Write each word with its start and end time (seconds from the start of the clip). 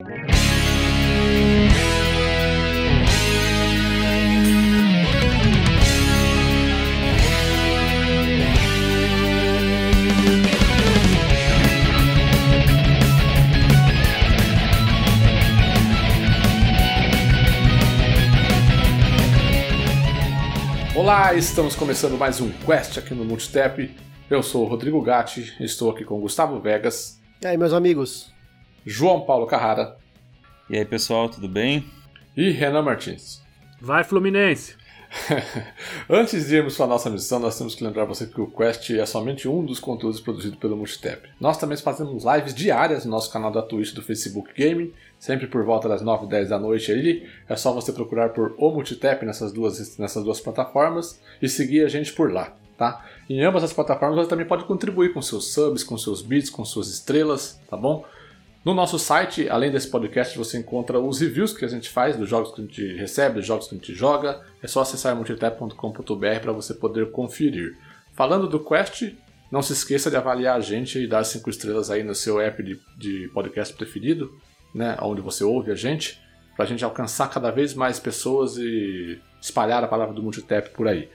Olá, 0.00 0.14
estamos 21.34 21.74
começando 21.74 22.16
mais 22.16 22.40
um 22.40 22.52
Quest 22.52 22.98
aqui 22.98 23.14
no 23.14 23.24
Multitap. 23.24 23.92
Eu 24.30 24.44
sou 24.44 24.64
o 24.64 24.68
Rodrigo 24.68 25.02
Gatti, 25.02 25.56
estou 25.58 25.90
aqui 25.90 26.04
com 26.04 26.20
Gustavo 26.20 26.60
Vegas. 26.60 27.20
E 27.42 27.48
aí, 27.48 27.58
meus 27.58 27.72
amigos? 27.72 28.37
João 28.84 29.22
Paulo 29.22 29.46
Carrara. 29.46 29.96
E 30.68 30.76
aí, 30.76 30.84
pessoal, 30.84 31.28
tudo 31.28 31.48
bem? 31.48 31.84
E 32.36 32.50
Renan 32.50 32.82
Martins. 32.82 33.42
Vai, 33.80 34.04
Fluminense! 34.04 34.76
Antes 36.08 36.48
de 36.48 36.56
irmos 36.56 36.76
para 36.76 36.84
a 36.84 36.88
nossa 36.88 37.08
missão, 37.08 37.38
nós 37.38 37.56
temos 37.56 37.74
que 37.74 37.82
lembrar 37.82 38.04
você 38.04 38.26
que 38.26 38.40
o 38.40 38.46
Quest 38.46 38.90
é 38.90 39.06
somente 39.06 39.48
um 39.48 39.64
dos 39.64 39.80
conteúdos 39.80 40.20
produzidos 40.20 40.58
pelo 40.58 40.76
Multitap. 40.76 41.28
Nós 41.40 41.56
também 41.56 41.78
fazemos 41.78 42.24
lives 42.24 42.54
diárias 42.54 43.04
no 43.04 43.10
nosso 43.10 43.32
canal 43.32 43.50
da 43.50 43.62
Twitch 43.62 43.94
do 43.94 44.02
Facebook 44.02 44.52
Gaming, 44.56 44.92
sempre 45.18 45.46
por 45.46 45.64
volta 45.64 45.88
das 45.88 46.02
9 46.02 46.26
e 46.26 46.28
10 46.28 46.50
da 46.50 46.58
noite 46.58 46.92
aí. 46.92 47.26
É 47.48 47.56
só 47.56 47.72
você 47.72 47.92
procurar 47.92 48.30
por 48.30 48.54
O 48.58 48.70
Multitap 48.70 49.24
nessas 49.24 49.52
duas, 49.52 49.96
nessas 49.98 50.22
duas 50.22 50.40
plataformas 50.40 51.20
e 51.40 51.48
seguir 51.48 51.84
a 51.84 51.88
gente 51.88 52.12
por 52.12 52.30
lá. 52.30 52.54
Tá? 52.76 53.04
Em 53.28 53.42
ambas 53.42 53.64
as 53.64 53.72
plataformas 53.72 54.18
você 54.18 54.28
também 54.28 54.46
pode 54.46 54.64
contribuir 54.64 55.12
com 55.12 55.20
seus 55.20 55.52
subs, 55.52 55.82
com 55.82 55.98
seus 55.98 56.22
bits, 56.22 56.48
com 56.48 56.64
suas 56.64 56.88
estrelas, 56.88 57.60
tá 57.68 57.76
bom? 57.76 58.04
No 58.68 58.74
nosso 58.74 58.98
site, 58.98 59.48
além 59.48 59.70
desse 59.70 59.88
podcast, 59.88 60.36
você 60.36 60.58
encontra 60.58 61.00
os 61.00 61.20
reviews 61.20 61.54
que 61.54 61.64
a 61.64 61.68
gente 61.68 61.88
faz 61.88 62.18
dos 62.18 62.28
jogos 62.28 62.52
que 62.52 62.60
a 62.60 62.64
gente 62.64 62.96
recebe, 62.98 63.36
dos 63.36 63.46
jogos 63.46 63.66
que 63.66 63.74
a 63.74 63.78
gente 63.78 63.94
joga. 63.94 64.44
É 64.62 64.66
só 64.66 64.82
acessar 64.82 65.16
multitap.com.br 65.16 66.40
para 66.42 66.52
você 66.52 66.74
poder 66.74 67.10
conferir. 67.10 67.78
Falando 68.12 68.46
do 68.46 68.62
Quest, 68.62 69.14
não 69.50 69.62
se 69.62 69.72
esqueça 69.72 70.10
de 70.10 70.18
avaliar 70.18 70.54
a 70.54 70.60
gente 70.60 70.98
e 70.98 71.06
dar 71.06 71.24
5 71.24 71.48
estrelas 71.48 71.90
aí 71.90 72.02
no 72.02 72.14
seu 72.14 72.38
app 72.38 72.62
de, 72.62 72.78
de 72.98 73.30
podcast 73.32 73.72
preferido, 73.72 74.38
né, 74.74 74.98
onde 75.00 75.22
você 75.22 75.42
ouve 75.42 75.70
a 75.70 75.74
gente, 75.74 76.20
para 76.54 76.66
a 76.66 76.68
gente 76.68 76.84
alcançar 76.84 77.30
cada 77.30 77.50
vez 77.50 77.72
mais 77.72 77.98
pessoas 77.98 78.58
e 78.58 79.18
espalhar 79.40 79.82
a 79.82 79.88
palavra 79.88 80.12
do 80.12 80.22
Multitap 80.22 80.68
por 80.74 80.86
aí. 80.86 81.08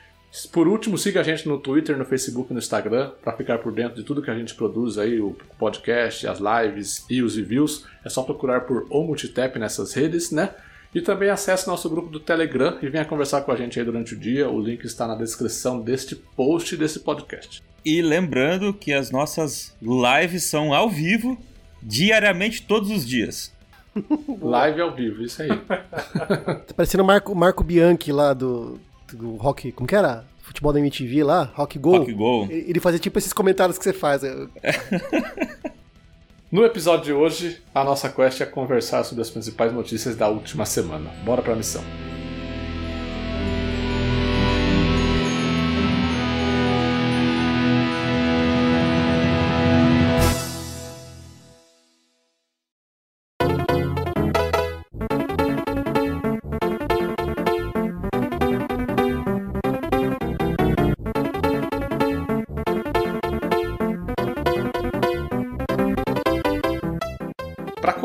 Por 0.52 0.67
último, 0.67 0.98
siga 0.98 1.20
a 1.20 1.23
gente 1.23 1.48
no 1.48 1.59
Twitter, 1.59 1.95
no 1.95 2.06
Facebook 2.06 2.50
e 2.50 2.53
no 2.53 2.59
Instagram 2.59 3.12
para 3.23 3.38
ficar 3.38 3.59
por 3.59 3.72
dentro 3.72 3.95
de 3.95 4.03
tudo 4.03 4.22
que 4.22 4.31
a 4.31 4.36
gente 4.36 4.56
produz 4.56 4.98
aí, 4.98 5.20
o 5.20 5.38
podcast, 5.59 6.28
as 6.28 6.39
lives 6.39 7.06
e 7.08 7.22
os 7.22 7.36
reviews. 7.36 7.86
É 8.03 8.09
só 8.09 8.23
procurar 8.23 8.61
por 8.61 8.88
O 8.89 9.04
Multitap 9.04 9.59
nessas 9.59 9.94
redes, 9.94 10.31
né? 10.31 10.50
E 10.94 11.02
também 11.02 11.30
acesse 11.30 11.67
nosso 11.67 11.88
grupo 11.89 12.09
do 12.09 12.20
Telegram 12.20 12.78
e 12.81 12.89
venha 12.89 13.06
conversar 13.06 13.42
com 13.42 13.52
a 13.52 13.56
gente 13.56 13.80
aí 13.80 13.86
durante 13.86 14.16
o 14.16 14.20
dia. 14.20 14.50
O 14.50 14.59
link 14.59 14.84
está 14.86 15.08
na 15.08 15.16
descrição 15.16 15.80
deste 15.80 16.16
post 16.16 16.76
desse 16.78 17.00
podcast. 17.00 17.64
E 17.86 18.02
lembrando 18.02 18.73
que 18.73 18.92
as 18.92 19.11
nossas 19.11 19.76
lives 19.81 20.44
são 20.45 20.73
ao 20.73 20.89
vivo, 20.89 21.38
diariamente, 21.81 22.64
todos 22.64 22.89
os 22.89 23.06
dias. 23.06 23.52
Live 24.42 24.81
ao 24.81 24.95
vivo, 24.95 25.22
isso 25.22 25.44
aí. 25.44 25.50
tá 25.50 26.73
parecendo 26.76 27.04
o 27.04 27.06
Marco, 27.06 27.36
Marco 27.36 27.64
Bianchi 27.64 28.11
lá 28.11 28.34
do, 28.34 28.80
do 29.16 29.36
rock, 29.36 29.72
como 29.72 29.88
que 29.88 29.95
era? 29.95 30.25
Futebol 30.42 30.73
da 30.73 30.80
MTV 30.80 31.23
lá, 31.23 31.52
Rock 31.56 31.80
Go. 31.80 32.00
Rock 32.00 32.14
Go. 32.14 32.47
Ele 32.50 32.80
fazia 32.80 33.00
tipo 33.00 33.17
esses 33.17 33.31
comentários 33.31 33.78
que 33.78 33.83
você 33.83 33.94
faz. 33.94 34.22
no 36.52 36.66
episódio 36.66 37.05
de 37.05 37.14
hoje, 37.14 37.61
a 37.73 37.83
nossa 37.83 38.09
quest 38.09 38.42
é 38.42 38.45
conversar 38.45 39.03
sobre 39.03 39.22
as 39.22 39.30
principais 39.30 39.72
notícias 39.72 40.16
da 40.16 40.28
última 40.28 40.66
semana. 40.66 41.09
Bora 41.23 41.42
pra 41.42 41.55
missão. 41.55 41.83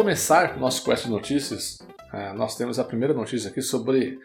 Começar 0.08 0.56
nosso 0.56 0.82
Quest 0.82 1.04
de 1.04 1.10
Notícias, 1.10 1.80
uh, 2.14 2.34
nós 2.34 2.56
temos 2.56 2.78
a 2.78 2.84
primeira 2.84 3.12
notícia 3.12 3.50
aqui 3.50 3.60
sobre 3.60 4.18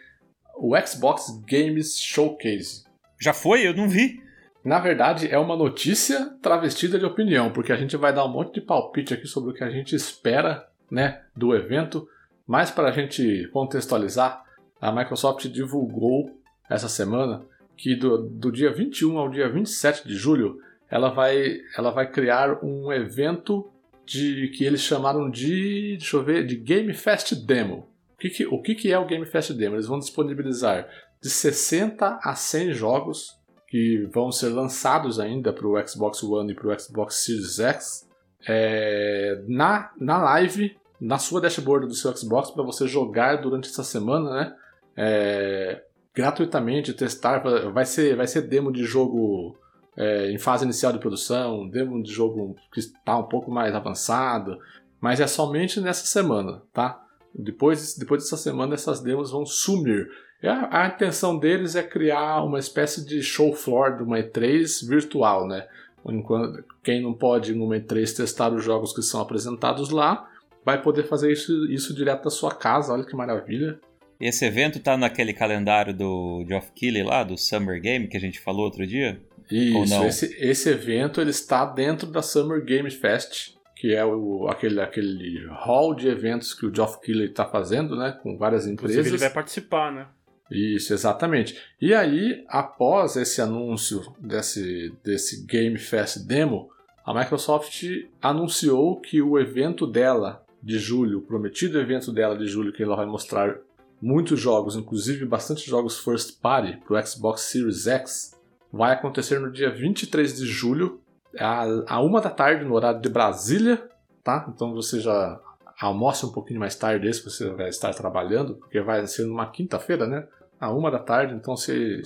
o 0.56 0.74
Xbox 0.80 1.26
Games 1.46 1.98
Showcase. 1.98 2.84
Já 3.20 3.34
foi? 3.34 3.66
Eu 3.66 3.74
não 3.74 3.86
vi. 3.86 4.18
Na 4.64 4.78
verdade, 4.78 5.28
é 5.30 5.38
uma 5.38 5.54
notícia 5.54 6.30
travestida 6.40 6.98
de 6.98 7.04
opinião, 7.04 7.52
porque 7.52 7.70
a 7.70 7.76
gente 7.76 7.98
vai 7.98 8.14
dar 8.14 8.24
um 8.24 8.30
monte 8.30 8.54
de 8.54 8.60
palpite 8.62 9.12
aqui 9.12 9.26
sobre 9.26 9.50
o 9.50 9.52
que 9.52 9.62
a 9.62 9.68
gente 9.68 9.94
espera 9.94 10.66
né, 10.90 11.20
do 11.36 11.54
evento. 11.54 12.08
Mas 12.46 12.70
para 12.70 12.88
a 12.88 12.92
gente 12.92 13.46
contextualizar, 13.52 14.42
a 14.80 14.90
Microsoft 14.90 15.48
divulgou 15.48 16.30
essa 16.66 16.88
semana 16.88 17.44
que 17.76 17.94
do, 17.94 18.22
do 18.26 18.50
dia 18.50 18.72
21 18.72 19.18
ao 19.18 19.28
dia 19.28 19.50
27 19.50 20.08
de 20.08 20.14
julho 20.14 20.58
ela 20.90 21.10
vai, 21.10 21.58
ela 21.76 21.90
vai 21.90 22.10
criar 22.10 22.64
um 22.64 22.90
evento 22.90 23.70
de 24.06 24.48
que 24.48 24.64
eles 24.64 24.80
chamaram 24.80 25.30
de, 25.30 25.96
deixa 25.98 26.16
eu 26.16 26.24
ver, 26.24 26.46
de 26.46 26.56
Game 26.56 26.92
Fest 26.92 27.34
Demo. 27.34 27.88
O 28.14 28.16
que, 28.18 28.30
que, 28.30 28.46
o 28.46 28.62
que, 28.62 28.74
que 28.74 28.92
é 28.92 28.98
o 28.98 29.06
Game 29.06 29.26
Fest 29.26 29.52
Demo? 29.52 29.76
Eles 29.76 29.86
vão 29.86 29.98
disponibilizar 29.98 30.88
de 31.22 31.30
60 31.30 32.20
a 32.22 32.34
100 32.34 32.72
jogos 32.72 33.38
que 33.68 34.08
vão 34.12 34.30
ser 34.30 34.50
lançados 34.50 35.18
ainda 35.18 35.52
para 35.52 35.66
o 35.66 35.88
Xbox 35.88 36.22
One 36.22 36.52
e 36.52 36.54
para 36.54 36.68
o 36.68 36.78
Xbox 36.78 37.24
Series 37.24 37.58
X 37.58 38.08
é, 38.46 39.42
na, 39.48 39.90
na 39.98 40.18
live, 40.22 40.76
na 41.00 41.18
sua 41.18 41.40
dashboard 41.40 41.86
do 41.86 41.94
seu 41.94 42.14
Xbox 42.16 42.50
para 42.50 42.62
você 42.62 42.86
jogar 42.86 43.36
durante 43.36 43.68
essa 43.68 43.82
semana, 43.82 44.30
né? 44.30 44.54
É, 44.96 45.82
gratuitamente, 46.14 46.92
testar. 46.92 47.38
Vai 47.72 47.84
ser, 47.84 48.16
vai 48.16 48.26
ser 48.26 48.42
demo 48.42 48.72
de 48.72 48.84
jogo 48.84 49.56
é, 49.96 50.30
em 50.30 50.38
fase 50.38 50.64
inicial 50.64 50.92
de 50.92 50.98
produção, 50.98 51.68
demo 51.68 52.02
de 52.02 52.12
jogo 52.12 52.56
que 52.72 52.80
está 52.80 53.18
um 53.18 53.24
pouco 53.24 53.50
mais 53.50 53.74
avançado, 53.74 54.58
mas 55.00 55.20
é 55.20 55.26
somente 55.26 55.80
nessa 55.80 56.06
semana, 56.06 56.62
tá? 56.72 57.00
Depois, 57.34 57.96
depois 57.96 58.22
dessa 58.22 58.36
semana, 58.36 58.74
essas 58.74 59.00
demos 59.00 59.30
vão 59.30 59.44
sumir. 59.44 60.08
A, 60.42 60.82
a 60.82 60.86
intenção 60.88 61.38
deles 61.38 61.74
é 61.74 61.82
criar 61.82 62.44
uma 62.44 62.58
espécie 62.58 63.04
de 63.04 63.22
show 63.22 63.52
floor 63.54 63.96
de 63.96 64.02
uma 64.02 64.18
E3 64.18 64.86
virtual, 64.86 65.46
né? 65.46 65.66
Enquanto, 66.06 66.62
quem 66.82 67.02
não 67.02 67.14
pode 67.14 67.54
numa 67.54 67.76
E3 67.76 68.16
testar 68.16 68.52
os 68.52 68.62
jogos 68.62 68.92
que 68.92 69.02
são 69.02 69.20
apresentados 69.20 69.90
lá, 69.90 70.28
vai 70.64 70.80
poder 70.80 71.04
fazer 71.04 71.32
isso, 71.32 71.70
isso 71.70 71.94
direto 71.94 72.24
da 72.24 72.30
sua 72.30 72.54
casa, 72.54 72.92
olha 72.92 73.04
que 73.04 73.16
maravilha. 73.16 73.78
Esse 74.20 74.44
evento 74.44 74.80
tá 74.80 74.96
naquele 74.96 75.32
calendário 75.32 75.92
do 75.92 76.44
Geoff 76.46 76.70
Keighley 76.72 77.02
lá, 77.02 77.24
do 77.24 77.36
Summer 77.36 77.80
Game, 77.80 78.06
que 78.06 78.16
a 78.16 78.20
gente 78.20 78.40
falou 78.40 78.64
outro 78.64 78.86
dia? 78.86 79.20
Isso, 79.50 80.04
esse, 80.04 80.36
esse 80.38 80.70
evento 80.70 81.20
ele 81.20 81.30
está 81.30 81.64
dentro 81.64 82.06
da 82.06 82.22
Summer 82.22 82.64
Game 82.64 82.90
Fest, 82.90 83.54
que 83.76 83.94
é 83.94 84.04
o, 84.04 84.48
aquele, 84.48 84.80
aquele 84.80 85.46
hall 85.48 85.94
de 85.94 86.08
eventos 86.08 86.54
que 86.54 86.64
o 86.64 86.74
Geoff 86.74 87.00
Keighley 87.00 87.28
está 87.28 87.44
fazendo, 87.44 87.96
né, 87.96 88.18
com 88.22 88.36
várias 88.38 88.66
empresas. 88.66 88.96
Inclusive 88.96 89.16
ele 89.16 89.20
vai 89.20 89.30
participar, 89.30 89.92
né? 89.92 90.06
Isso, 90.50 90.92
exatamente. 90.92 91.58
E 91.80 91.94
aí, 91.94 92.44
após 92.48 93.16
esse 93.16 93.40
anúncio 93.40 94.14
desse, 94.18 94.92
desse 95.02 95.44
Game 95.46 95.78
Fest 95.78 96.26
Demo, 96.26 96.70
a 97.04 97.12
Microsoft 97.12 97.84
anunciou 98.22 99.00
que 99.00 99.20
o 99.20 99.38
evento 99.38 99.86
dela 99.86 100.44
de 100.62 100.78
julho, 100.78 101.18
o 101.18 101.22
prometido 101.22 101.78
evento 101.78 102.10
dela 102.10 102.36
de 102.36 102.46
julho, 102.46 102.72
que 102.72 102.82
ela 102.82 102.96
vai 102.96 103.06
mostrar 103.06 103.58
muitos 104.00 104.40
jogos, 104.40 104.76
inclusive 104.76 105.24
bastante 105.24 105.66
jogos 105.68 105.98
first 105.98 106.40
party 106.40 106.78
para 106.86 106.98
o 106.98 107.06
Xbox 107.06 107.42
Series 107.42 107.86
X, 107.86 108.33
vai 108.74 108.92
acontecer 108.92 109.38
no 109.38 109.50
dia 109.50 109.70
23 109.70 110.36
de 110.36 110.46
julho, 110.46 111.00
a, 111.38 112.00
uma 112.00 112.20
da 112.20 112.30
tarde, 112.30 112.64
no 112.64 112.74
horário 112.74 113.00
de 113.00 113.08
Brasília, 113.08 113.88
tá? 114.22 114.46
Então 114.52 114.74
você 114.74 115.00
já 115.00 115.40
almoça 115.80 116.26
um 116.26 116.32
pouquinho 116.32 116.60
mais 116.60 116.74
tarde 116.74 117.12
se 117.12 117.24
você 117.24 117.50
vai 117.50 117.68
estar 117.68 117.92
trabalhando, 117.94 118.56
porque 118.56 118.80
vai 118.80 119.06
ser 119.06 119.26
numa 119.26 119.50
quinta-feira, 119.50 120.06
né? 120.06 120.26
A 120.60 120.72
uma 120.72 120.90
da 120.90 120.98
tarde, 120.98 121.34
então 121.34 121.56
você 121.56 122.02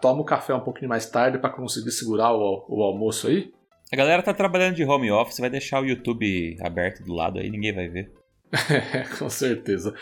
toma 0.00 0.22
o 0.22 0.24
café 0.24 0.54
um 0.54 0.60
pouquinho 0.60 0.88
mais 0.88 1.08
tarde 1.08 1.38
para 1.38 1.50
conseguir 1.50 1.90
segurar 1.90 2.32
o, 2.32 2.64
o 2.68 2.82
almoço 2.82 3.28
aí. 3.28 3.52
A 3.92 3.96
galera 3.96 4.22
tá 4.22 4.32
trabalhando 4.32 4.76
de 4.76 4.84
home 4.84 5.10
office, 5.10 5.38
vai 5.38 5.50
deixar 5.50 5.80
o 5.80 5.86
YouTube 5.86 6.56
aberto 6.62 7.04
do 7.04 7.12
lado 7.12 7.38
aí, 7.38 7.50
ninguém 7.50 7.74
vai 7.74 7.88
ver. 7.88 8.12
É, 8.52 9.04
com 9.18 9.30
certeza. 9.30 9.94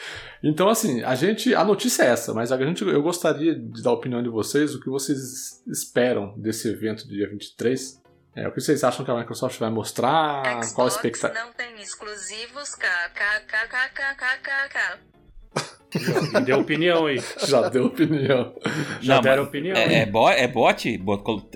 Então, 0.43 0.69
assim, 0.69 1.03
a 1.03 1.15
gente. 1.15 1.55
A 1.55 1.65
notícia 1.65 2.03
é 2.03 2.07
essa, 2.07 2.33
mas 2.33 2.51
a 2.51 2.57
gente, 2.57 2.83
eu 2.83 3.03
gostaria 3.03 3.55
de 3.55 3.83
dar 3.83 3.91
a 3.91 3.95
opinião 3.95 4.23
de 4.23 4.29
vocês, 4.29 4.75
o 4.75 4.81
que 4.81 4.89
vocês 4.89 5.63
esperam 5.67 6.35
desse 6.39 6.69
evento 6.69 7.07
do 7.07 7.15
dia 7.15 7.29
23. 7.29 8.01
É, 8.35 8.47
o 8.47 8.53
que 8.53 8.61
vocês 8.61 8.85
acham 8.85 9.05
que 9.05 9.11
a 9.11 9.17
Microsoft 9.17 9.59
vai 9.59 9.71
mostrar? 9.71 10.45
Xbox 10.45 10.73
Qual 10.73 10.87
a 10.87 10.91
expectativa? 10.91 11.45
não 11.45 11.53
tem 11.53 11.75
exclusivos. 11.81 12.75
KKKKKKK. 12.77 14.39
Me 16.35 16.41
deu 16.43 16.61
opinião 16.61 17.07
aí. 17.07 17.19
Já 17.47 17.69
deu 17.69 17.87
opinião. 17.87 18.53
Já 19.01 19.15
Não, 19.17 19.23
deram 19.23 19.43
opinião. 19.45 19.75
É, 19.77 20.01
é, 20.03 20.07
bo 20.07 20.29
é 20.29 20.47
bot? 20.47 21.01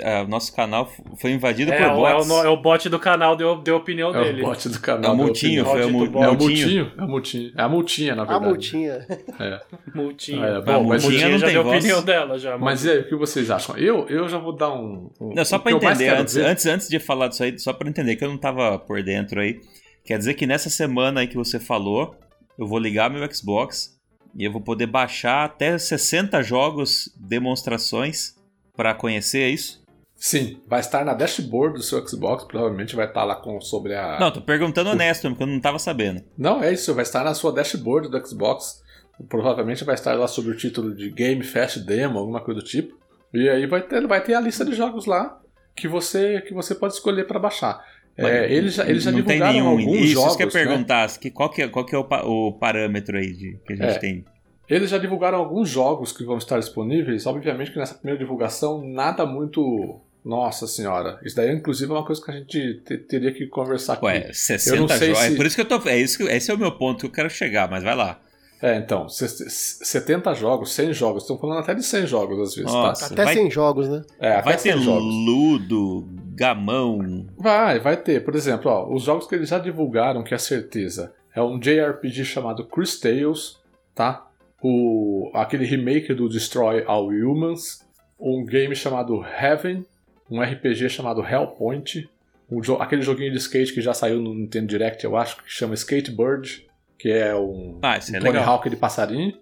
Ah, 0.03 0.23
O 0.23 0.29
nosso 0.29 0.55
canal 0.55 0.91
foi 1.19 1.33
invadido 1.33 1.71
É, 1.73 1.77
por 1.79 1.99
o- 1.99 2.07
é, 2.07 2.15
o, 2.15 2.19
bots. 2.25 2.45
é 2.45 2.49
o 2.49 2.57
bot 2.57 2.89
do 2.89 2.99
canal, 2.99 3.37
deu, 3.37 3.57
deu 3.61 3.75
a 3.75 3.79
opinião 3.79 4.15
É 4.15 4.25
dele. 4.25 4.43
o 4.43 4.47
bot 4.47 4.69
do 4.69 4.77
É 4.77 4.81
canal. 4.81 5.13
o 5.13 5.17
deu 5.17 5.25
multinho, 5.27 5.65
foi 5.67 5.81
o, 5.81 5.83
É 5.83 5.87
o 5.87 5.91
multinho. 6.37 6.93
É 6.97 7.03
o 7.05 7.09
multinho. 7.09 7.53
É 7.57 7.63
a 7.63 7.69
multinha, 7.69 8.15
na 8.15 8.23
A 8.23 8.27
verdade. 8.27 8.47
multinha. 8.49 9.07
É. 9.39 9.61
Multinha. 9.95 10.47
É, 10.47 10.61
bom, 10.63 10.85
mas, 10.85 11.03
multinha 11.05 11.29
não 11.29 11.39
já 11.39 11.47
tem 11.47 11.53
deu 11.55 11.61
a 11.61 11.65
voz. 11.65 11.79
opinião 11.79 12.03
dela, 12.03 12.39
já. 12.39 12.57
mas 12.57 12.85
e 12.85 12.91
aí, 12.91 12.99
o 13.01 13.09
que 13.09 13.15
vocês 13.17 13.51
acham? 13.51 13.77
Eu, 13.77 14.07
eu 14.09 14.27
já 14.29 14.39
vou 14.39 14.57
dar 14.57 14.73
um. 14.73 15.11
um 15.21 15.35
Não, 15.35 15.45
só 15.45 15.57
o 15.57 15.61
pra 15.61 15.73
entender, 15.73 16.09
antes, 16.09 16.35
ver- 16.35 16.47
antes, 16.47 16.65
antes 16.67 16.89
de 16.89 16.99
falar 16.99 17.29
disso 17.29 17.43
aí, 17.45 17.59
só 17.59 17.73
pra 17.75 17.89
entender 17.89 18.17
que 18.17 18.25
eu 18.25 18.29
não 18.31 18.39
tava 18.39 18.79
por 18.79 19.03
dentro 19.03 19.41
aí. 19.41 19.61
Quer 20.05 20.17
dizer 20.19 20.35
que 20.35 20.47
nessa 20.47 20.71
semana 20.71 21.21
aí 21.21 21.27
que 21.29 21.37
você 21.37 21.61
falou, 21.61 22.15
eu 22.59 22.67
vou 22.67 22.79
ligar 22.79 23.11
meu 23.11 23.27
Xbox 23.33 23.93
e 24.35 24.45
eu 24.45 24.53
vou 24.53 24.61
poder 24.61 24.87
baixar 24.87 25.45
até 25.45 25.77
60 25.77 26.43
jogos, 26.43 27.13
demonstrações 27.17 28.35
pra 28.77 28.95
conhecer 28.95 29.41
é 29.41 29.49
isso? 29.49 29.83
Sim, 30.15 30.61
vai 30.69 30.79
estar 30.79 31.05
na 31.05 31.15
dashboard 31.15 31.75
do 31.75 31.83
seu 31.83 32.07
Xbox, 32.07 32.45
provavelmente 32.45 32.95
vai 32.95 33.07
estar 33.07 33.25
lá 33.25 33.35
com 33.35 33.61
sobre 33.61 33.97
a. 33.97 34.21
Não, 34.21 34.31
tô 34.31 34.41
perguntando 34.41 34.91
honesto, 34.91 35.29
porque 35.29 35.43
eu 35.43 35.49
não 35.49 35.61
tava 35.61 35.81
sabendo. 35.81 36.23
Não, 36.39 36.63
é 36.63 36.73
isso, 36.73 36.95
vai 36.95 37.03
estar 37.03 37.25
na 37.25 37.35
sua 37.35 37.53
dashboard 37.53 38.09
do 38.09 38.27
Xbox. 38.27 38.81
Provavelmente 39.29 39.85
vai 39.85 39.97
estar 39.97 40.15
lá 40.15 40.29
sobre 40.29 40.53
o 40.53 40.57
título 40.57 40.95
de 40.95 41.11
Game 41.11 41.43
Fast 41.43 41.81
Demo, 41.81 42.21
alguma 42.21 42.41
coisa 42.41 42.61
do 42.61 42.67
tipo. 42.67 42.97
E 43.35 43.49
aí 43.49 43.67
vai 43.67 43.83
ter, 43.83 44.07
vai 44.07 44.23
ter 44.23 44.35
a 44.35 44.41
lista 44.41 44.65
de 44.65 44.75
jogos 44.75 45.07
lá 45.07 45.41
que 45.75 45.89
você, 45.89 46.41
que 46.43 46.55
você 46.55 46.75
pode 46.75 46.95
escolher 46.95 47.27
para 47.27 47.41
baixar. 47.41 47.85
É, 48.17 48.53
eles 48.53 48.75
já, 48.75 48.87
eles 48.89 49.03
já 49.03 49.11
não 49.11 49.23
tem 49.23 49.39
divulgaram 49.39 49.53
nenhum. 49.53 49.69
alguns 49.69 49.97
Isso, 50.05 50.13
jogos. 50.13 50.29
isso 50.29 50.37
que 50.37 50.43
eu 50.43 50.47
né? 50.47 50.53
perguntar, 50.53 51.19
que 51.19 51.31
qual, 51.31 51.49
que 51.51 51.63
é, 51.63 51.69
qual 51.69 51.85
que 51.85 51.95
é 51.95 51.99
o, 51.99 52.07
o 52.49 52.53
parâmetro 52.53 53.17
aí 53.17 53.33
de, 53.33 53.59
que 53.67 53.73
a 53.73 53.77
gente 53.77 53.97
É. 53.97 53.99
tem? 53.99 54.25
Eles 54.69 54.91
já 54.91 54.99
divulgaram 54.99 55.39
alguns 55.39 55.69
jogos 55.69 56.13
que 56.13 56.25
vão 56.25 56.39
estar 56.39 56.59
disponíveis. 56.59 57.27
Obviamente 57.27 57.73
que 57.73 57.79
nessa 57.79 57.95
primeira 57.95 58.19
divulgação, 58.19 58.83
nada 58.87 59.27
muito. 59.27 59.99
Nossa 60.25 60.69
senhora. 60.69 61.19
Isso 61.25 61.35
daí, 61.35 61.53
inclusive, 61.53 61.91
é 61.91 61.95
uma 61.97 62.05
coisa 62.07 62.25
que 62.25 62.31
a 62.31 62.35
gente 62.35 62.75
te- 62.87 62.97
teria 62.99 63.33
que 63.33 63.45
conversar 63.49 63.95
aqui. 63.95 64.05
Ué, 64.05 64.29
Eu 64.29 64.35
60 64.35 64.77
não 64.81 64.87
sei 64.89 65.09
jogos. 65.09 65.19
se- 65.25 65.33
É 65.33 65.37
por 65.37 65.47
isso 65.47 65.57
que 65.57 65.61
eu 65.63 65.65
tô. 65.65 65.89
É 65.89 65.99
isso 65.99 66.17
que, 66.19 66.25
esse 66.25 66.49
é 66.51 66.55
o 66.55 66.59
meu 66.59 66.71
ponto 66.71 67.01
que 67.01 67.07
eu 67.07 67.11
quero 67.11 67.29
chegar, 67.29 67.69
mas 67.69 67.83
vai 67.83 67.97
lá. 67.97 68.21
É, 68.63 68.77
então, 68.77 69.09
se- 69.09 69.29
se- 69.29 69.85
70 69.85 70.33
jogos, 70.35 70.73
100 70.73 70.93
jogos. 70.95 71.25
Estão 71.25 71.37
falando 71.37 71.59
até 71.59 71.75
de 71.75 71.83
100 71.83 72.07
jogos 72.07 72.39
às 72.39 72.55
vezes, 72.55 72.73
Nossa. 72.73 73.09
tá? 73.09 73.13
Até 73.15 73.25
Vai- 73.25 73.35
100 73.35 73.51
jogos, 73.51 73.89
né? 73.89 74.03
É, 74.21 74.35
até 74.35 74.43
vai 74.43 74.59
100 74.59 74.73
ter 74.75 74.79
jogos. 74.79 75.03
Ludo, 75.03 76.09
Gamão. 76.35 77.27
Vai, 77.37 77.79
vai 77.79 77.97
ter. 77.97 78.25
Por 78.25 78.35
exemplo, 78.35 78.71
ó, 78.71 78.93
os 78.93 79.03
jogos 79.05 79.27
que 79.27 79.35
eles 79.35 79.49
já 79.49 79.59
divulgaram, 79.59 80.23
que 80.23 80.35
é 80.35 80.39
certeza, 80.39 81.15
é 81.35 81.43
um 81.43 81.59
JRPG 81.59 82.25
chamado 82.25 82.65
Chris 82.67 82.99
Tales, 82.99 83.59
tá? 83.95 84.27
O, 84.63 85.31
aquele 85.35 85.65
remake 85.65 86.15
do 86.15 86.29
Destroy 86.29 86.85
All 86.87 87.09
Humans, 87.09 87.85
um 88.19 88.45
game 88.45 88.75
chamado 88.77 89.25
Heaven, 89.25 89.85
um 90.31 90.41
RPG 90.41 90.89
chamado 90.89 91.21
Hellpoint, 91.23 92.09
um 92.51 92.63
jo 92.63 92.77
aquele 92.77 93.03
joguinho 93.03 93.33
de 93.33 93.39
skate 93.39 93.73
que 93.73 93.81
já 93.81 93.93
saiu 93.93 94.21
no 94.21 94.35
Nintendo 94.35 94.67
Direct, 94.67 95.05
eu 95.05 95.17
acho, 95.17 95.37
que 95.43 95.51
chama 95.51 95.75
Skatebird, 95.75 96.67
que 96.99 97.11
é 97.11 97.35
um, 97.35 97.79
Ah, 97.83 97.99
isso 97.99 98.15
é 98.15 98.19
um 98.19 98.23
Tony 98.23 98.33
legal. 98.35 98.55
Hawk 98.55 98.71
de 98.71 98.77
passarinho, 98.77 99.37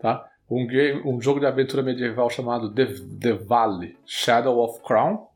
tá? 0.00 0.26
Um, 0.50 0.66
game, 0.66 1.00
um 1.04 1.20
jogo 1.20 1.38
de 1.38 1.46
aventura 1.46 1.82
medieval 1.82 2.28
chamado 2.28 2.74
The, 2.74 2.86
The 3.20 3.32
Valley, 3.34 3.96
Shadow 4.04 4.58
of 4.58 4.82
Crown, 4.82 5.28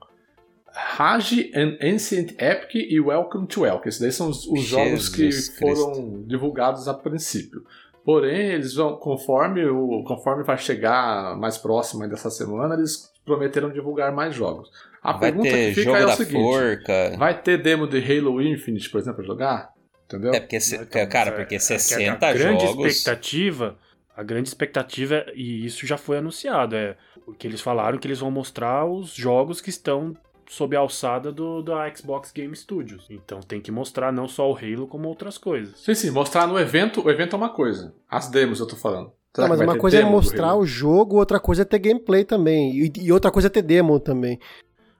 Rage 0.74 1.52
and 1.54 1.76
Ancient 1.80 2.32
Epic 2.40 2.74
e 2.74 3.00
Welcome 3.00 3.46
to 3.46 3.64
Elk. 3.64 3.88
Esses 3.88 4.00
daí 4.00 4.12
são 4.12 4.28
os, 4.28 4.46
os 4.46 4.62
jogos 4.62 5.08
que 5.08 5.30
foram 5.58 6.22
divulgados 6.26 6.88
a 6.88 6.94
princípio. 6.94 7.62
Porém, 8.04 8.48
eles 8.52 8.74
vão, 8.74 8.96
conforme, 8.96 9.64
o, 9.64 10.02
conforme 10.04 10.42
vai 10.44 10.58
chegar 10.58 11.36
mais 11.38 11.56
próximo 11.56 12.06
dessa 12.08 12.28
semana, 12.28 12.74
eles 12.74 13.10
prometeram 13.24 13.70
divulgar 13.70 14.12
mais 14.12 14.34
jogos. 14.34 14.68
A 15.02 15.12
Vai 15.12 15.20
pergunta 15.32 15.48
ter 15.50 15.68
que 15.68 15.74
fica 15.80 15.84
jogo 15.90 15.96
é 15.96 16.04
o 16.04 16.06
da 16.08 16.16
seguinte: 16.16 16.42
forca. 16.42 17.16
vai 17.18 17.40
ter 17.40 17.62
demo 17.62 17.86
de 17.86 17.98
Halo 17.98 18.42
Infinite, 18.42 18.90
por 18.90 18.98
exemplo, 19.00 19.16
pra 19.18 19.26
jogar? 19.26 19.70
Entendeu? 20.06 20.34
É 20.34 20.40
porque, 20.40 20.60
se- 20.60 20.76
Então, 20.76 21.06
cara, 21.08 21.30
é- 21.30 21.32
porque 21.32 21.54
é 21.54 21.58
que 21.58 21.64
60 21.64 22.26
a 22.26 22.32
grande 22.32 22.66
jogos. 22.66 22.86
expectativa, 22.86 23.78
a 24.14 24.22
grande 24.22 24.48
expectativa, 24.48 25.24
e 25.34 25.64
isso 25.64 25.86
já 25.86 25.96
foi 25.96 26.18
anunciado, 26.18 26.76
é 26.76 26.96
o 27.26 27.32
que 27.32 27.46
eles 27.46 27.60
falaram 27.62 27.96
que 27.96 28.06
eles 28.06 28.18
vão 28.18 28.30
mostrar 28.30 28.84
os 28.84 29.14
jogos 29.14 29.62
que 29.62 29.70
estão 29.70 30.14
sob 30.48 30.76
a 30.76 30.80
alçada 30.80 31.32
do, 31.32 31.62
da 31.62 31.88
Xbox 31.94 32.30
Game 32.32 32.54
Studios. 32.56 33.06
Então 33.10 33.40
tem 33.40 33.60
que 33.60 33.70
mostrar 33.70 34.12
não 34.12 34.26
só 34.28 34.50
o 34.50 34.56
Halo, 34.56 34.86
como 34.86 35.08
outras 35.08 35.38
coisas. 35.38 35.78
Sim, 35.80 35.94
sim, 35.94 36.10
mostrar 36.10 36.46
no 36.46 36.58
evento, 36.58 37.04
o 37.04 37.10
evento 37.10 37.34
é 37.34 37.36
uma 37.36 37.48
coisa. 37.50 37.94
As 38.10 38.28
demos 38.28 38.60
eu 38.60 38.66
tô 38.66 38.76
falando. 38.76 39.12
Mas 39.36 39.60
uma 39.60 39.76
coisa 39.76 39.98
é 39.98 40.04
mostrar 40.04 40.54
o 40.54 40.64
jogo, 40.64 41.16
outra 41.16 41.40
coisa 41.40 41.62
é 41.62 41.64
ter 41.64 41.80
gameplay 41.80 42.24
também. 42.24 42.72
E, 42.76 42.92
e 43.00 43.12
outra 43.12 43.30
coisa 43.32 43.48
é 43.48 43.50
ter 43.50 43.62
demo 43.62 43.98
também. 43.98 44.38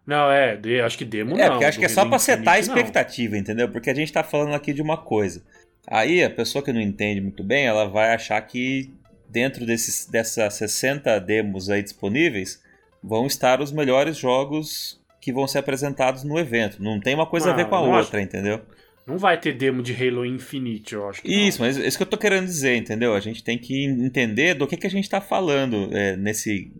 Não, 0.06 0.30
é, 0.30 0.56
de- 0.56 0.80
acho 0.80 0.98
que 0.98 1.04
demo 1.04 1.36
É, 1.38 1.44
não. 1.44 1.52
porque 1.52 1.64
acho 1.64 1.78
que 1.78 1.84
é 1.84 1.88
só 1.88 2.04
pra 2.04 2.18
setar 2.18 2.54
a 2.54 2.58
Infinite, 2.58 2.68
não. 2.68 2.76
expectativa, 2.76 3.38
entendeu? 3.38 3.68
Porque 3.70 3.88
a 3.90 3.94
gente 3.94 4.12
tá 4.12 4.22
falando 4.24 4.52
aqui 4.54 4.72
de 4.72 4.82
uma 4.82 4.96
coisa. 4.96 5.42
Aí 5.86 6.22
a 6.22 6.28
pessoa 6.30 6.62
que 6.64 6.72
não 6.72 6.80
entende 6.80 7.20
muito 7.20 7.44
bem, 7.44 7.66
ela 7.66 7.86
vai 7.86 8.12
achar 8.12 8.40
que 8.42 8.92
dentro 9.28 9.64
desses, 9.64 10.06
dessas 10.06 10.54
60 10.54 11.18
demos 11.20 11.70
aí 11.70 11.82
disponíveis 11.82 12.60
vão 13.02 13.26
estar 13.26 13.60
os 13.60 13.70
melhores 13.72 14.16
jogos 14.16 15.00
que 15.24 15.32
vão 15.32 15.46
ser 15.46 15.58
apresentados 15.58 16.22
no 16.22 16.38
evento. 16.38 16.82
Não 16.82 17.00
tem 17.00 17.14
uma 17.14 17.26
coisa 17.26 17.50
a 17.50 17.54
ver 17.54 17.62
Não, 17.62 17.70
com 17.70 17.76
a 17.76 17.80
não 17.80 17.90
outra, 17.92 18.18
acho. 18.18 18.26
entendeu? 18.28 18.60
Não 19.06 19.16
vai 19.18 19.38
ter 19.40 19.52
demo 19.52 19.82
de 19.82 19.92
Halo 19.92 20.24
Infinite, 20.24 20.94
eu 20.94 21.08
acho 21.08 21.22
que 21.22 21.28
Isso, 21.28 21.60
mas 21.60 21.76
isso 21.76 21.96
que 21.96 22.02
eu 22.02 22.08
tô 22.08 22.16
querendo 22.16 22.46
dizer, 22.46 22.76
entendeu? 22.76 23.14
A 23.14 23.20
gente 23.20 23.42
tem 23.42 23.58
que 23.58 23.84
entender 23.84 24.54
do 24.54 24.66
que, 24.66 24.76
que 24.76 24.86
a 24.86 24.90
gente 24.90 25.08
tá 25.08 25.20
falando 25.20 25.88
é, 25.92 26.16
nesse, 26.16 26.72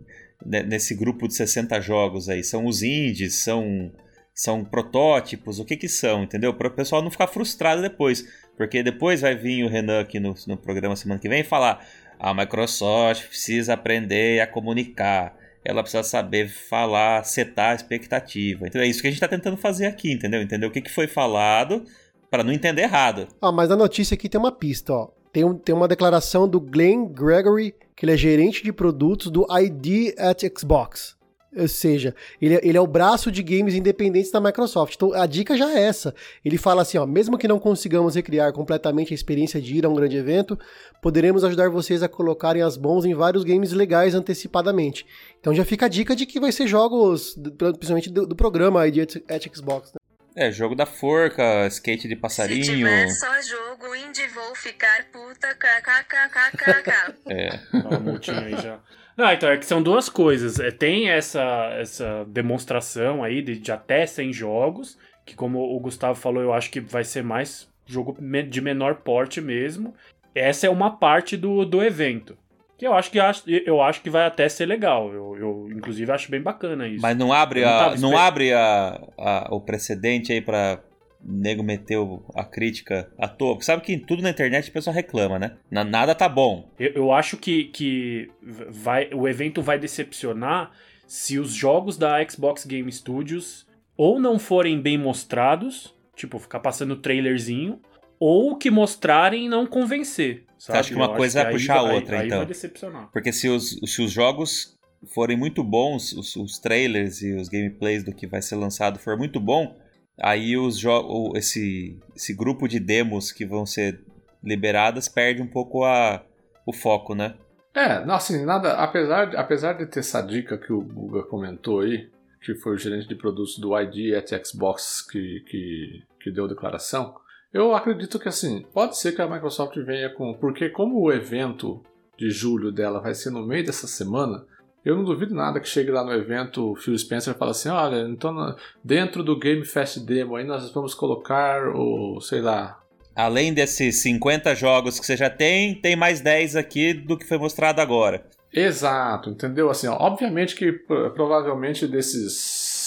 né, 0.45 0.63
nesse 0.63 0.95
grupo 0.95 1.27
de 1.27 1.35
60 1.35 1.81
jogos 1.81 2.29
aí. 2.29 2.43
São 2.43 2.67
os 2.67 2.83
indies, 2.83 3.43
são, 3.43 3.93
são 4.35 4.65
protótipos, 4.65 5.59
o 5.59 5.65
que 5.65 5.77
que 5.77 5.89
são, 5.89 6.23
entendeu? 6.23 6.55
Para 6.55 6.69
o 6.69 6.71
pessoal 6.71 7.03
não 7.03 7.11
ficar 7.11 7.27
frustrado 7.27 7.83
depois. 7.83 8.25
Porque 8.57 8.83
depois 8.83 9.21
vai 9.21 9.35
vir 9.35 9.65
o 9.65 9.69
Renan 9.69 10.01
aqui 10.01 10.21
no, 10.21 10.35
no 10.47 10.57
programa 10.57 10.97
semana 10.97 11.21
que 11.21 11.29
vem 11.29 11.41
e 11.41 11.45
falar: 11.45 11.85
a 12.19 12.33
Microsoft 12.33 13.27
precisa 13.29 13.75
aprender 13.75 14.41
a 14.41 14.47
comunicar. 14.47 15.35
Ela 15.65 15.83
precisa 15.83 16.03
saber 16.03 16.49
falar, 16.49 17.25
setar 17.25 17.73
a 17.73 17.75
expectativa. 17.75 18.67
Então 18.67 18.81
é 18.81 18.87
isso 18.87 19.01
que 19.01 19.09
a 19.09 19.11
gente 19.11 19.21
tá 19.21 19.29
tentando 19.29 19.57
fazer 19.57 19.87
aqui, 19.87 20.13
entendeu? 20.13 20.43
Entender 20.43 20.67
o 20.67 20.71
que, 20.71 20.83
que 20.83 20.91
foi 20.91 21.07
falado 21.07 21.85
para 22.31 22.45
não 22.45 22.53
entender 22.53 22.83
errado. 22.83 23.29
Ah, 23.41 23.53
mas 23.53 23.71
a 23.71 23.77
notícia 23.77 24.15
aqui 24.15 24.29
tem 24.29 24.41
uma 24.41 24.53
pista, 24.53 24.93
ó. 24.93 25.09
Tem, 25.33 25.53
tem 25.59 25.75
uma 25.75 25.89
declaração 25.89 26.49
do 26.49 26.61
Glenn 26.61 27.07
Gregory, 27.07 27.75
que 27.97 28.05
ele 28.05 28.13
é 28.13 28.17
gerente 28.17 28.63
de 28.63 28.73
produtos 28.73 29.31
do 29.31 29.47
ID 29.51 30.15
at 30.19 30.43
Xbox. 30.57 31.17
Ou 31.57 31.69
seja, 31.69 32.15
ele, 32.43 32.55
é- 32.57 32.61
ele 32.63 32.77
é 32.77 32.81
o 32.81 32.87
braço 32.87 33.31
de 33.31 33.43
games 33.43 33.75
independentes 33.75 34.31
da 34.31 34.41
Microsoft. 34.41 34.95
Então 34.97 35.13
a 35.13 35.25
dica 35.27 35.57
já 35.57 35.71
é 35.71 35.83
essa. 35.85 36.15
Ele 36.45 36.59
fala 36.59 36.83
assim: 36.83 36.99
ó, 36.99 37.07
mesmo 37.07 37.39
que 37.39 37.47
não 37.47 37.59
consigamos 37.59 38.15
recriar 38.17 38.53
completamente 38.53 39.13
a 39.13 39.15
experiência 39.15 39.61
de 39.61 39.77
ir 39.77 39.87
a 39.87 39.89
um 39.89 39.95
grande 39.95 40.17
evento, 40.17 40.59
poderemos 41.01 41.45
ajudar 41.45 41.69
vocês 41.71 42.03
a 42.03 42.09
colocarem 42.09 42.63
as 42.63 42.77
mãos 42.77 43.05
em 43.05 43.15
vários 43.15 43.45
games 43.45 43.73
legais 43.73 44.15
antecipadamente. 44.15 45.07
Então 45.41 45.55
já 45.55 45.65
fica 45.65 45.87
a 45.87 45.89
dica 45.89 46.17
de 46.17 46.27
que 46.27 46.41
vai 46.41 46.51
ser 46.51 46.67
jogos, 46.67 47.35
principalmente 47.59 48.11
do, 48.11 48.27
do 48.27 48.35
programa 48.35 48.85
at, 48.85 49.17
at 49.29 49.47
Xbox. 49.55 49.93
né? 49.93 49.99
É, 50.37 50.51
jogo 50.51 50.75
da 50.75 50.85
forca, 50.85 51.65
skate 51.69 52.09
de 52.09 52.17
Se 52.17 52.21
passarinho. 52.21 52.65
tiver 52.65 53.09
só 53.11 53.27
jogo 53.43 53.95
indie, 53.95 54.27
vou 54.35 54.53
ficar 54.57 55.05
puta. 55.13 55.55
KKKKKK. 55.55 57.15
É. 57.29 57.61
A 57.95 58.01
multinha 58.01 58.41
aí 58.41 58.57
já. 58.61 58.81
Não, 59.17 59.33
então 59.33 59.49
é 59.49 59.57
que 59.57 59.65
são 59.67 59.83
duas 59.83 60.09
coisas. 60.09 60.59
É, 60.59 60.71
tem 60.71 61.09
essa, 61.09 61.43
essa 61.79 62.25
demonstração 62.29 63.23
aí 63.23 63.41
de, 63.43 63.57
de 63.59 63.71
até 63.73 64.07
100 64.07 64.33
jogos, 64.33 64.99
que 65.25 65.35
como 65.35 65.61
o 65.61 65.79
Gustavo 65.81 66.15
falou, 66.19 66.43
eu 66.43 66.53
acho 66.53 66.71
que 66.71 66.81
vai 66.81 67.05
ser 67.05 67.23
mais 67.23 67.69
jogo 67.87 68.17
de 68.49 68.61
menor 68.61 68.97
porte 68.97 69.41
mesmo. 69.41 69.95
Essa 70.35 70.67
é 70.67 70.71
uma 70.71 70.97
parte 70.97 71.37
do, 71.37 71.65
do 71.65 71.83
evento. 71.83 72.37
Que 72.77 72.87
eu 72.89 72.93
acho 72.93 73.09
que 73.11 73.19
eu 73.65 73.81
acho 73.81 74.03
que 74.03 74.11
vai 74.11 74.27
até 74.27 74.49
ser 74.49 74.67
legal. 74.67 75.13
Eu, 75.13 75.37
eu 75.39 75.69
inclusive 75.71 76.11
acho 76.11 76.29
bem 76.29 76.41
bacana 76.43 76.89
isso. 76.89 77.01
Mas 77.03 77.17
não 77.17 77.33
abre, 77.33 77.61
não 77.61 77.69
a, 77.71 77.97
não 77.97 78.19
abre 78.19 78.53
a, 78.53 79.01
a- 79.17 79.49
o 79.53 79.61
precedente 79.61 80.33
aí 80.33 80.41
pra 80.41 80.81
nego 81.27 81.63
meter 81.63 81.97
o- 81.99 82.23
a 82.35 82.45
crítica 82.45 83.11
à 83.19 83.27
toa. 83.27 83.61
Sabe 83.63 83.83
que 83.83 83.93
em 83.93 83.99
tudo 83.99 84.23
na 84.23 84.31
internet 84.31 84.69
o 84.69 84.73
pessoal 84.73 84.95
reclama, 84.95 85.39
né? 85.39 85.57
Na- 85.71 85.85
nada 85.85 86.15
tá 86.15 86.29
bom. 86.29 86.71
Eu, 86.79 86.91
eu 86.95 87.13
acho 87.13 87.37
que, 87.37 87.65
que 87.65 88.31
vai, 88.43 89.09
o 89.15 89.27
evento 89.27 89.63
vai 89.63 89.79
decepcionar 89.79 90.71
se 91.07 91.39
os 91.39 91.53
jogos 91.53 91.97
da 91.97 92.23
Xbox 92.29 92.65
Game 92.67 92.91
Studios 92.93 93.67
ou 93.97 94.19
não 94.21 94.39
forem 94.39 94.81
bem 94.81 94.99
mostrados, 94.99 95.95
tipo, 96.17 96.39
ficar 96.39 96.61
passando 96.61 96.97
trailerzinho, 96.97 97.81
ou 98.19 98.57
que 98.57 98.71
mostrarem 98.71 99.47
e 99.47 99.49
não 99.49 99.67
convencer. 99.67 100.45
Sabe? 100.59 100.79
acha 100.79 100.89
que 100.91 100.95
uma 100.95 101.07
Eu 101.07 101.15
coisa 101.15 101.39
que 101.39 101.45
vai 101.45 101.53
aí 101.53 101.59
puxar 101.59 101.77
a 101.79 101.83
outra, 101.83 102.21
aí 102.21 102.27
então? 102.27 102.39
vai 102.39 102.47
decepcionar. 102.47 103.11
Porque 103.13 103.33
se 103.33 103.49
os, 103.49 103.79
se 103.85 104.03
os 104.03 104.11
jogos 104.11 104.75
forem 105.15 105.37
muito 105.37 105.63
bons, 105.63 106.13
os, 106.13 106.35
os 106.37 106.59
trailers 106.59 107.21
e 107.23 107.35
os 107.35 107.49
gameplays 107.49 108.03
do 108.03 108.15
que 108.15 108.27
vai 108.27 108.41
ser 108.41 108.57
lançado 108.57 108.99
for 108.99 109.17
muito 109.19 109.39
bom, 109.39 109.77
aí 110.21 110.57
os 110.57 110.79
jo- 110.79 111.33
esse, 111.37 111.99
esse 112.15 112.35
grupo 112.35 112.69
de 112.69 112.79
demos 112.79 113.33
que 113.33 113.45
vão 113.45 113.65
ser 113.67 114.01
liberadas 114.43 115.09
perde 115.09 115.43
um 115.43 115.47
pouco 115.47 115.85
a, 115.85 116.23
o 116.67 116.73
foco, 116.73 117.15
né? 117.15 117.35
É, 117.75 117.95
assim, 118.13 118.45
nada. 118.45 118.75
Apesar 118.75 119.25
de, 119.27 119.37
apesar 119.37 119.73
de 119.73 119.87
ter 119.87 120.01
essa 120.01 120.21
dica 120.23 120.57
que 120.57 120.73
o 120.73 120.81
Guga 120.81 121.25
comentou 121.25 121.81
aí, 121.81 122.09
que 122.41 122.55
foi 122.55 122.75
o 122.75 122.79
gerente 122.79 123.09
de 123.09 123.15
produtos 123.15 123.59
do 123.59 123.79
ID 123.79 124.15
at 124.15 124.47
Xbox 124.47 125.03
que, 125.03 125.41
que, 125.49 126.03
que 126.21 126.31
deu 126.31 126.45
a 126.45 126.49
declaração, 126.49 127.15
eu 127.53 127.75
acredito 127.75 128.19
que 128.19 128.29
assim, 128.29 128.63
pode 128.73 128.97
ser 128.99 129.13
que 129.13 129.23
a 129.23 129.29
Microsoft 129.29 129.77
venha 129.79 130.11
com. 130.11 130.35
Porque 130.35 130.69
como 130.69 131.01
o 131.01 131.13
evento 131.13 131.83
de 132.17 132.31
julho 132.31 132.71
dela 132.71 133.01
vai 133.01 133.15
ser 133.15 133.31
no 133.31 133.45
meio 133.45 133.65
dessa 133.65 133.89
semana, 133.89 134.45
eu 134.85 134.97
não 134.97 135.05
duvido 135.05 135.35
nada 135.35 135.59
que 135.61 135.69
chegue 135.69 135.91
lá 135.91 136.05
no 136.05 136.13
evento 136.13 136.73
o 136.73 136.77
Phil 136.77 136.97
Spencer 136.99 137.35
e 137.35 137.39
fale 137.39 137.51
assim, 137.53 137.69
olha, 137.69 138.07
então 138.09 138.55
dentro 138.83 139.23
do 139.23 139.39
Game 139.39 139.65
Fest 139.65 139.99
Demo 140.01 140.37
aí 140.37 140.45
nós 140.45 140.71
vamos 140.73 140.95
colocar 140.95 141.69
o, 141.75 142.21
sei 142.21 142.41
lá, 142.41 142.81
Além 143.17 143.55
desses 143.55 144.03
50 144.03 144.57
jogos 144.57 144.99
que 144.99 145.07
você 145.07 145.17
já 145.17 145.31
tem, 145.31 145.81
tem 145.81 145.95
mais 145.95 146.21
10 146.21 146.57
aqui 146.57 146.93
do 146.93 147.17
que 147.17 147.25
foi 147.25 147.39
mostrado 147.39 147.81
agora. 147.81 148.27
Exato, 148.53 149.31
entendeu? 149.31 149.71
Assim, 149.71 149.87
ó, 149.87 149.97
obviamente 150.01 150.57
que 150.57 150.73
pro- 150.73 151.13
provavelmente 151.13 151.87
desses 151.87 152.33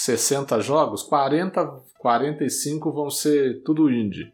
60 0.04 0.60
jogos, 0.60 1.02
40, 1.02 1.66
45 1.98 2.92
vão 2.92 3.08
ser 3.08 3.62
tudo 3.64 3.90
indie. 3.90 4.30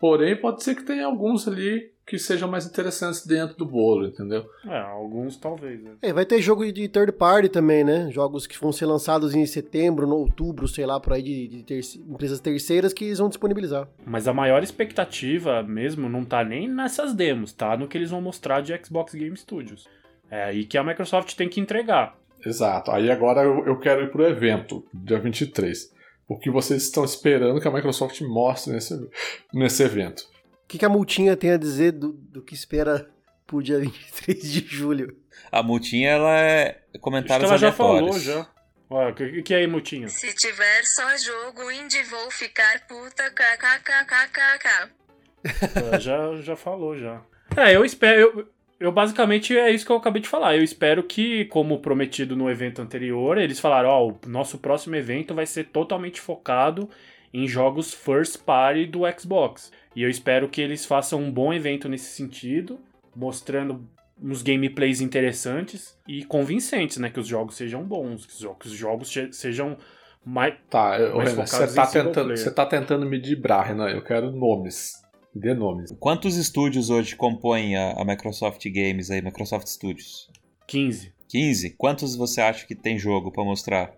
Porém, 0.00 0.34
pode 0.34 0.64
ser 0.64 0.74
que 0.74 0.82
tenha 0.82 1.06
alguns 1.06 1.46
ali 1.46 1.92
que 2.10 2.18
sejam 2.18 2.48
mais 2.50 2.66
interessantes 2.66 3.24
dentro 3.24 3.56
do 3.56 3.64
bolo, 3.64 4.08
entendeu? 4.08 4.44
É, 4.66 4.78
alguns 4.80 5.36
talvez. 5.36 5.80
Né? 5.80 5.92
É, 6.02 6.12
vai 6.12 6.26
ter 6.26 6.42
jogo 6.42 6.70
de 6.72 6.88
third 6.88 7.12
party 7.12 7.48
também, 7.48 7.84
né? 7.84 8.10
Jogos 8.10 8.48
que 8.48 8.58
vão 8.60 8.72
ser 8.72 8.86
lançados 8.86 9.32
em 9.32 9.46
setembro, 9.46 10.08
no 10.08 10.16
outubro, 10.16 10.66
sei 10.66 10.84
lá, 10.84 10.98
por 10.98 11.12
aí 11.12 11.22
de, 11.22 11.46
de 11.46 11.62
terci- 11.62 12.00
empresas 12.00 12.40
terceiras 12.40 12.92
que 12.92 13.04
eles 13.04 13.18
vão 13.18 13.28
disponibilizar. 13.28 13.86
Mas 14.04 14.26
a 14.26 14.34
maior 14.34 14.60
expectativa 14.62 15.62
mesmo 15.62 16.08
não 16.08 16.24
tá 16.24 16.42
nem 16.44 16.68
nessas 16.68 17.14
demos, 17.14 17.52
tá 17.52 17.76
no 17.76 17.86
que 17.86 17.96
eles 17.96 18.10
vão 18.10 18.20
mostrar 18.20 18.60
de 18.60 18.76
Xbox 18.84 19.14
Game 19.14 19.36
Studios. 19.36 19.86
É 20.28 20.42
aí 20.44 20.64
que 20.64 20.76
a 20.76 20.82
Microsoft 20.82 21.34
tem 21.36 21.48
que 21.48 21.60
entregar. 21.60 22.16
Exato. 22.44 22.90
Aí 22.90 23.08
agora 23.10 23.42
eu, 23.42 23.64
eu 23.66 23.78
quero 23.78 24.02
ir 24.02 24.10
pro 24.10 24.26
evento, 24.26 24.84
dia 24.92 25.18
23. 25.20 25.92
O 26.28 26.38
que 26.38 26.50
vocês 26.50 26.82
estão 26.82 27.04
esperando 27.04 27.60
que 27.60 27.68
a 27.68 27.70
Microsoft 27.70 28.20
mostre 28.22 28.72
nesse, 28.72 29.08
nesse 29.52 29.82
evento? 29.82 30.22
O 30.70 30.72
que, 30.72 30.78
que 30.78 30.84
a 30.84 30.88
multinha 30.88 31.36
tem 31.36 31.50
a 31.50 31.56
dizer 31.56 31.90
do, 31.90 32.12
do 32.12 32.40
que 32.40 32.54
espera 32.54 33.10
pro 33.44 33.60
dia 33.60 33.80
23 33.80 34.40
de 34.40 34.64
julho? 34.64 35.16
A 35.50 35.64
multinha, 35.64 36.10
ela 36.10 36.38
é 36.38 36.68
Acho 36.68 36.92
que 36.92 36.98
comentários 37.00 37.50
ela 37.50 37.58
já 37.58 37.72
falou 37.72 37.96
aleatórios. 37.96 38.22
já. 38.22 38.48
O 38.88 39.12
que, 39.12 39.42
que 39.42 39.52
é 39.52 39.56
aí, 39.56 39.66
Mutinha? 39.66 40.06
Se 40.06 40.32
tiver 40.32 40.84
só 40.84 41.16
jogo 41.16 41.68
indie, 41.72 42.04
vou 42.04 42.30
ficar 42.30 42.86
puta 42.86 43.32
kkkkkkk. 43.32 44.92
Ela 45.74 45.98
já, 45.98 46.36
já 46.40 46.54
falou 46.54 46.96
já. 46.96 47.20
É, 47.56 47.74
eu 47.74 47.84
espero. 47.84 48.20
Eu, 48.20 48.48
eu 48.78 48.92
basicamente 48.92 49.58
é 49.58 49.72
isso 49.72 49.84
que 49.84 49.90
eu 49.90 49.96
acabei 49.96 50.22
de 50.22 50.28
falar. 50.28 50.54
Eu 50.54 50.62
espero 50.62 51.02
que, 51.02 51.46
como 51.46 51.80
prometido 51.80 52.36
no 52.36 52.48
evento 52.48 52.80
anterior, 52.80 53.38
eles 53.38 53.58
falaram: 53.58 53.88
ó, 53.88 54.08
o 54.08 54.20
nosso 54.28 54.56
próximo 54.56 54.94
evento 54.94 55.34
vai 55.34 55.46
ser 55.46 55.64
totalmente 55.64 56.20
focado 56.20 56.88
em 57.32 57.46
jogos 57.46 57.92
first 57.94 58.38
party 58.44 58.86
do 58.86 59.00
Xbox. 59.18 59.70
E 59.94 60.02
eu 60.02 60.10
espero 60.10 60.48
que 60.48 60.60
eles 60.60 60.84
façam 60.84 61.20
um 61.20 61.30
bom 61.30 61.52
evento 61.52 61.88
nesse 61.88 62.12
sentido, 62.14 62.78
mostrando 63.14 63.88
uns 64.22 64.42
gameplays 64.42 65.00
interessantes 65.00 65.96
e 66.06 66.24
convincentes, 66.24 66.98
né? 66.98 67.08
Que 67.10 67.20
os 67.20 67.26
jogos 67.26 67.56
sejam 67.56 67.82
bons, 67.84 68.26
que 68.26 68.32
os 68.32 68.38
jogos, 68.38 68.58
que 68.62 68.68
os 68.68 68.74
jogos 68.74 69.10
che- 69.10 69.32
sejam 69.32 69.76
mais. 70.24 70.54
Tá, 70.68 70.98
eu- 70.98 71.16
Mais 71.16 71.30
Renan, 71.32 71.46
focados 71.46 71.70
você 71.70 71.76
tá, 71.76 71.86
tentando, 71.86 72.36
você 72.36 72.50
tá 72.54 72.66
tentando 72.66 73.06
me 73.06 73.18
dibrar, 73.20 73.62
Renan. 73.66 73.88
Eu 73.88 74.02
quero 74.04 74.30
nomes. 74.30 75.00
Dê 75.34 75.54
nomes. 75.54 75.92
Quantos 76.00 76.36
estúdios 76.36 76.90
hoje 76.90 77.14
compõem 77.14 77.76
a, 77.76 77.92
a 77.92 78.04
Microsoft 78.04 78.62
Games 78.68 79.10
aí, 79.10 79.22
Microsoft 79.22 79.68
Studios? 79.68 80.28
15. 80.66 81.12
15? 81.28 81.70
Quantos 81.76 82.16
você 82.16 82.40
acha 82.40 82.66
que 82.66 82.74
tem 82.74 82.98
jogo 82.98 83.30
pra 83.30 83.44
mostrar? 83.44 83.92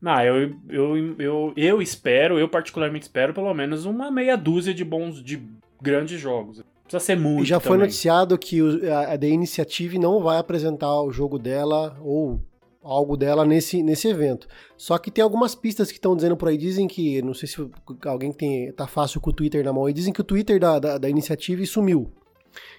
Não, 0.00 0.22
eu, 0.22 0.54
eu, 0.68 1.16
eu, 1.18 1.52
eu 1.56 1.82
espero, 1.82 2.38
eu 2.38 2.48
particularmente 2.48 3.04
espero 3.04 3.34
pelo 3.34 3.52
menos 3.52 3.84
uma 3.84 4.10
meia 4.10 4.36
dúzia 4.36 4.72
de 4.72 4.84
bons, 4.84 5.22
de 5.22 5.42
grandes 5.82 6.20
jogos. 6.20 6.62
Precisa 6.84 7.04
ser 7.04 7.16
muito 7.16 7.42
E 7.42 7.46
já 7.46 7.60
foi 7.60 7.72
também. 7.72 7.86
noticiado 7.86 8.38
que 8.38 8.60
a, 8.88 9.12
a 9.14 9.18
The 9.18 9.28
Initiative 9.28 9.98
não 9.98 10.22
vai 10.22 10.38
apresentar 10.38 11.02
o 11.02 11.12
jogo 11.12 11.38
dela 11.38 11.98
ou 12.00 12.40
algo 12.82 13.16
dela 13.16 13.44
nesse, 13.44 13.82
nesse 13.82 14.08
evento. 14.08 14.48
Só 14.76 14.96
que 14.96 15.10
tem 15.10 15.22
algumas 15.22 15.54
pistas 15.54 15.88
que 15.88 15.98
estão 15.98 16.16
dizendo 16.16 16.36
por 16.36 16.48
aí, 16.48 16.56
dizem 16.56 16.88
que, 16.88 17.20
não 17.20 17.34
sei 17.34 17.48
se 17.48 17.68
alguém 18.06 18.32
tem, 18.32 18.72
tá 18.72 18.86
fácil 18.86 19.20
com 19.20 19.28
o 19.30 19.32
Twitter 19.32 19.62
na 19.64 19.72
mão, 19.72 19.88
e 19.88 19.92
dizem 19.92 20.12
que 20.12 20.20
o 20.20 20.24
Twitter 20.24 20.58
da, 20.58 20.78
da, 20.78 20.96
da 20.96 21.08
Initiative 21.10 21.66
sumiu. 21.66 22.10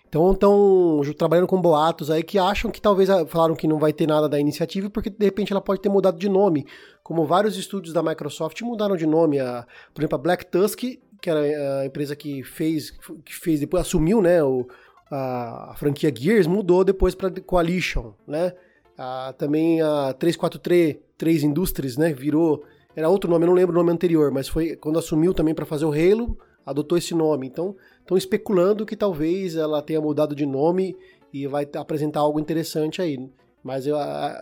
Então 0.08 0.32
estão 0.32 1.02
trabalhando 1.18 1.48
com 1.48 1.62
boatos 1.62 2.10
aí 2.10 2.24
que 2.24 2.40
acham 2.40 2.72
que 2.72 2.82
talvez 2.82 3.10
ah, 3.10 3.26
falaram 3.28 3.56
que 3.56 3.68
não 3.68 3.78
vai 3.78 3.94
ter 3.94 4.08
nada 4.08 4.28
da 4.28 4.40
iniciativa 4.40 4.90
porque 4.90 5.10
de 5.10 5.24
repente 5.24 5.54
ela 5.54 5.62
pode 5.62 5.82
ter 5.82 5.90
mudado 5.90 6.18
de 6.18 6.28
nome, 6.28 6.66
como 7.04 7.26
vários 7.26 7.58
estúdios 7.58 7.94
da 7.94 8.02
Microsoft 8.02 8.60
mudaram 8.62 8.98
de 8.98 9.06
nome, 9.06 9.40
a, 9.40 9.66
por 9.94 10.02
exemplo 10.02 10.16
a 10.16 10.22
Black 10.22 10.48
Tusk, 10.48 10.80
que 11.22 11.30
era 11.30 11.82
a 11.82 11.86
empresa 11.86 12.16
que 12.16 12.44
fez, 12.44 12.92
que 13.24 13.36
fez 13.36 13.60
depois 13.60 13.82
assumiu, 13.82 14.22
né, 14.22 14.44
o, 14.44 14.68
a, 15.12 15.72
a 15.72 15.76
franquia 15.76 16.12
Gears, 16.16 16.48
mudou 16.48 16.84
depois 16.84 17.14
para 17.14 17.30
Coalition, 17.42 18.14
né? 18.28 18.54
A, 18.98 19.34
também 19.38 19.82
a 19.82 20.14
343 20.14 20.98
3 21.18 21.44
Industries, 21.44 21.98
né, 21.98 22.14
virou 22.14 22.64
era 22.96 23.08
outro 23.08 23.30
nome, 23.30 23.46
eu 23.46 23.48
não 23.48 23.54
lembro 23.54 23.74
o 23.74 23.78
nome 23.78 23.92
anterior, 23.92 24.32
mas 24.32 24.48
foi 24.48 24.76
quando 24.76 25.00
assumiu 25.00 25.34
também 25.34 25.54
para 25.54 25.66
fazer 25.66 25.86
o 25.86 25.94
Halo, 25.94 26.38
adotou 26.66 26.98
esse 26.98 27.14
nome. 27.14 27.48
Então, 27.48 27.76
estão 28.10 28.18
especulando 28.18 28.86
que 28.88 28.96
talvez 28.96 29.56
ela 29.56 29.84
tenha 29.84 30.02
mudado 30.02 30.36
de 30.36 30.46
nome 30.46 30.98
e 31.32 31.46
vai 31.46 31.68
apresentar 31.76 32.22
algo 32.22 32.40
interessante 32.40 33.02
aí. 33.02 33.30
Mas 33.64 33.86
eu- 33.86 33.98
a, 33.98 34.42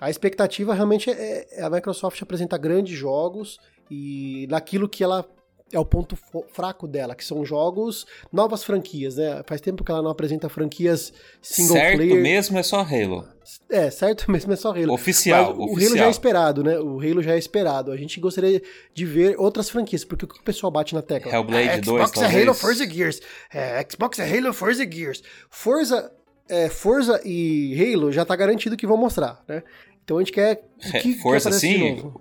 a 0.00 0.08
expectativa 0.08 0.72
realmente 0.72 1.10
é, 1.10 1.46
é 1.60 1.62
a 1.64 1.70
Microsoft 1.70 2.22
apresentar 2.22 2.58
grandes 2.58 2.96
jogos 2.96 3.58
e 3.90 4.46
naquilo 4.48 4.88
que 4.88 5.02
ela 5.02 5.26
é 5.72 5.78
o 5.78 5.84
ponto 5.84 6.16
fraco 6.52 6.86
dela, 6.88 7.14
que 7.14 7.24
são 7.24 7.44
jogos, 7.44 8.06
novas 8.32 8.64
franquias, 8.64 9.16
né? 9.16 9.42
Faz 9.46 9.60
tempo 9.60 9.84
que 9.84 9.90
ela 9.90 10.00
não 10.02 10.10
apresenta 10.10 10.48
franquias 10.48 11.12
single 11.42 11.76
certo 11.76 11.96
player. 11.96 12.22
mesmo 12.22 12.58
é 12.58 12.62
só 12.62 12.80
Halo. 12.80 13.26
É, 13.70 13.90
certo 13.90 14.28
mesmo 14.32 14.52
é 14.52 14.56
só 14.56 14.70
Halo. 14.70 14.92
Oficial, 14.94 15.54
Mas 15.54 15.58
o 15.58 15.72
oficial. 15.72 15.86
Halo 15.90 15.96
já 15.98 16.06
é 16.06 16.10
esperado, 16.10 16.64
né? 16.64 16.78
O 16.78 17.00
Halo 17.00 17.22
já 17.22 17.34
é 17.34 17.38
esperado. 17.38 17.92
A 17.92 17.96
gente 17.96 18.18
gostaria 18.20 18.62
de 18.94 19.04
ver 19.04 19.36
outras 19.38 19.68
franquias, 19.68 20.04
porque 20.04 20.24
o 20.24 20.28
que 20.28 20.40
o 20.40 20.42
pessoal 20.42 20.70
bate 20.70 20.94
na 20.94 21.02
tecla? 21.02 21.30
Hellblade 21.32 21.68
Ah, 21.68 21.76
2, 21.80 21.84
Xbox 21.84 22.10
é 22.18 22.20
talvez. 22.22 22.42
Halo, 22.42 22.54
Forza 22.54 22.88
Gears. 22.90 23.20
É, 23.52 23.86
Xbox 23.90 24.18
é 24.18 24.38
Halo, 24.38 24.52
Forza 24.54 24.90
Gears. 24.90 25.22
Forza, 25.50 26.10
é, 26.48 26.68
Forza 26.68 27.20
e 27.24 27.74
Halo 27.94 28.10
já 28.10 28.24
tá 28.24 28.34
garantido 28.36 28.76
que 28.76 28.86
vão 28.86 28.96
mostrar, 28.96 29.42
né? 29.46 29.62
Então 30.04 30.16
a 30.16 30.20
gente 30.20 30.32
quer... 30.32 30.62
o 30.78 30.90
que- 30.92 31.00
que 31.00 31.14
Força 31.16 31.48
aparece 31.50 31.68
de 31.68 32.00
sim? 32.00 32.12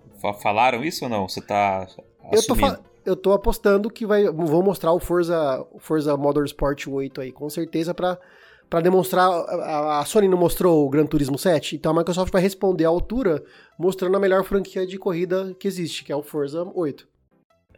Falaram 0.41 0.83
isso 0.83 1.05
ou 1.05 1.09
não? 1.09 1.29
Você 1.29 1.39
tá 1.39 1.87
Eu 2.33 2.45
tô, 2.45 2.53
assumindo? 2.53 2.79
Eu 3.07 3.15
tô 3.15 3.31
apostando 3.33 3.89
que 3.89 4.05
vai, 4.05 4.25
vão 4.25 4.61
mostrar 4.61 4.91
o 4.91 4.99
Forza, 4.99 5.65
Forza 5.79 6.15
Motorsport 6.17 6.87
8 6.87 7.21
aí, 7.21 7.31
com 7.31 7.49
certeza, 7.49 7.93
pra, 7.93 8.19
pra 8.69 8.81
demonstrar. 8.81 9.29
A, 9.29 9.99
a 9.99 10.05
Sony 10.05 10.27
não 10.27 10.37
mostrou 10.37 10.85
o 10.85 10.89
Gran 10.89 11.05
Turismo 11.05 11.37
7, 11.37 11.75
então 11.77 11.91
a 11.91 11.95
Microsoft 11.95 12.31
vai 12.31 12.41
responder 12.41 12.85
à 12.85 12.89
altura, 12.89 13.43
mostrando 13.79 14.17
a 14.17 14.19
melhor 14.19 14.43
franquia 14.43 14.85
de 14.85 14.97
corrida 14.97 15.55
que 15.59 15.67
existe, 15.67 16.03
que 16.03 16.11
é 16.11 16.15
o 16.15 16.21
Forza 16.21 16.63
8. 16.75 17.07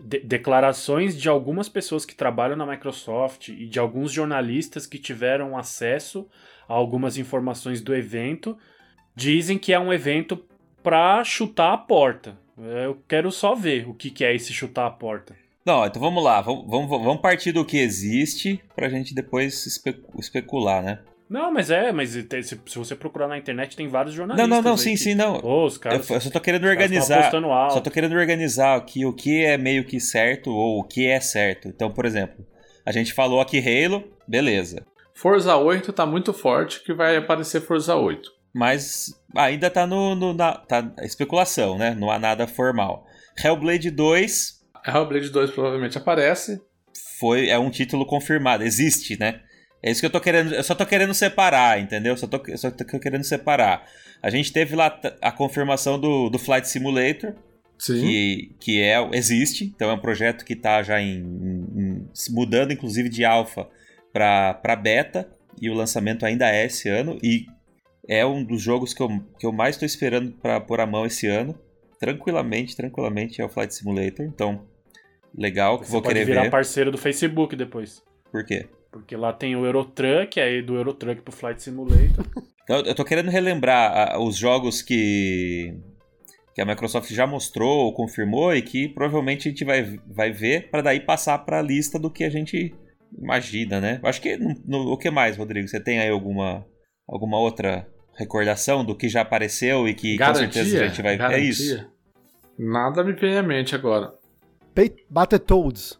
De- 0.02 0.20
declarações 0.20 1.16
de 1.16 1.30
algumas 1.30 1.70
pessoas 1.70 2.06
que 2.06 2.16
trabalham 2.16 2.56
na 2.56 2.66
Microsoft 2.66 3.50
e 3.50 3.68
de 3.68 3.80
alguns 3.80 4.12
jornalistas 4.12 4.88
que 4.88 4.98
tiveram 4.98 5.58
acesso 5.58 6.28
a 6.68 6.74
algumas 6.74 7.18
informações 7.18 7.82
do 7.82 7.94
evento 7.94 8.58
dizem 9.16 9.58
que 9.58 9.74
é 9.74 9.80
um 9.80 9.92
evento 9.92 10.40
pra 10.82 11.24
chutar 11.24 11.74
a 11.74 11.78
porta. 11.78 12.38
Eu 12.62 12.98
quero 13.08 13.32
só 13.32 13.56
ver 13.56 13.88
o 13.88 13.94
que, 13.94 14.10
que 14.10 14.24
é 14.26 14.36
esse 14.36 14.52
chutar 14.54 14.86
a 14.88 14.92
porta. 14.92 15.36
Não, 15.66 15.86
então 15.86 16.02
vamos 16.02 16.24
lá. 16.24 16.42
Vamos, 16.42 16.66
vamos, 16.68 16.90
vamos 16.90 17.22
partir 17.22 17.52
do 17.52 17.64
que 17.66 17.78
existe 17.78 18.62
pra 18.76 18.90
gente 18.90 19.14
depois 19.14 19.66
espe- 19.66 20.02
especular, 20.18 20.82
né? 20.84 21.00
Não, 21.30 21.52
mas 21.54 21.70
é, 21.70 21.92
mas 21.92 22.10
se, 22.10 22.28
se 22.66 22.78
você 22.80 22.96
procurar 22.96 23.28
na 23.28 23.38
internet 23.38 23.76
tem 23.76 23.88
vários 23.88 24.14
Não, 24.16 24.18
jornalistas. 24.18 24.50
não, 24.50 24.62
não, 24.64 24.72
aí 24.72 24.78
sim, 24.80 24.92
que- 24.92 24.98
sim, 24.98 25.14
não. 25.16 25.36
Ô, 25.44 25.66
os 25.66 25.76
Eu, 25.76 25.80
caras, 25.80 26.10
eu 26.10 26.22
só 26.22 26.30
tô 26.32 26.40
querendo 26.42 26.66
organizar. 26.66 27.32
Só 27.70 27.80
tô 27.82 27.92
querendo 27.92 28.16
organizar 28.16 28.76
aqui 28.76 29.06
o 29.06 29.14
que 29.14 29.44
é 29.46 29.56
meio 29.58 29.84
que 29.86 30.00
certo 30.00 30.50
ou 30.52 30.80
o 30.80 30.84
que 30.84 31.08
é 31.08 31.20
certo. 31.20 31.68
Então, 31.68 31.92
por 31.92 32.06
exemplo, 32.06 32.44
a 32.84 32.92
gente 32.92 33.14
falou 33.14 33.40
aqui 33.40 33.60
Halo, 33.60 34.04
beleza. 34.28 34.84
Forza 35.14 35.56
8 35.56 35.94
tá 35.94 36.06
muito 36.06 36.34
forte 36.34 36.82
que 36.84 36.94
vai 36.94 37.18
aparecer 37.18 37.62
Forza 37.62 37.96
8. 37.96 38.32
Mas 38.54 39.14
ainda 39.36 39.70
tá 39.70 39.86
no, 39.86 40.16
no- 40.16 40.34
na 40.34 40.54
tá 40.54 40.92
especulação, 41.04 41.78
né? 41.78 41.94
Não 41.94 42.10
há 42.10 42.18
nada 42.20 42.48
formal. 42.48 43.06
Hellblade 43.44 43.92
2 43.92 44.60
Hellblade 44.86 45.30
2 45.30 45.52
provavelmente 45.52 45.98
aparece. 45.98 46.60
foi 47.20 47.50
é 47.50 47.58
um 47.60 47.70
título 47.70 48.06
confirmado, 48.06 48.64
existe, 48.64 49.20
né? 49.20 49.42
É 49.84 49.92
isso 49.92 50.02
que 50.02 50.06
eu 50.06 50.10
tô 50.12 50.20
querendo. 50.20 50.54
Eu 50.54 50.64
só 50.64 50.76
tô 50.76 50.86
querendo 50.86 51.14
separar, 51.14 51.80
entendeu? 51.80 52.18
Só 52.18 52.28
tô, 52.28 52.42
só 52.58 52.70
tô 52.72 53.00
querendo 53.00 53.24
separar. 53.24 53.86
A 54.22 54.30
gente 54.30 54.52
teve 54.52 54.76
lá 54.76 55.00
a 55.22 55.32
confirmação 55.32 55.98
do, 55.98 56.30
do 56.30 56.38
Flight 56.38 56.68
Simulator, 56.68 57.34
Sim. 57.78 58.02
que, 58.02 58.56
que 58.60 58.82
é, 58.82 58.98
existe, 59.14 59.64
então 59.74 59.90
é 59.90 59.94
um 59.94 60.00
projeto 60.00 60.44
que 60.44 60.52
está 60.52 60.84
já 60.84 61.00
em, 61.00 61.20
em, 61.20 62.10
mudando, 62.32 62.74
inclusive, 62.74 63.08
de 63.08 63.24
alfa 63.24 63.70
para 64.12 64.76
beta, 64.76 65.30
e 65.62 65.70
o 65.70 65.74
lançamento 65.74 66.26
ainda 66.26 66.50
é 66.54 66.66
esse 66.66 66.90
ano, 66.90 67.18
e 67.24 67.46
é 68.10 68.26
um 68.26 68.44
dos 68.44 68.62
jogos 68.62 68.94
que 68.94 69.02
eu, 69.02 69.10
que 69.40 69.46
eu 69.46 69.52
mais 69.54 69.76
estou 69.76 69.86
esperando 69.86 70.32
para 70.42 70.60
pôr 70.60 70.82
a 70.82 70.86
mão 70.88 71.06
esse 71.06 71.28
ano. 71.28 71.56
Tranquilamente, 72.00 72.76
tranquilamente 72.76 73.42
é 73.42 73.46
o 73.46 73.50
Flight 73.50 73.74
Simulator, 73.76 74.26
então 74.26 74.66
legal 75.38 75.78
que 75.80 75.86
Você 75.86 75.92
vou 75.92 76.02
querer 76.02 76.26
virar 76.26 76.44
ver. 76.44 76.50
parceiro 76.52 76.92
do 76.92 76.98
Facebook 76.98 77.56
depois. 77.56 78.02
Por 78.32 78.46
quê? 78.46 78.68
Porque 78.92 79.16
lá 79.16 79.32
tem 79.34 79.56
o 79.56 79.66
Eurotruck, 79.66 80.40
aí 80.40 80.62
do 80.62 80.76
Eurotruck 80.76 81.22
pro 81.22 81.32
Flight 81.34 81.62
Simulator. 81.62 82.26
Então, 82.72 82.82
eu 82.86 82.94
tô 82.94 83.04
querendo 83.04 83.32
relembrar 83.32 84.22
os 84.22 84.36
jogos 84.38 84.84
que, 84.84 85.74
que 86.54 86.62
a 86.62 86.66
Microsoft 86.68 87.12
já 87.12 87.26
mostrou 87.26 87.86
ou 87.86 87.94
confirmou 87.96 88.56
e 88.56 88.62
que 88.62 88.88
provavelmente 88.88 89.48
a 89.48 89.52
gente 89.52 89.66
vai, 89.66 90.00
vai 90.06 90.32
ver 90.32 90.70
para 90.70 90.84
daí 90.84 91.00
passar 91.00 91.40
para 91.40 91.58
a 91.58 91.64
lista 91.64 91.98
do 91.98 92.12
que 92.12 92.24
a 92.24 92.30
gente 92.30 92.72
imagina, 93.18 93.82
né? 93.82 94.00
Acho 94.04 94.22
que 94.22 94.38
no, 94.38 94.54
no- 94.68 94.92
o 94.94 94.98
que 95.00 95.10
mais, 95.10 95.36
Rodrigo? 95.36 95.68
Você 95.68 95.80
tem 95.80 96.00
aí 96.00 96.10
alguma 96.10 96.64
alguma 97.08 97.40
outra 97.40 97.88
recordação 98.20 98.84
do 98.84 98.94
que 98.96 99.08
já 99.08 99.22
apareceu 99.22 99.88
e 99.88 99.94
que 99.94 100.18
com 100.18 100.36
certeza 100.36 100.84
a 100.84 100.88
gente 100.88 101.02
vai 101.02 101.18
ver? 101.18 101.24
É 101.24 101.28
garantia. 101.30 101.50
isso. 101.50 101.88
Nada 102.58 103.04
me 103.04 103.14
vem 103.14 103.38
à 103.38 103.42
mente 103.42 103.74
agora. 103.74 104.14
Battletoads. 105.10 105.98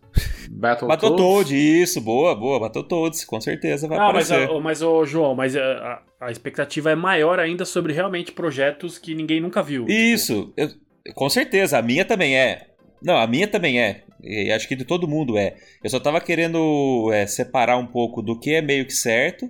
Battletoads. 0.50 0.88
Battletoad, 0.88 1.56
isso, 1.56 2.02
boa, 2.02 2.36
boa, 2.36 2.60
Battletoads, 2.60 3.24
com 3.24 3.40
certeza 3.40 3.88
vai 3.88 3.98
ah, 3.98 4.12
mas, 4.14 4.32
aparecer. 4.32 4.60
mas 4.62 4.82
ô, 4.82 5.06
João, 5.06 5.36
mas 5.36 5.56
a, 5.56 6.02
a- 6.20 6.32
expectativa 6.32 6.92
é 6.92 6.96
maior 6.96 7.40
ainda 7.40 7.64
sobre 7.66 7.94
realmente 7.94 8.32
projetos 8.32 8.98
que 8.98 9.16
ninguém 9.16 9.40
nunca 9.40 9.64
viu. 9.64 9.86
Isso, 9.88 10.54
eu- 10.58 10.70
com 11.14 11.30
certeza, 11.30 11.78
a 11.78 11.82
minha 11.82 12.04
também 12.04 12.38
é. 12.38 12.68
Não, 13.02 13.18
a 13.18 13.26
minha 13.28 13.48
também 13.48 13.80
é. 13.82 14.04
E 14.22 14.52
acho 14.52 14.68
que 14.68 14.76
de 14.76 14.84
todo 14.84 15.08
mundo 15.08 15.38
é. 15.38 15.56
Eu 15.84 15.90
só 15.90 16.00
tava 16.00 16.20
querendo 16.20 17.10
é, 17.14 17.26
separar 17.26 17.78
um 17.78 17.88
pouco 17.88 18.22
do 18.22 18.38
que 18.38 18.54
é 18.54 18.62
meio 18.62 18.86
que 18.86 18.94
certo, 18.94 19.50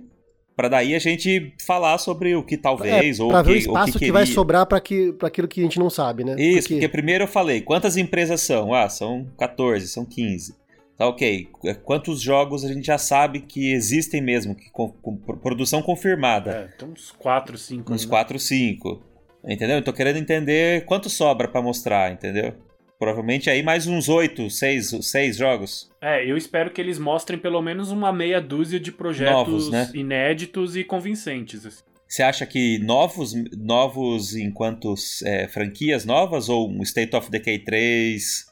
pra 0.60 0.68
daí 0.68 0.94
a 0.94 0.98
gente 0.98 1.54
falar 1.66 1.96
sobre 1.96 2.36
o 2.36 2.42
que 2.42 2.56
talvez, 2.58 3.18
ou 3.18 3.28
É, 3.28 3.30
pra 3.30 3.40
o 3.40 3.44
ver 3.44 3.50
o 3.50 3.54
que, 3.54 3.58
o 3.58 3.62
espaço 3.70 3.98
que 3.98 4.04
que, 4.06 4.12
vai 4.12 4.26
sobrar 4.26 4.66
pra, 4.66 4.78
que, 4.78 5.10
pra 5.14 5.28
aquilo 5.28 5.48
que 5.48 5.60
a 5.60 5.62
gente 5.64 5.78
não 5.78 5.88
sabe, 5.88 6.22
né? 6.22 6.34
Isso, 6.38 6.60
porque... 6.68 6.74
Porque- 6.74 6.88
primeiro 6.88 7.24
eu 7.24 7.28
falei, 7.28 7.62
quantas 7.62 7.96
empresas 7.96 8.42
são? 8.42 8.74
Ah, 8.74 8.88
são 8.90 9.26
14, 9.38 9.88
são 9.88 10.04
15. 10.04 10.54
Tá 10.98 11.08
ok. 11.08 11.48
Qu- 11.50 11.74
Quantos 11.82 12.20
jogos 12.20 12.62
a 12.62 12.68
gente 12.70 12.86
já 12.86 12.98
sabe 12.98 13.40
que 13.40 13.72
existem 13.72 14.20
mesmo, 14.20 14.54
que 14.54 14.68
com, 14.70 14.90
com 14.90 15.16
produção 15.16 15.80
confirmada? 15.80 16.50
É, 16.50 16.76
tem 16.78 16.86
uns 16.90 17.10
4, 17.12 17.56
5. 17.56 17.90
Uns 17.94 18.04
4, 18.04 18.38
5. 18.38 19.02
Entendeu? 19.42 19.76
Eu 19.76 19.82
tô 19.82 19.94
querendo 19.94 20.18
entender 20.18 20.84
quanto 20.84 21.08
sobra 21.08 21.48
pra 21.48 21.62
mostrar, 21.62 22.12
entendeu? 22.12 22.52
Provavelmente 23.00 23.48
aí 23.48 23.62
mais 23.62 23.86
uns 23.86 24.10
8, 24.10 24.50
6, 24.50 24.90
seis 25.00 25.38
jogos. 25.38 25.90
É, 26.02 26.22
eu 26.30 26.36
espero 26.36 26.70
que 26.70 26.78
eles 26.78 26.98
mostrem 26.98 27.38
pelo 27.38 27.62
menos 27.62 27.90
uma 27.90 28.12
meia 28.12 28.42
dúzia 28.42 28.78
de 28.78 28.92
projetos 28.92 29.32
Novos, 29.48 29.70
né? 29.70 29.90
inéditos 29.94 30.76
e 30.76 30.84
convincentes. 30.84 31.64
assim. 31.64 31.82
Você 32.06 32.22
acha 32.22 32.44
que 32.44 32.78
novos, 32.80 33.32
novos 33.56 34.36
enquanto 34.36 34.92
é, 35.24 35.48
franquias 35.48 36.04
novas 36.04 36.50
ou 36.50 36.68
um 36.70 36.82
State 36.82 37.16
of 37.16 37.30
Decay 37.30 37.60
3, 37.60 38.50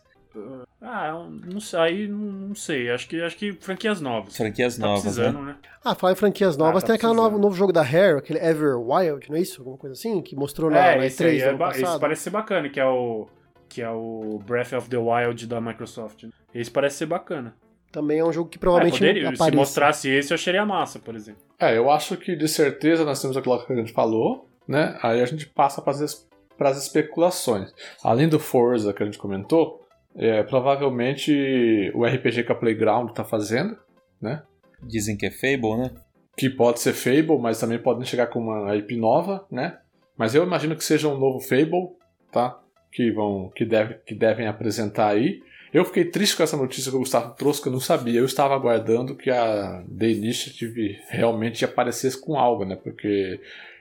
Ah, 0.80 1.28
não 1.44 1.60
sei, 1.60 1.78
aí 1.80 2.08
não 2.08 2.54
sei. 2.54 2.88
Acho 2.90 3.06
que, 3.06 3.20
acho 3.20 3.36
que 3.36 3.52
franquias 3.52 4.00
novas. 4.00 4.34
franquias 4.34 4.78
Tá 4.78 4.86
novas, 4.86 5.18
né? 5.18 5.30
né? 5.30 5.56
Ah, 5.84 5.94
falar 5.94 6.14
em 6.14 6.16
franquias 6.16 6.56
novas, 6.56 6.82
tá 6.82 6.86
tem 6.86 6.96
aquele 6.96 7.12
novo, 7.12 7.36
novo 7.38 7.54
jogo 7.54 7.72
da 7.72 7.82
Rare, 7.82 8.16
aquele 8.18 8.38
Ever 8.38 8.78
Wild, 8.78 9.28
não 9.28 9.36
é 9.36 9.40
isso? 9.42 9.60
Alguma 9.60 9.76
coisa 9.76 9.92
assim? 9.92 10.22
Que 10.22 10.34
mostrou 10.34 10.70
na, 10.70 10.76
na 10.96 11.02
É, 11.02 11.06
esse, 11.06 11.22
E3 11.22 11.28
aí 11.28 11.40
é 11.40 11.48
ano 11.48 11.58
ba- 11.58 11.70
esse 11.72 11.80
passado. 11.82 12.00
parece 12.00 12.22
ser 12.22 12.30
bacana, 12.30 12.68
que 12.70 12.80
é 12.80 12.86
o 12.86 13.26
que 13.68 13.82
é 13.82 13.90
o 13.90 14.40
Breath 14.46 14.72
of 14.72 14.88
the 14.88 14.96
Wild 14.96 15.46
da 15.46 15.60
Microsoft. 15.60 16.24
né? 16.24 16.30
Esse 16.54 16.70
parece 16.70 16.98
ser 16.98 17.06
bacana. 17.06 17.54
Também 17.92 18.18
é 18.18 18.24
um 18.24 18.32
jogo 18.32 18.48
que 18.50 18.58
É, 18.58 18.60
provavelmente 18.60 18.98
poderia, 18.98 19.34
se 19.34 19.50
mostrasse 19.52 20.10
esse, 20.10 20.32
eu 20.32 20.34
acharia 20.34 20.64
massa, 20.66 20.98
por 20.98 21.14
exemplo. 21.14 21.40
É, 21.58 21.76
eu 21.76 21.90
acho 21.90 22.16
que 22.16 22.36
de 22.36 22.46
certeza 22.48 23.04
nós 23.04 23.20
temos 23.20 23.36
aquilo 23.36 23.64
que 23.64 23.72
a 23.72 23.76
gente 23.76 23.92
falou, 23.92 24.48
né? 24.66 24.98
Aí 25.02 25.22
a 25.22 25.26
gente 25.26 25.46
passa 25.46 25.80
para 25.80 25.92
as 26.70 26.82
especulações. 26.84 27.72
Além 28.02 28.28
do 28.28 28.38
Forza 28.38 28.92
que 28.92 29.02
a 29.02 29.06
gente 29.06 29.18
comentou, 29.18 29.86
é, 30.14 30.42
provavelmente 30.42 31.90
o 31.94 32.04
RPG 32.04 32.44
que 32.44 32.52
a 32.52 32.54
Playground 32.54 33.10
está 33.10 33.24
fazendo, 33.24 33.76
né? 34.20 34.42
Dizem 34.82 35.16
que 35.16 35.26
é 35.26 35.30
Fable, 35.30 35.76
né? 35.78 35.90
Que 36.36 36.50
pode 36.50 36.80
ser 36.80 36.92
Fable, 36.92 37.38
mas 37.38 37.58
também 37.58 37.78
podem 37.78 38.04
chegar 38.04 38.26
com 38.28 38.40
uma 38.40 38.76
IP 38.76 38.96
nova, 38.96 39.46
né? 39.50 39.78
Mas 40.16 40.34
eu 40.34 40.44
imagino 40.44 40.76
que 40.76 40.84
seja 40.84 41.08
um 41.08 41.18
novo 41.18 41.40
Fable, 41.40 41.88
tá? 42.30 42.60
Que 42.90 43.10
vão, 43.10 43.50
que, 43.54 43.64
deve, 43.64 43.94
que 44.06 44.14
devem 44.14 44.46
apresentar 44.46 45.08
aí. 45.08 45.42
Eu 45.72 45.84
fiquei 45.84 46.04
triste 46.04 46.36
com 46.36 46.42
essa 46.42 46.56
notícia 46.56 46.90
que 46.90 46.96
o 46.96 47.00
Gustavo 47.00 47.34
trouxe, 47.34 47.60
que 47.60 47.68
eu 47.68 47.72
não 47.72 47.80
sabia. 47.80 48.18
Eu 48.18 48.24
estava 48.24 48.54
aguardando 48.54 49.14
que 49.14 49.30
a 49.30 49.82
The 49.98 50.08
Initiative 50.10 50.98
realmente 51.08 51.64
aparecesse 51.64 52.18
com 52.18 52.38
algo, 52.38 52.64
né? 52.64 52.76
Porque 52.76 53.38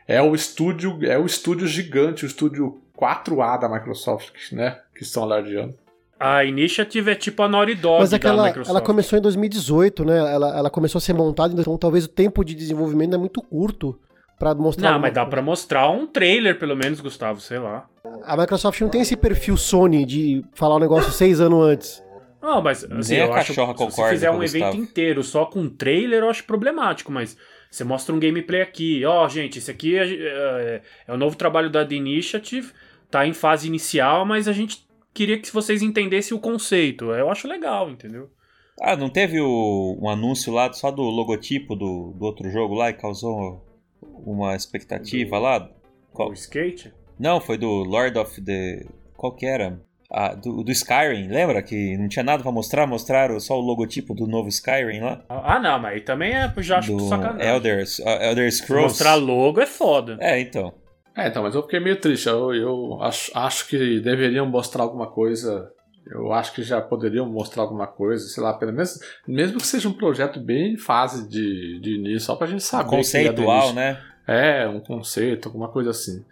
é 0.08 0.22
o 0.22 0.36
estúdio, 0.36 1.00
é 1.04 1.18
o 1.18 1.26
estúdio 1.26 1.66
gigante, 1.68 2.26
o 2.26 2.28
estúdio 2.28 2.82
4A 2.98 3.60
da 3.60 3.70
Microsoft, 3.70 4.52
né? 4.52 4.80
Que 4.94 5.04
estão 5.04 5.24
alardeando. 5.24 5.76
A 6.20 6.44
Initiative 6.44 7.12
é 7.12 7.16
tipo 7.16 7.44
a 7.44 7.48
Naughty 7.48 7.76
Dog 7.76 8.00
Mas 8.00 8.12
é 8.12 8.16
da 8.16 8.20
que 8.20 8.28
ela, 8.28 8.48
Microsoft. 8.48 8.70
ela 8.70 8.82
começou 8.82 9.20
em 9.20 9.22
2018, 9.22 10.04
né? 10.04 10.18
Ela, 10.18 10.58
ela 10.58 10.70
começou 10.70 10.98
a 10.98 11.02
ser 11.02 11.14
montada, 11.14 11.54
então 11.60 11.78
talvez 11.78 12.06
o 12.06 12.10
tempo 12.10 12.44
de 12.44 12.56
desenvolvimento 12.56 13.14
é 13.14 13.18
muito 13.18 13.42
curto 13.42 13.98
pra 14.38 14.54
mostrar. 14.56 14.92
Não, 14.92 15.00
mas 15.00 15.14
dá 15.14 15.26
pra 15.26 15.42
mostrar 15.42 15.90
um 15.90 16.06
trailer, 16.08 16.58
pelo 16.60 16.76
menos, 16.76 17.00
Gustavo, 17.00 17.40
sei 17.42 17.60
lá. 17.60 17.88
A 18.24 18.38
Microsoft 18.38 18.80
não 18.82 18.90
tem 18.90 19.02
esse 19.02 19.16
perfil 19.18 19.58
Sony 19.58 20.06
de 20.06 20.44
falar 20.54 20.76
um 20.76 20.80
negócio 20.80 21.12
seis 21.12 21.40
anos 21.42 21.64
antes. 21.66 22.04
Não, 22.42 22.62
mas 22.62 22.84
assim, 22.84 23.14
Nem 23.16 23.24
a 23.24 23.26
eu 23.26 23.34
acho 23.34 23.48
cachorra 23.48 23.74
se 23.74 23.78
você 23.80 23.86
concorda 23.90 24.12
fizer 24.14 24.32
um 24.32 24.38
o 24.38 24.44
evento 24.44 24.64
Gustavo. 24.66 24.78
inteiro 24.84 25.24
só 25.24 25.46
com 25.46 25.68
trailer, 25.68 26.22
eu 26.24 26.30
acho 26.30 26.44
problemático, 26.46 27.12
mas 27.12 27.36
você 27.70 27.84
mostra 27.84 28.14
um 28.16 28.20
gameplay 28.20 28.62
aqui, 28.62 29.04
ó, 29.06 29.28
gente, 29.28 29.58
esse 29.60 29.70
aqui 29.72 29.98
é, 29.98 30.06
é- 30.06 30.82
é 31.08 31.14
o 31.14 31.18
novo 31.18 31.36
trabalho 31.36 31.70
da 31.70 31.84
The 31.86 31.96
Initiative, 31.96 32.72
tá 33.12 33.26
em 33.28 33.34
fase 33.34 33.68
inicial, 33.68 34.26
mas 34.26 34.48
a 34.48 34.54
gente 34.54 34.88
queria 35.14 35.38
que 35.40 35.52
vocês 35.52 35.82
entendessem 35.82 36.38
o 36.38 36.40
conceito. 36.40 37.12
Eu 37.12 37.30
acho 37.30 37.48
legal, 37.48 37.90
entendeu? 37.90 38.30
Ah, 38.80 38.96
não 38.96 39.10
teve 39.10 39.42
o- 39.42 39.98
um 40.00 40.08
anúncio 40.08 40.54
lá 40.54 40.72
só 40.72 40.92
do 40.92 41.02
logotipo 41.02 41.76
do, 41.76 42.14
do 42.18 42.24
outro 42.24 42.50
jogo 42.52 42.76
lá 42.76 42.90
e 42.92 42.94
causou 42.94 43.66
uma 44.26 44.56
expectativa 44.56 45.38
lá? 45.40 45.70
Qual? 46.14 46.30
O 46.30 46.34
skate? 46.34 46.94
Não, 47.20 47.40
foi 47.40 47.58
do 47.58 47.68
Lord 47.84 48.18
of 48.18 48.42
the. 48.42 48.86
Qual 49.16 49.34
que 49.36 49.46
era? 49.46 49.80
Ah, 50.10 50.34
do, 50.34 50.64
do 50.64 50.72
Skyrim, 50.72 51.28
lembra? 51.28 51.62
Que 51.62 51.98
não 51.98 52.08
tinha 52.08 52.24
nada 52.24 52.42
pra 52.42 52.52
mostrar, 52.52 52.88
mostraram 52.88 53.40
só 53.40 53.58
o 53.58 53.62
logotipo 53.62 54.14
do 54.14 54.26
novo 54.26 54.48
Skyrim 54.48 55.02
lá? 55.02 55.22
Ah, 55.28 55.60
não, 55.60 55.80
mas 55.80 55.96
aí 55.96 56.02
também 56.02 56.34
é, 56.34 56.54
já 56.60 56.78
acho 56.78 56.94
do 56.96 57.02
sacanagem. 57.02 57.46
Elder, 57.46 57.84
ah, 58.06 58.26
Elder 58.26 58.52
Scrolls. 58.52 58.90
mostrar 58.90 59.16
logo 59.16 59.60
é 59.60 59.66
foda. 59.66 60.18
É, 60.22 60.40
então. 60.40 60.74
É, 61.16 61.28
então, 61.28 61.44
mas 61.44 61.56
eu 61.56 61.64
fiquei 61.64 61.80
meio 61.80 62.00
triste. 62.00 62.28
Eu, 62.28 62.54
eu 62.54 63.02
acho, 63.02 63.32
acho 63.36 63.68
que 63.68 64.00
deveriam 64.00 64.46
mostrar 64.46 64.84
alguma 64.84 65.08
coisa. 65.08 65.72
Eu 66.12 66.32
acho 66.34 66.54
que 66.54 66.64
já 66.64 66.80
poderiam 66.82 67.26
mostrar 67.30 67.64
alguma 67.64 67.88
coisa, 67.88 68.26
sei 68.28 68.42
lá, 68.44 68.54
pelo 68.54 68.72
menos, 68.74 69.00
mesmo 69.28 69.58
que 69.60 69.68
seja 69.68 69.88
um 69.90 69.94
projeto 69.94 70.40
bem 70.40 70.74
em 70.74 70.78
fase 70.78 71.28
de, 71.28 71.80
de 71.80 71.96
início, 71.96 72.22
só 72.22 72.36
pra 72.36 72.48
gente 72.48 72.64
saber. 72.64 72.90
Conceitual, 72.90 73.74
né? 73.74 74.00
É, 74.28 74.68
um 74.68 74.80
conceito, 74.80 75.48
alguma 75.48 75.70
coisa 75.70 75.90
assim. 75.92 76.24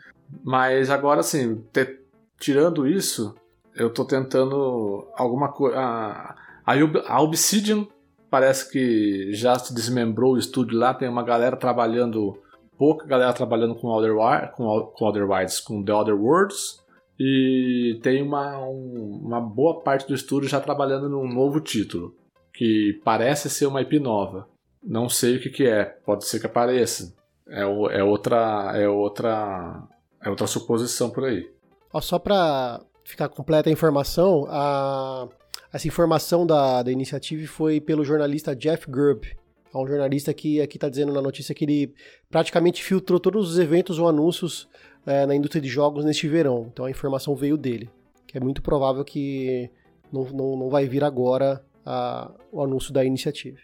Mas 0.44 0.90
agora, 0.90 1.20
assim, 1.22 1.64
te- 1.72 2.00
tirando 2.40 2.88
isso, 2.88 3.36
eu 3.76 3.90
tô 3.90 4.04
tentando 4.06 5.08
alguma 5.16 5.50
coisa. 5.50 5.78
A, 5.78 6.36
a 6.66 6.76
Ob- 6.76 7.04
a 7.08 7.22
Obsidian 7.22 7.86
parece 8.30 8.70
que 8.72 9.32
já 9.34 9.58
se 9.58 9.74
desmembrou 9.74 10.34
o 10.34 10.38
estúdio 10.38 10.78
lá, 10.78 10.94
tem 10.94 11.08
uma 11.08 11.24
galera 11.24 11.56
trabalhando, 11.56 12.38
pouca 12.78 13.06
galera 13.06 13.32
trabalhando 13.34 13.76
com 13.76 13.88
Outer, 13.88 14.16
Wi- 14.18 14.52
com, 14.56 14.92
com 14.94 15.06
Outer 15.06 15.30
Wilds, 15.30 15.60
com 15.62 15.84
The 15.84 15.94
Other 15.94 16.16
Worlds, 16.16 16.84
e 17.20 18.00
tem 18.02 18.22
uma, 18.22 18.60
um- 18.68 19.22
uma 19.24 19.40
boa 19.42 19.82
parte 19.82 20.08
do 20.08 20.14
estúdio 20.14 20.50
já 20.50 20.60
trabalhando 20.60 21.10
num 21.10 21.28
novo 21.28 21.60
título, 21.60 22.16
que 22.54 23.00
parece 23.04 23.50
ser 23.50 23.66
uma 23.66 23.82
IP 23.82 24.00
nova. 24.00 24.48
Não 24.84 25.10
sei 25.10 25.38
o 25.38 25.40
que, 25.42 25.50
que 25.50 25.66
é, 25.66 25.86
pode 25.86 26.26
ser 26.26 26.40
que 26.40 26.46
apareça. 26.46 27.14
É, 27.48 27.62
é 27.62 28.04
outra. 28.04 28.72
É 28.76 28.88
outra. 28.88 29.84
É 30.24 30.30
outra 30.30 30.48
suposição 30.48 31.10
por 31.10 31.26
aí. 31.26 31.48
Ó, 31.94 32.02
só 32.02 32.18
pra 32.20 32.82
ficar 33.04 33.30
completa 33.30 33.70
a 33.70 33.72
informação, 33.74 34.46
a- 34.50 35.28
essa 35.72 35.88
informação 35.88 36.46
da, 36.46 36.82
da 36.84 36.92
iniciativa 36.92 37.46
foi 37.48 37.80
pelo 37.82 38.04
jornalista 38.04 38.56
Jeff 38.56 38.90
Grubb. 38.90 39.26
É 39.74 39.78
um 39.78 39.86
jornalista 39.88 40.34
que 40.34 40.62
aqui 40.62 40.78
está 40.78 40.88
dizendo 40.90 41.12
na 41.14 41.22
notícia 41.22 41.54
que 41.54 41.66
ele 41.66 41.94
praticamente 42.30 42.82
filtrou 42.84 43.20
todos 43.20 43.52
os 43.52 43.60
eventos 43.60 44.00
ou 44.00 44.08
anúncios 44.08 44.68
eh, 45.06 45.26
na 45.26 45.36
indústria 45.36 45.62
de 45.62 45.68
jogos 45.70 46.04
neste 46.06 46.28
verão. 46.28 46.68
Então 46.72 46.86
a 46.86 46.90
informação 46.92 47.36
veio 47.36 47.58
dele. 47.58 47.90
Que 48.28 48.38
é 48.38 48.42
muito 48.42 48.62
provável 48.62 49.04
que 49.06 49.70
não, 50.12 50.24
não, 50.26 50.56
não 50.58 50.70
vai 50.70 50.88
vir 50.88 51.04
agora 51.04 51.64
a- 51.86 52.32
o 52.52 52.62
anúncio 52.64 52.92
da 52.94 53.04
iniciativa. 53.06 53.60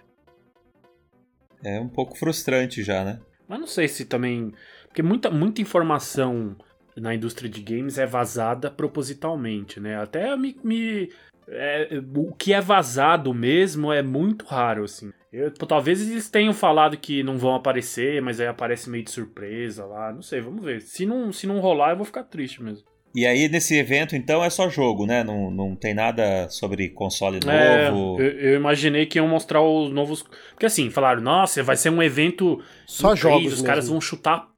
É 1.63 1.79
um 1.79 1.87
pouco 1.89 2.17
frustrante 2.17 2.81
já, 2.83 3.03
né? 3.03 3.19
Mas 3.47 3.59
não 3.59 3.67
sei 3.67 3.87
se 3.87 4.05
também. 4.05 4.53
Porque 4.87 5.03
muita, 5.03 5.29
muita 5.29 5.61
informação 5.61 6.55
na 6.95 7.13
indústria 7.13 7.49
de 7.49 7.61
games 7.61 7.97
é 7.97 8.05
vazada 8.05 8.69
propositalmente, 8.71 9.79
né? 9.79 9.95
Até 10.01 10.35
me. 10.35 10.57
me 10.63 11.09
é, 11.51 11.89
o 12.15 12.33
que 12.33 12.53
é 12.53 12.61
vazado 12.61 13.33
mesmo 13.33 13.91
é 13.91 14.01
muito 14.01 14.45
raro, 14.45 14.83
assim. 14.85 15.11
Eu, 15.31 15.51
talvez 15.51 16.01
eles 16.09 16.29
tenham 16.29 16.53
falado 16.53 16.97
que 16.97 17.23
não 17.23 17.37
vão 17.37 17.55
aparecer, 17.55 18.21
mas 18.21 18.39
aí 18.39 18.47
aparece 18.47 18.89
meio 18.89 19.03
de 19.03 19.11
surpresa 19.11 19.85
lá. 19.85 20.11
Não 20.11 20.21
sei, 20.21 20.41
vamos 20.41 20.63
ver. 20.63 20.81
Se 20.81 21.05
não, 21.05 21.31
se 21.31 21.47
não 21.47 21.59
rolar, 21.59 21.91
eu 21.91 21.97
vou 21.97 22.05
ficar 22.05 22.23
triste 22.23 22.61
mesmo. 22.61 22.83
E 23.13 23.25
aí, 23.25 23.49
nesse 23.49 23.75
evento, 23.77 24.15
então, 24.15 24.41
é 24.41 24.49
só 24.49 24.69
jogo, 24.69 25.05
né? 25.05 25.21
Não, 25.23 25.51
não 25.51 25.75
tem 25.75 25.93
nada 25.93 26.47
sobre 26.49 26.87
console 26.89 27.39
É, 27.45 27.91
novo. 27.91 28.21
eu, 28.21 28.31
eu 28.39 28.55
imaginei 28.55 29.05
que 29.05 29.19
iam 29.19 29.27
mostrar 29.27 29.61
os 29.61 29.91
novos. 29.91 30.23
Porque 30.51 30.65
assim, 30.65 30.89
falaram, 30.89 31.21
nossa, 31.21 31.61
vai 31.61 31.75
ser 31.75 31.89
um 31.89 32.01
evento. 32.01 32.61
Só 32.85 33.13
incrível, 33.13 33.31
jogos 33.39 33.53
Os 33.53 33.61
caras 33.61 33.83
mesmo. 33.85 33.95
vão 33.95 34.01
chutar. 34.01 34.50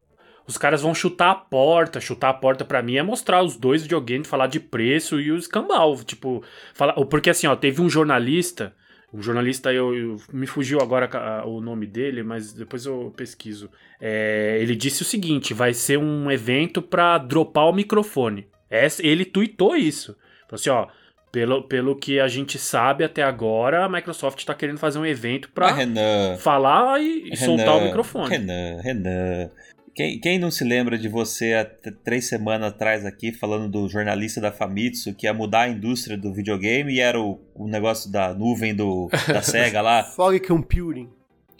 Os 0.48 0.58
caras 0.58 0.82
vão 0.82 0.94
chutar 0.94 1.32
a 1.32 1.36
porta. 1.36 2.00
Chutar 2.02 2.30
a 2.30 2.34
porta 2.34 2.66
pra 2.66 2.82
mim 2.82 2.96
é 2.98 3.04
mostrar 3.04 3.42
os 3.44 3.56
dois 3.56 3.84
videogames, 3.84 4.28
falar 4.28 4.48
de 4.48 4.60
preço 4.60 5.20
e 5.20 5.32
o 5.32 5.38
escambau. 5.38 5.96
Tipo, 6.04 6.44
falar. 6.74 6.94
Porque 7.06 7.30
assim, 7.30 7.48
ó, 7.48 7.56
teve 7.56 7.82
um 7.82 7.90
jornalista. 7.90 8.74
Um 9.14 9.22
jornalista, 9.22 9.72
eu, 9.72 9.96
eu- 9.96 10.18
me 10.34 10.48
fugiu 10.48 10.80
agora 10.82 11.08
o 11.46 11.62
nome 11.62 11.86
dele, 11.86 12.24
mas 12.24 12.52
depois 12.52 12.86
eu 12.86 13.14
pesquiso. 13.16 13.70
É, 14.02 14.58
ele 14.60 14.76
disse 14.76 15.02
o 15.04 15.06
seguinte: 15.06 15.54
vai 15.54 15.74
ser 15.74 15.98
um 15.98 16.30
evento 16.32 16.82
pra 16.82 17.18
dropar 17.20 17.66
o 17.70 17.74
microfone. 17.74 18.48
Essa- 18.70 19.06
ele 19.06 19.24
tweetou 19.24 19.76
isso. 19.76 20.14
Falou 20.50 20.56
assim, 20.56 20.70
ó. 20.70 20.88
Pelo, 21.32 21.64
pelo 21.64 21.96
que 21.96 22.20
a 22.20 22.28
gente 22.28 22.60
sabe 22.60 23.04
até 23.04 23.24
agora, 23.24 23.84
a 23.86 23.90
Microsoft 23.90 24.46
tá 24.46 24.54
querendo 24.54 24.78
fazer 24.78 25.00
um 25.00 25.06
evento 25.06 25.50
pra 25.50 25.70
Mas, 25.70 25.78
Renan, 25.78 26.38
falar 26.38 27.02
e, 27.02 27.30
e 27.32 27.36
soltar 27.38 27.76
o 27.76 27.82
microfone. 27.86 28.30
Renan, 28.30 28.80
Renan. 28.84 29.50
Quem, 29.96 30.20
quem 30.20 30.40
não 30.40 30.50
se 30.50 30.64
lembra 30.64 30.98
de 30.98 31.08
você 31.08 31.54
há 31.54 31.66
três 32.04 32.28
semanas 32.28 32.70
atrás 32.70 33.06
aqui 33.06 33.32
falando 33.32 33.70
do 33.70 33.88
jornalista 33.88 34.42
da 34.42 34.52
Famitsu 34.52 35.14
que 35.14 35.28
ia 35.28 35.34
mudar 35.34 35.62
a 35.62 35.70
indústria 35.70 36.18
do 36.18 36.34
videogame 36.34 36.94
e 36.96 37.00
era 37.00 37.20
o, 37.22 37.40
o 37.54 37.68
negócio 37.68 38.12
da 38.12 38.34
nuvem 38.34 38.74
do, 38.74 39.08
da 39.28 39.42
SEGA 39.44 39.82
lá, 39.82 40.04
Fog 40.04 40.40
Computing. 40.40 41.10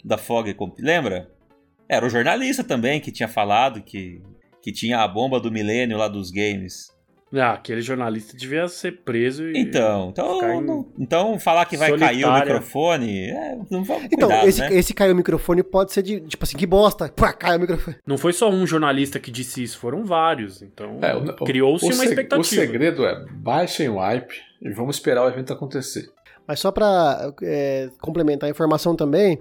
da 0.04 0.18
Fog. 0.18 0.52
Comp- 0.54 0.78
Lembra? 0.80 1.30
Era 1.88 2.04
o 2.04 2.10
jornalista 2.10 2.64
também 2.64 3.00
que 3.00 3.12
tinha 3.12 3.28
falado 3.28 3.82
que, 3.82 4.20
que 4.60 4.72
tinha 4.72 4.98
a 5.00 5.06
bomba 5.06 5.38
do 5.38 5.52
milênio 5.52 5.96
lá 5.96 6.08
dos 6.08 6.30
games. 6.32 6.92
Ah, 7.36 7.52
aquele 7.54 7.80
jornalista 7.80 8.36
devia 8.36 8.66
ser 8.68 9.00
preso 9.04 9.48
e. 9.48 9.58
Então, 9.58 10.10
então, 10.10 10.60
não- 10.60 10.86
então 10.98 11.38
falar 11.38 11.64
que 11.66 11.76
vai 11.76 11.88
cair 11.98 12.18
o 12.24 12.28
solitária. 12.28 12.52
microfone, 12.54 13.30
é, 13.30 13.56
não 13.70 13.82
vamos 13.84 14.04
Então, 14.12 14.28
cuidado, 14.28 14.48
esse, 14.48 14.60
né? 14.60 14.74
esse 14.74 14.94
caiu 14.94 15.12
o 15.12 15.16
microfone 15.16 15.62
pode 15.62 15.92
ser 15.92 16.02
de, 16.02 16.20
tipo 16.20 16.44
assim, 16.44 16.56
que 16.56 16.66
bosta. 16.66 17.08
Pá, 17.08 17.32
caiu 17.32 17.58
o 17.58 17.60
microfone. 17.60 17.96
Não 18.06 18.16
foi 18.18 18.32
só 18.32 18.48
um 18.50 18.66
jornalista 18.66 19.18
que 19.18 19.30
disse 19.30 19.62
isso, 19.62 19.78
foram 19.78 20.04
vários. 20.04 20.62
Então, 20.62 20.98
É, 21.02 21.44
criou-se 21.44 21.84
uma 21.86 22.04
expectativa. 22.04 22.40
O 22.40 22.44
segredo 22.44 23.04
é 23.04 23.24
baixem 23.32 23.88
o 23.88 23.98
hype 23.98 24.34
e 24.62 24.70
vamos 24.70 24.96
esperar 24.96 25.24
o 25.24 25.28
evento 25.28 25.52
acontecer. 25.52 26.08
Mas 26.46 26.60
só 26.60 26.70
pra 26.70 27.32
é, 27.42 27.88
complementar 28.00 28.46
a 28.48 28.50
informação 28.50 28.94
também, 28.94 29.40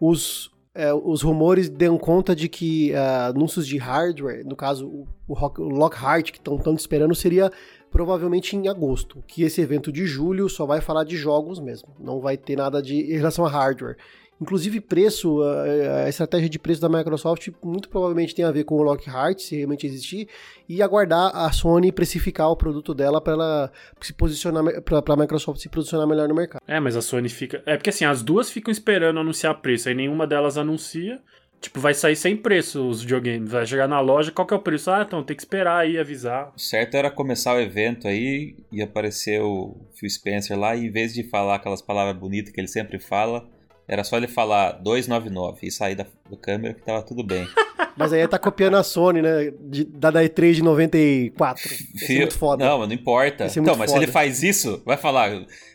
os, 0.00 0.50
é, 0.74 0.92
os 0.92 1.22
rumores 1.22 1.68
dão 1.68 1.96
conta 1.96 2.34
de 2.34 2.48
que 2.48 2.92
ah, 2.94 3.28
anúncios 3.28 3.66
de 3.66 3.78
hardware, 3.78 4.44
no 4.44 4.56
caso 4.56 4.88
o, 4.88 5.06
o 5.28 5.68
Lockhart 5.68 6.32
que 6.32 6.38
estão 6.38 6.58
tanto 6.58 6.80
esperando, 6.80 7.14
seria 7.14 7.50
provavelmente 7.90 8.56
em 8.56 8.66
agosto. 8.66 9.22
Que 9.26 9.44
esse 9.44 9.60
evento 9.60 9.92
de 9.92 10.04
julho 10.04 10.48
só 10.48 10.66
vai 10.66 10.80
falar 10.80 11.04
de 11.04 11.16
jogos 11.16 11.60
mesmo, 11.60 11.94
não 12.00 12.20
vai 12.20 12.36
ter 12.36 12.56
nada 12.56 12.82
de 12.82 12.96
em 12.96 13.16
relação 13.16 13.46
a 13.46 13.48
hardware. 13.48 13.96
Inclusive 14.40 14.80
preço, 14.80 15.42
a, 15.42 16.04
a 16.04 16.08
estratégia 16.08 16.48
de 16.48 16.58
preço 16.58 16.80
da 16.80 16.88
Microsoft 16.88 17.48
muito 17.62 17.88
provavelmente 17.88 18.34
tem 18.34 18.44
a 18.44 18.50
ver 18.50 18.64
com 18.64 18.74
o 18.76 18.82
Lockhart, 18.82 19.38
se 19.38 19.56
realmente 19.56 19.86
existir, 19.86 20.28
e 20.68 20.82
aguardar 20.82 21.30
a 21.34 21.50
Sony 21.52 21.92
precificar 21.92 22.50
o 22.50 22.56
produto 22.56 22.92
dela 22.94 23.20
para 23.20 23.32
ela 23.32 23.72
se 24.00 24.12
posicionar, 24.12 24.82
para 24.82 25.14
a 25.14 25.16
Microsoft 25.16 25.60
se 25.60 25.68
posicionar 25.68 26.06
melhor 26.06 26.28
no 26.28 26.34
mercado. 26.34 26.62
É, 26.66 26.80
mas 26.80 26.96
a 26.96 27.02
Sony 27.02 27.28
fica. 27.28 27.62
É 27.64 27.76
porque 27.76 27.90
assim, 27.90 28.04
as 28.04 28.22
duas 28.22 28.50
ficam 28.50 28.72
esperando 28.72 29.20
anunciar 29.20 29.60
preço, 29.60 29.88
aí 29.88 29.94
nenhuma 29.94 30.26
delas 30.26 30.58
anuncia. 30.58 31.20
Tipo, 31.64 31.80
vai 31.80 31.94
sair 31.94 32.14
sem 32.14 32.36
preço 32.36 32.86
os 32.86 33.00
videogames. 33.00 33.50
Vai 33.50 33.64
chegar 33.64 33.88
na 33.88 33.98
loja, 33.98 34.30
qual 34.30 34.46
que 34.46 34.52
é 34.52 34.56
o 34.56 34.60
preço? 34.60 34.90
Ah, 34.90 35.02
então 35.06 35.24
tem 35.24 35.34
que 35.34 35.40
esperar 35.40 35.78
aí, 35.78 35.96
avisar. 35.96 36.52
O 36.54 36.60
certo 36.60 36.94
era 36.94 37.10
começar 37.10 37.54
o 37.54 37.58
evento 37.58 38.06
aí 38.06 38.54
e 38.70 38.82
aparecer 38.82 39.40
o 39.40 39.74
Phil 39.98 40.10
Spencer 40.10 40.58
lá 40.58 40.76
e 40.76 40.88
em 40.88 40.90
vez 40.90 41.14
de 41.14 41.22
falar 41.22 41.54
aquelas 41.54 41.80
palavras 41.80 42.18
bonitas 42.18 42.52
que 42.52 42.60
ele 42.60 42.68
sempre 42.68 42.98
fala, 42.98 43.48
era 43.88 44.02
só 44.04 44.16
ele 44.16 44.26
falar 44.28 44.72
299 44.72 45.66
e 45.66 45.70
sair 45.70 45.94
da, 45.94 46.04
da 46.30 46.36
câmera 46.36 46.74
que 46.74 46.82
tava 46.82 47.02
tudo 47.02 47.22
bem. 47.24 47.46
Mas 47.96 48.12
aí 48.12 48.26
tá 48.26 48.38
copiando 48.40 48.76
a 48.76 48.82
Sony, 48.82 49.22
né? 49.22 49.52
De, 49.60 49.84
da 49.84 50.10
da 50.10 50.20
E3 50.24 50.54
de 50.54 50.62
94. 50.64 51.62
Isso 51.72 51.84
é 51.94 51.98
Phil- 52.06 52.18
muito 52.18 52.36
foda. 52.38 52.64
Não, 52.64 52.78
mas 52.80 52.88
não 52.88 52.94
importa. 52.94 53.48
Ser 53.48 53.60
Então, 53.60 53.76
mas 53.76 53.88
se 53.90 53.94
foda. 53.94 54.04
ele 54.04 54.10
faz 54.12 54.42
isso, 54.42 54.82
vai 54.84 54.96
falar. 54.96 55.30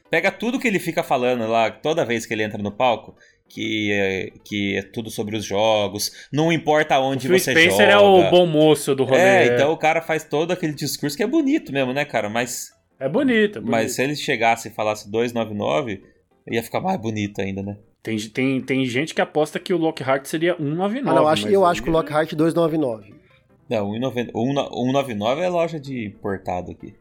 Pega 0.10 0.30
tudo 0.30 0.60
que 0.60 0.67
ele 0.67 0.80
fica 0.80 1.02
falando 1.02 1.48
lá 1.48 1.72
toda 1.72 2.04
vez 2.04 2.26
que 2.26 2.34
ele 2.34 2.43
entra 2.43 2.62
no 2.62 2.72
palco. 2.74 3.15
Que 3.48 3.91
é, 3.93 4.30
que 4.45 4.78
é 4.78 4.82
tudo 4.84 5.10
sobre 5.10 5.36
os 5.36 5.43
jogos, 5.43 6.12
não 6.32 6.52
importa 6.52 7.00
onde 7.00 7.26
o 7.28 7.32
você 7.39 7.50
Spencer 7.52 7.72
joga. 7.72 7.84
é 7.93 7.98
o 7.98 8.30
bom 8.30 8.45
moço 8.45 8.93
do 8.93 9.04
rolê. 9.06 9.19
É, 9.19 9.45
então 9.56 9.72
o 9.72 9.78
cara 9.78 10.04
faz 10.04 10.24
todo 10.24 10.52
aquele 10.52 10.74
discurso 10.74 11.17
que 11.17 11.24
é 11.24 11.28
bonito 11.28 11.72
mesmo, 11.74 11.91
né, 11.91 12.06
cara? 12.06 12.30
Mas 12.30 12.69
É 13.00 13.10
bonito, 13.10 13.58
é 13.58 13.62
bonito. 13.62 13.72
Mas 13.72 13.93
se 13.93 14.04
ele 14.04 14.15
chegasse 14.15 14.67
e 14.67 14.72
falasse 14.72 15.10
299, 15.10 16.04
ia 16.52 16.62
ficar 16.62 16.80
mais 16.80 17.00
bonito 17.02 17.41
ainda, 17.41 17.63
né? 17.63 17.78
Tem, 18.01 18.17
tem, 18.29 18.62
tem 18.62 18.85
gente 18.85 19.13
que 19.13 19.21
aposta 19.21 19.59
que 19.59 19.73
o 19.73 19.77
Lockhart 19.77 20.25
seria 20.25 20.55
199. 20.55 20.99
Ah, 20.99 21.13
não, 21.13 21.21
eu 21.23 21.27
acho, 21.27 21.47
eu 21.49 21.65
acho 21.65 21.83
que 21.83 21.89
o 21.89 21.91
é- 21.91 21.95
Lockhart 21.95 22.33
299. 22.33 23.13
Não, 23.69 23.91
1,90 23.91 24.31
199 24.31 25.41
é 25.41 25.49
loja 25.49 25.79
de 25.79 26.05
importado 26.07 26.71
aqui. 26.71 26.95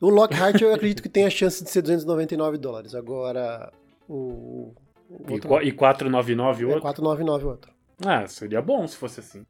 O 0.00 0.08
Lockhart 0.08 0.60
eu 0.62 0.72
acredito 0.72 1.02
que 1.02 1.08
tem 1.08 1.24
a 1.26 1.30
chance 1.30 1.62
de 1.62 1.68
ser 1.70 1.82
299 1.82 2.56
dólares. 2.56 2.94
Agora, 2.94 3.70
o. 4.08 4.72
o 5.10 5.24
E, 5.28 5.32
outro 5.32 5.62
e 5.62 5.72
499 5.72 6.64
o 6.64 6.66
é 6.66 6.74
outro? 6.74 6.82
499 6.82 7.44
o 7.44 7.48
outro. 7.48 7.72
Ah, 8.06 8.26
seria 8.28 8.62
bom 8.62 8.86
se 8.86 8.96
fosse 8.96 9.18
assim. 9.20 9.44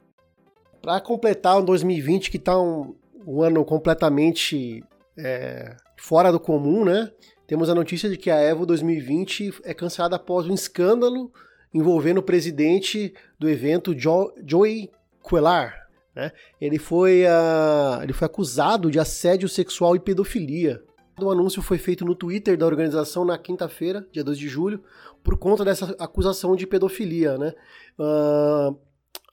Pra 0.81 1.01
completar 1.01 1.59
um 1.61 1.65
2020 1.65 2.31
que 2.31 2.39
tá 2.39 2.59
um, 2.59 2.95
um 3.27 3.43
ano 3.43 3.63
completamente 3.65 4.83
é, 5.19 5.77
fora 5.99 6.33
do 6.33 6.41
comum, 6.41 6.83
né? 6.85 7.11
Temos 7.49 7.71
a 7.71 7.75
notícia 7.75 8.11
de 8.11 8.19
que 8.19 8.31
a 8.31 8.37
Evo 8.37 8.67
2020 8.67 9.61
é 9.65 9.73
cancelada 9.73 10.17
após 10.17 10.47
um 10.47 10.53
escândalo 10.53 11.33
envolvendo 11.73 12.19
o 12.19 12.23
presidente 12.23 13.15
do 13.39 13.49
evento, 13.49 13.95
jo 13.99 14.31
Joey 14.47 14.91
Quellar. 15.27 15.89
Né? 16.15 16.31
Ele, 16.61 16.79
foi, 16.79 17.25
ah, 17.27 18.01
ele 18.03 18.13
foi 18.13 18.27
acusado 18.27 18.91
de 18.91 19.01
assédio 19.01 19.49
sexual 19.49 19.97
e 19.97 19.99
pedofilia. 19.99 20.83
O 21.19 21.31
anúncio 21.31 21.63
foi 21.63 21.79
feito 21.79 22.05
no 22.05 22.15
Twitter 22.15 22.55
da 22.59 22.67
organização 22.67 23.25
na 23.25 23.39
quinta-feira, 23.39 24.07
dia 24.13 24.23
2 24.23 24.37
de 24.37 24.47
julho, 24.47 24.85
por 25.25 25.39
conta 25.39 25.65
dessa 25.65 25.97
acusação 25.99 26.55
de 26.55 26.67
pedofilia. 26.67 27.39
Né? 27.39 27.55
Ah, 27.99 28.75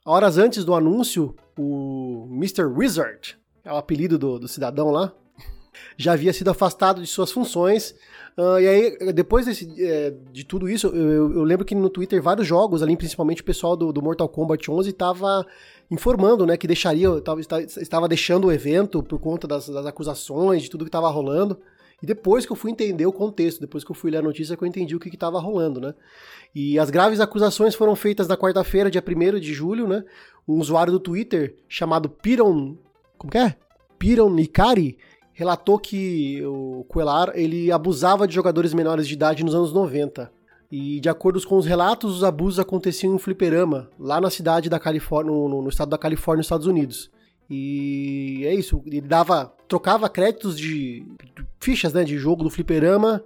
horas 0.06 0.38
antes 0.38 0.64
do 0.64 0.74
anúncio, 0.74 1.36
o 1.58 2.26
Mr. 2.30 2.64
Wizard, 2.64 3.38
é 3.62 3.70
o 3.70 3.76
apelido 3.76 4.16
do, 4.16 4.38
do 4.38 4.48
cidadão 4.48 4.90
lá, 4.90 5.12
já 5.96 6.12
havia 6.12 6.32
sido 6.32 6.50
afastado 6.50 7.00
de 7.00 7.06
suas 7.06 7.30
funções. 7.32 7.94
Ah, 8.36 8.60
e 8.60 8.66
aí, 8.68 9.12
depois 9.12 9.46
desse, 9.46 9.72
eh, 9.82 10.12
de 10.32 10.44
tudo 10.44 10.68
isso, 10.68 10.88
eu, 10.88 11.32
eu- 11.32 11.42
lembro 11.44 11.64
que 11.64 11.74
no 11.74 11.88
Twitter 11.88 12.20
vários 12.22 12.46
jogos, 12.46 12.82
ali, 12.82 12.96
principalmente 12.96 13.40
o 13.42 13.44
pessoal 13.44 13.76
do, 13.76 13.92
do 13.92 14.02
Mortal 14.02 14.28
Kombat 14.28 14.70
11, 14.70 14.90
estava 14.90 15.46
informando 15.90 16.44
né, 16.46 16.56
que 16.56 16.66
deixaria, 16.66 17.20
tava, 17.20 17.40
esta- 17.40 17.62
estava 17.62 18.08
deixando 18.08 18.46
o 18.48 18.52
evento 18.52 19.02
por 19.02 19.18
conta 19.18 19.46
das, 19.46 19.68
das 19.68 19.86
acusações, 19.86 20.62
de 20.62 20.70
tudo 20.70 20.84
que 20.84 20.88
estava 20.88 21.08
rolando. 21.08 21.58
E 22.02 22.06
depois 22.06 22.44
que 22.44 22.52
eu 22.52 22.56
fui 22.56 22.70
entender 22.70 23.06
o 23.06 23.12
contexto, 23.12 23.58
depois 23.58 23.82
que 23.82 23.90
eu 23.90 23.94
fui 23.94 24.10
ler 24.10 24.18
a 24.18 24.22
notícia, 24.22 24.54
que 24.54 24.62
eu 24.62 24.68
entendi 24.68 24.94
o 24.94 25.00
que 25.00 25.08
estava 25.08 25.40
rolando, 25.40 25.80
né? 25.80 25.94
E 26.54 26.78
as 26.78 26.90
graves 26.90 27.20
acusações 27.20 27.74
foram 27.74 27.96
feitas 27.96 28.28
na 28.28 28.36
quarta-feira, 28.36 28.90
dia 28.90 29.02
1 29.02 29.40
de 29.40 29.54
julho, 29.54 29.88
né? 29.88 30.04
Um 30.46 30.58
usuário 30.60 30.92
do 30.92 31.00
Twitter 31.00 31.56
chamado 31.66 32.10
Piron. 32.10 32.76
Como 33.16 33.30
que 33.30 33.38
é? 33.38 33.56
Piron 33.98 34.28
Nikari 34.28 34.98
relatou 35.36 35.78
que 35.78 36.42
o 36.46 36.86
Quelar 36.90 37.30
ele 37.34 37.70
abusava 37.70 38.26
de 38.26 38.34
jogadores 38.34 38.72
menores 38.72 39.06
de 39.06 39.12
idade 39.12 39.44
nos 39.44 39.54
anos 39.54 39.70
90. 39.70 40.32
E 40.72 40.98
de 40.98 41.10
acordo 41.10 41.46
com 41.46 41.58
os 41.58 41.66
relatos, 41.66 42.16
os 42.16 42.24
abusos 42.24 42.58
aconteciam 42.58 43.12
em 43.12 43.16
um 43.16 43.18
fliperama, 43.18 43.90
lá 44.00 44.18
na 44.18 44.30
cidade 44.30 44.70
da 44.70 44.80
Califórnia, 44.80 45.30
no, 45.30 45.60
no 45.60 45.68
estado 45.68 45.90
da 45.90 45.98
Califórnia, 45.98 46.38
nos 46.38 46.46
Estados 46.46 46.66
Unidos. 46.66 47.10
E 47.50 48.44
é 48.46 48.54
isso, 48.54 48.82
ele 48.86 48.98
dava, 49.02 49.54
trocava 49.68 50.08
créditos 50.08 50.56
de, 50.56 51.04
de 51.34 51.46
fichas, 51.60 51.92
né, 51.92 52.02
de 52.02 52.16
jogo 52.16 52.42
do 52.42 52.50
fliperama 52.50 53.22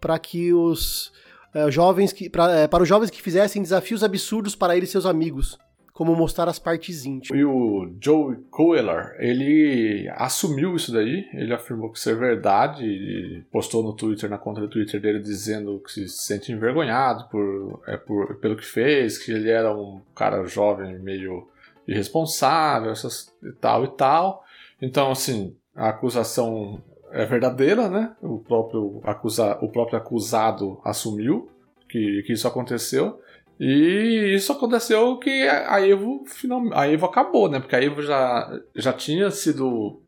para 0.00 0.18
que 0.18 0.52
os 0.52 1.12
eh, 1.54 1.70
jovens 1.70 2.12
que 2.12 2.28
pra, 2.28 2.50
eh, 2.50 2.68
para 2.68 2.82
os 2.82 2.88
jovens 2.88 3.10
que 3.10 3.22
fizessem 3.22 3.62
desafios 3.62 4.02
absurdos 4.02 4.56
para 4.56 4.76
ele 4.76 4.86
e 4.86 4.88
seus 4.88 5.06
amigos, 5.06 5.56
como 5.94 6.16
mostrar 6.16 6.48
as 6.48 6.58
partes 6.58 7.06
íntimas. 7.06 7.40
E 7.40 7.44
o 7.44 7.88
Joe 8.00 8.36
Coeler, 8.50 9.14
ele 9.20 10.10
assumiu 10.16 10.74
isso 10.74 10.92
daí, 10.92 11.24
ele 11.32 11.54
afirmou 11.54 11.88
que 11.88 11.98
isso 11.98 12.10
é 12.10 12.14
verdade, 12.14 13.44
postou 13.52 13.80
no 13.80 13.92
Twitter, 13.94 14.28
na 14.28 14.36
conta 14.36 14.60
do 14.60 14.68
Twitter 14.68 15.00
dele, 15.00 15.20
dizendo 15.20 15.78
que 15.78 15.92
se 15.92 16.08
sente 16.08 16.50
envergonhado 16.50 17.28
por, 17.28 17.80
é, 17.86 17.96
por, 17.96 18.34
pelo 18.40 18.56
que 18.56 18.66
fez, 18.66 19.16
que 19.16 19.30
ele 19.30 19.48
era 19.48 19.72
um 19.72 20.02
cara 20.16 20.44
jovem 20.44 20.98
meio 20.98 21.46
irresponsável, 21.86 22.90
essas, 22.90 23.32
e 23.40 23.52
tal 23.52 23.84
e 23.84 23.88
tal. 23.88 24.44
Então, 24.82 25.12
assim, 25.12 25.54
a 25.76 25.90
acusação 25.90 26.82
é 27.12 27.24
verdadeira, 27.24 27.88
né? 27.88 28.16
O 28.20 28.38
próprio, 28.38 29.00
acusa, 29.04 29.56
o 29.62 29.68
próprio 29.68 29.96
acusado 29.96 30.80
assumiu 30.84 31.48
que, 31.88 32.24
que 32.26 32.32
isso 32.32 32.48
aconteceu. 32.48 33.20
E 33.58 34.34
isso 34.34 34.52
aconteceu 34.52 35.16
que 35.18 35.48
a 35.48 35.80
Evo 35.86 36.24
final, 36.26 36.62
a 36.72 36.88
Evo 36.88 37.06
acabou, 37.06 37.48
né? 37.48 37.60
Porque 37.60 37.76
a 37.76 37.82
Evo 37.82 38.02
já, 38.02 38.60
já 38.74 38.92
tinha 38.92 39.30
sido 39.30 40.00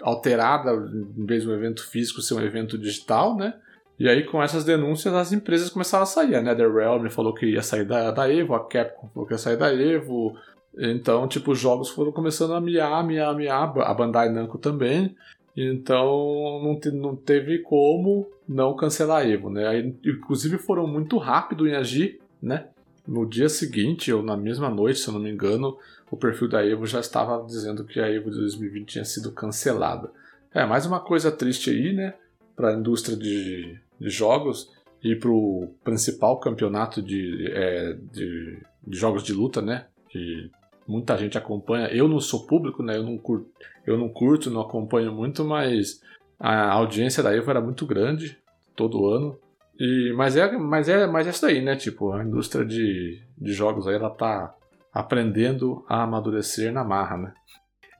alterada 0.00 0.70
em 1.16 1.26
vez 1.26 1.42
de 1.42 1.48
um 1.48 1.54
evento 1.54 1.86
físico 1.88 2.22
ser 2.22 2.34
um 2.34 2.40
evento 2.40 2.78
digital, 2.78 3.36
né? 3.36 3.54
E 3.98 4.08
aí 4.08 4.24
com 4.24 4.40
essas 4.40 4.64
denúncias 4.64 5.12
as 5.12 5.32
empresas 5.32 5.70
começaram 5.70 6.04
a 6.04 6.06
sair. 6.06 6.36
A 6.36 6.42
NetherRealm 6.42 7.08
falou 7.08 7.34
que 7.34 7.46
ia 7.46 7.62
sair 7.62 7.84
da, 7.84 8.12
da 8.12 8.32
Evo, 8.32 8.54
a 8.54 8.64
Capcom 8.64 9.08
falou 9.08 9.26
que 9.26 9.34
ia 9.34 9.38
sair 9.38 9.56
da 9.56 9.74
Evo. 9.74 10.36
Então, 10.78 11.26
tipo, 11.26 11.50
os 11.50 11.58
jogos 11.58 11.88
foram 11.88 12.12
começando 12.12 12.54
a 12.54 12.60
miar, 12.60 13.04
miar, 13.04 13.34
miar. 13.34 13.76
A 13.80 13.92
Bandai 13.92 14.28
Namco 14.28 14.56
também. 14.56 15.16
Então 15.56 16.60
não, 16.62 16.78
te, 16.78 16.92
não 16.92 17.16
teve 17.16 17.58
como 17.58 18.28
não 18.48 18.76
cancelar 18.76 19.22
a 19.22 19.28
Evo, 19.28 19.50
né? 19.50 19.66
Aí, 19.66 19.94
inclusive 20.04 20.56
foram 20.58 20.86
muito 20.86 21.18
rápido 21.18 21.66
em 21.66 21.74
agir, 21.74 22.20
né? 22.42 22.66
No 23.06 23.26
dia 23.26 23.48
seguinte, 23.48 24.12
ou 24.12 24.22
na 24.22 24.36
mesma 24.36 24.68
noite, 24.68 25.00
se 25.00 25.08
eu 25.08 25.14
não 25.14 25.20
me 25.20 25.30
engano, 25.30 25.78
o 26.10 26.16
perfil 26.16 26.48
da 26.48 26.64
Evo 26.64 26.86
já 26.86 27.00
estava 27.00 27.44
dizendo 27.46 27.84
que 27.84 28.00
a 28.00 28.10
Evo 28.10 28.30
de 28.30 28.36
2020 28.36 28.86
tinha 28.86 29.04
sido 29.04 29.32
cancelada. 29.32 30.10
É, 30.52 30.64
mais 30.66 30.86
uma 30.86 31.00
coisa 31.00 31.30
triste 31.30 31.70
aí, 31.70 31.92
né? 31.92 32.14
Para 32.56 32.70
a 32.70 32.74
indústria 32.74 33.16
de, 33.16 33.78
de 34.00 34.10
jogos 34.10 34.70
e 35.02 35.14
para 35.14 35.30
o 35.30 35.72
principal 35.84 36.38
campeonato 36.40 37.00
de, 37.02 37.50
é, 37.52 37.96
de, 38.12 38.58
de, 38.86 38.98
jogos 38.98 39.22
de 39.22 39.32
luta, 39.32 39.62
né? 39.62 39.86
Que 40.08 40.50
muita 40.86 41.16
gente 41.16 41.36
acompanha. 41.36 41.88
Eu 41.88 42.08
não 42.08 42.20
sou 42.20 42.46
público, 42.46 42.82
né? 42.82 42.96
Eu 42.96 43.02
não 43.02 43.18
curto, 43.18 43.48
eu 43.86 43.96
não, 43.98 44.08
curto, 44.08 44.50
não 44.50 44.62
acompanho 44.62 45.12
muito, 45.12 45.44
mas 45.44 46.02
a 46.38 46.72
audiência 46.72 47.22
da 47.22 47.34
Evo 47.34 47.50
era 47.50 47.60
muito 47.60 47.86
grande 47.86 48.38
todo 48.74 49.06
ano. 49.06 49.38
E, 49.78 50.12
mas, 50.16 50.36
é, 50.36 50.50
mas, 50.56 50.88
é, 50.88 51.06
mas 51.06 51.26
é 51.26 51.30
isso 51.30 51.46
aí, 51.46 51.62
né? 51.62 51.76
Tipo, 51.76 52.12
a 52.12 52.24
indústria 52.24 52.64
de, 52.64 53.22
de 53.36 53.52
jogos 53.52 53.86
aí, 53.86 53.94
ela 53.94 54.10
tá 54.10 54.54
aprendendo 54.92 55.84
a 55.88 56.02
amadurecer 56.02 56.72
na 56.72 56.82
marra, 56.82 57.16
né? 57.16 57.34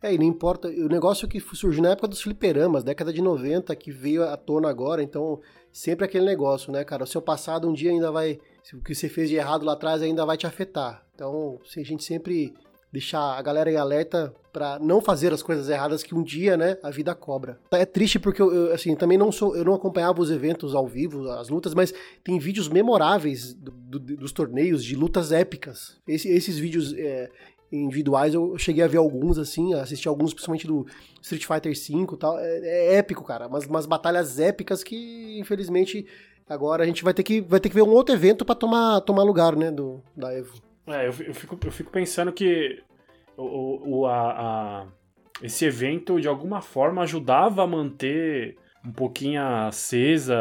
É, 0.03 0.15
e 0.15 0.19
não 0.19 0.25
importa, 0.25 0.69
o 0.69 0.89
negócio 0.89 1.27
que 1.27 1.41
surgiu 1.41 1.83
na 1.83 1.91
época 1.91 2.09
dos 2.09 2.23
fliperamas, 2.23 2.85
década 2.85 3.13
de 3.13 3.21
90, 3.21 3.75
que 3.75 3.91
veio 3.91 4.23
à 4.25 4.37
tona 4.37 4.69
agora, 4.69 5.03
então 5.03 5.41
sempre 5.73 6.05
aquele 6.05 6.25
negócio, 6.25 6.73
né, 6.73 6.85
cara? 6.85 7.03
O 7.03 7.07
seu 7.07 7.21
passado 7.21 7.69
um 7.69 7.73
dia 7.73 7.91
ainda 7.91 8.11
vai, 8.11 8.39
o 8.75 8.83
que 8.83 8.95
você 8.95 9.09
fez 9.09 9.29
de 9.29 9.37
errado 9.37 9.65
lá 9.65 9.73
atrás 9.73 10.01
ainda 10.01 10.25
vai 10.25 10.37
te 10.37 10.47
afetar. 10.47 11.05
Então, 11.15 11.59
a 11.77 11.83
gente 11.83 12.05
sempre 12.05 12.55
deixar 12.93 13.39
a 13.39 13.43
galera 13.43 13.71
em 13.71 13.77
alerta 13.77 14.35
para 14.53 14.79
não 14.79 15.01
fazer 15.01 15.33
as 15.33 15.43
coisas 15.43 15.69
erradas 15.69 16.03
que 16.03 16.15
um 16.15 16.23
dia, 16.23 16.57
né, 16.57 16.79
a 16.83 16.91
vida 16.91 17.15
cobra. 17.15 17.61
É 17.71 17.85
triste 17.85 18.19
porque 18.19 18.41
eu, 18.43 18.53
eu, 18.53 18.73
assim, 18.73 18.97
também 18.97 19.19
não 19.19 19.31
sou, 19.31 19.55
eu 19.55 19.65
não 19.65 19.75
acompanhava 19.75 20.21
os 20.21 20.31
eventos 20.31 20.75
ao 20.75 20.87
vivo, 20.87 21.29
as 21.31 21.49
lutas, 21.49 21.75
mas 21.75 21.93
tem 22.25 22.39
vídeos 22.39 22.69
memoráveis 22.69 23.55
do, 23.55 23.71
do, 23.71 23.99
dos 24.17 24.33
torneios 24.33 24.83
de 24.83 24.97
lutas 24.97 25.33
épicas. 25.33 25.97
Esse, 26.07 26.29
esses 26.29 26.59
vídeos 26.59 26.95
é, 26.95 27.31
individuais 27.71 28.35
eu 28.35 28.57
cheguei 28.57 28.83
a 28.83 28.89
ver 28.89 28.97
alguns 28.97 29.39
assim, 29.39 29.75
assisti 29.75 30.09
alguns 30.09 30.33
principalmente 30.33 30.67
do 30.67 30.87
Street 31.23 31.45
Fighter 31.45 31.73
V 31.73 32.17
tal. 32.17 32.39
É, 32.39 32.59
é 32.59 32.95
épico, 32.97 33.25
cara, 33.25 33.47
umas, 33.47 33.67
umas 33.67 33.87
batalhas 33.87 34.41
épicas 34.41 34.83
que 34.83 35.39
infelizmente 35.39 36.07
agora 36.49 36.83
a 36.83 36.87
gente 36.87 37.05
vai 37.05 37.13
ter 37.13 37.23
que 37.23 37.41
vai 37.43 37.61
ter 37.61 37.69
que 37.69 37.75
ver 37.75 37.83
um 37.83 37.93
outro 37.93 38.15
evento 38.15 38.45
para 38.45 38.55
tomar 38.55 39.01
tomar 39.03 39.23
lugar, 39.23 39.55
né, 39.55 39.71
do 39.71 40.03
da 40.17 40.33
Evo. 40.33 40.68
É, 40.89 41.07
eu, 41.07 41.15
eu, 41.27 41.35
fico, 41.35 41.59
eu 41.65 41.73
fico 41.73 41.91
pensando 41.91 42.33
que 42.33 42.83
o, 43.37 44.01
o, 44.01 44.07
a, 44.07 44.31
a, 44.31 44.87
esse 45.43 45.65
evento, 45.65 46.21
de 46.21 46.29
alguma 46.29 46.61
forma, 46.61 47.03
ajudava 47.03 47.63
a 47.63 47.67
manter 47.67 48.57
um 48.85 48.93
pouquinho 48.93 49.43
acesa 49.43 50.39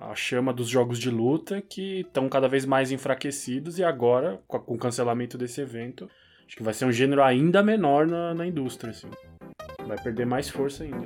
a 0.00 0.14
chama 0.14 0.52
dos 0.52 0.68
jogos 0.68 0.98
de 0.98 1.10
luta, 1.10 1.60
que 1.60 2.00
estão 2.00 2.28
cada 2.28 2.48
vez 2.48 2.64
mais 2.64 2.90
enfraquecidos, 2.90 3.78
e 3.78 3.84
agora, 3.84 4.40
com, 4.46 4.58
o 4.74 4.78
cancelamento 4.78 5.36
desse 5.36 5.60
evento, 5.60 6.08
acho 6.46 6.56
que 6.56 6.62
vai 6.62 6.72
ser 6.72 6.84
um 6.86 6.92
gênero 6.92 7.22
ainda 7.22 7.62
menor 7.62 8.06
na, 8.06 8.34
na 8.34 8.46
indústria. 8.46 8.90
Assim. 8.90 9.10
Vai 9.86 10.00
perder 10.02 10.24
mais 10.24 10.48
força 10.48 10.84
ainda. 10.84 11.04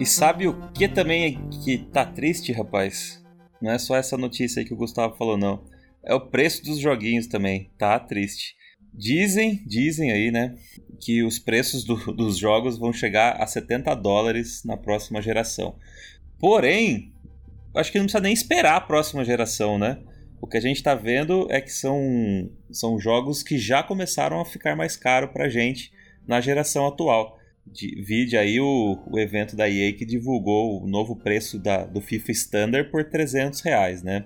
E 0.00 0.06
sabe 0.06 0.48
o 0.48 0.72
que 0.72 0.88
também 0.88 1.24
é 1.26 1.54
que 1.62 1.76
tá 1.76 2.06
triste, 2.06 2.52
rapaz? 2.52 3.22
Não 3.60 3.70
é 3.70 3.78
só 3.78 3.96
essa 3.96 4.16
notícia 4.16 4.60
aí 4.60 4.66
que 4.66 4.72
o 4.72 4.76
Gustavo 4.76 5.14
falou, 5.16 5.36
não. 5.36 5.62
É 6.02 6.14
o 6.14 6.26
preço 6.28 6.64
dos 6.64 6.78
joguinhos 6.78 7.26
também. 7.26 7.70
Tá 7.76 7.98
triste. 7.98 8.56
Dizem, 8.94 9.62
dizem 9.66 10.10
aí, 10.10 10.30
né, 10.30 10.56
que 11.00 11.22
os 11.22 11.38
preços 11.38 11.84
do, 11.84 11.96
dos 12.14 12.38
jogos 12.38 12.78
vão 12.78 12.94
chegar 12.94 13.32
a 13.42 13.46
70 13.46 13.94
dólares 13.94 14.64
na 14.64 14.76
próxima 14.76 15.20
geração. 15.20 15.76
Porém, 16.38 17.12
acho 17.76 17.92
que 17.92 17.98
não 17.98 18.06
precisa 18.06 18.22
nem 18.22 18.32
esperar 18.32 18.76
a 18.76 18.80
próxima 18.80 19.22
geração, 19.22 19.78
né? 19.78 19.98
O 20.40 20.46
que 20.46 20.56
a 20.56 20.60
gente 20.60 20.76
está 20.76 20.94
vendo 20.94 21.46
é 21.50 21.60
que 21.60 21.70
são, 21.70 22.50
são 22.70 22.98
jogos 22.98 23.42
que 23.42 23.58
já 23.58 23.82
começaram 23.82 24.40
a 24.40 24.46
ficar 24.46 24.74
mais 24.74 24.96
caro 24.96 25.28
pra 25.28 25.50
gente 25.50 25.92
na 26.30 26.40
geração 26.40 26.86
atual. 26.86 27.36
De, 27.66 28.02
vide 28.02 28.36
aí 28.36 28.60
o, 28.60 29.02
o 29.10 29.18
evento 29.18 29.56
da 29.56 29.68
EA 29.68 29.92
que 29.92 30.06
divulgou 30.06 30.82
o 30.82 30.88
novo 30.88 31.16
preço 31.16 31.58
da, 31.58 31.84
do 31.84 32.00
FIFA 32.00 32.32
Standard 32.32 32.90
por 32.90 33.04
300 33.04 33.60
reais, 33.60 34.02
né? 34.02 34.24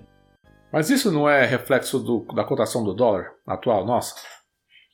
Mas 0.71 0.89
isso 0.89 1.11
não 1.11 1.27
é 1.27 1.45
reflexo 1.45 1.99
do, 1.99 2.25
da 2.33 2.43
cotação 2.43 2.83
do 2.83 2.93
dólar 2.93 3.31
atual, 3.45 3.85
nossa? 3.85 4.15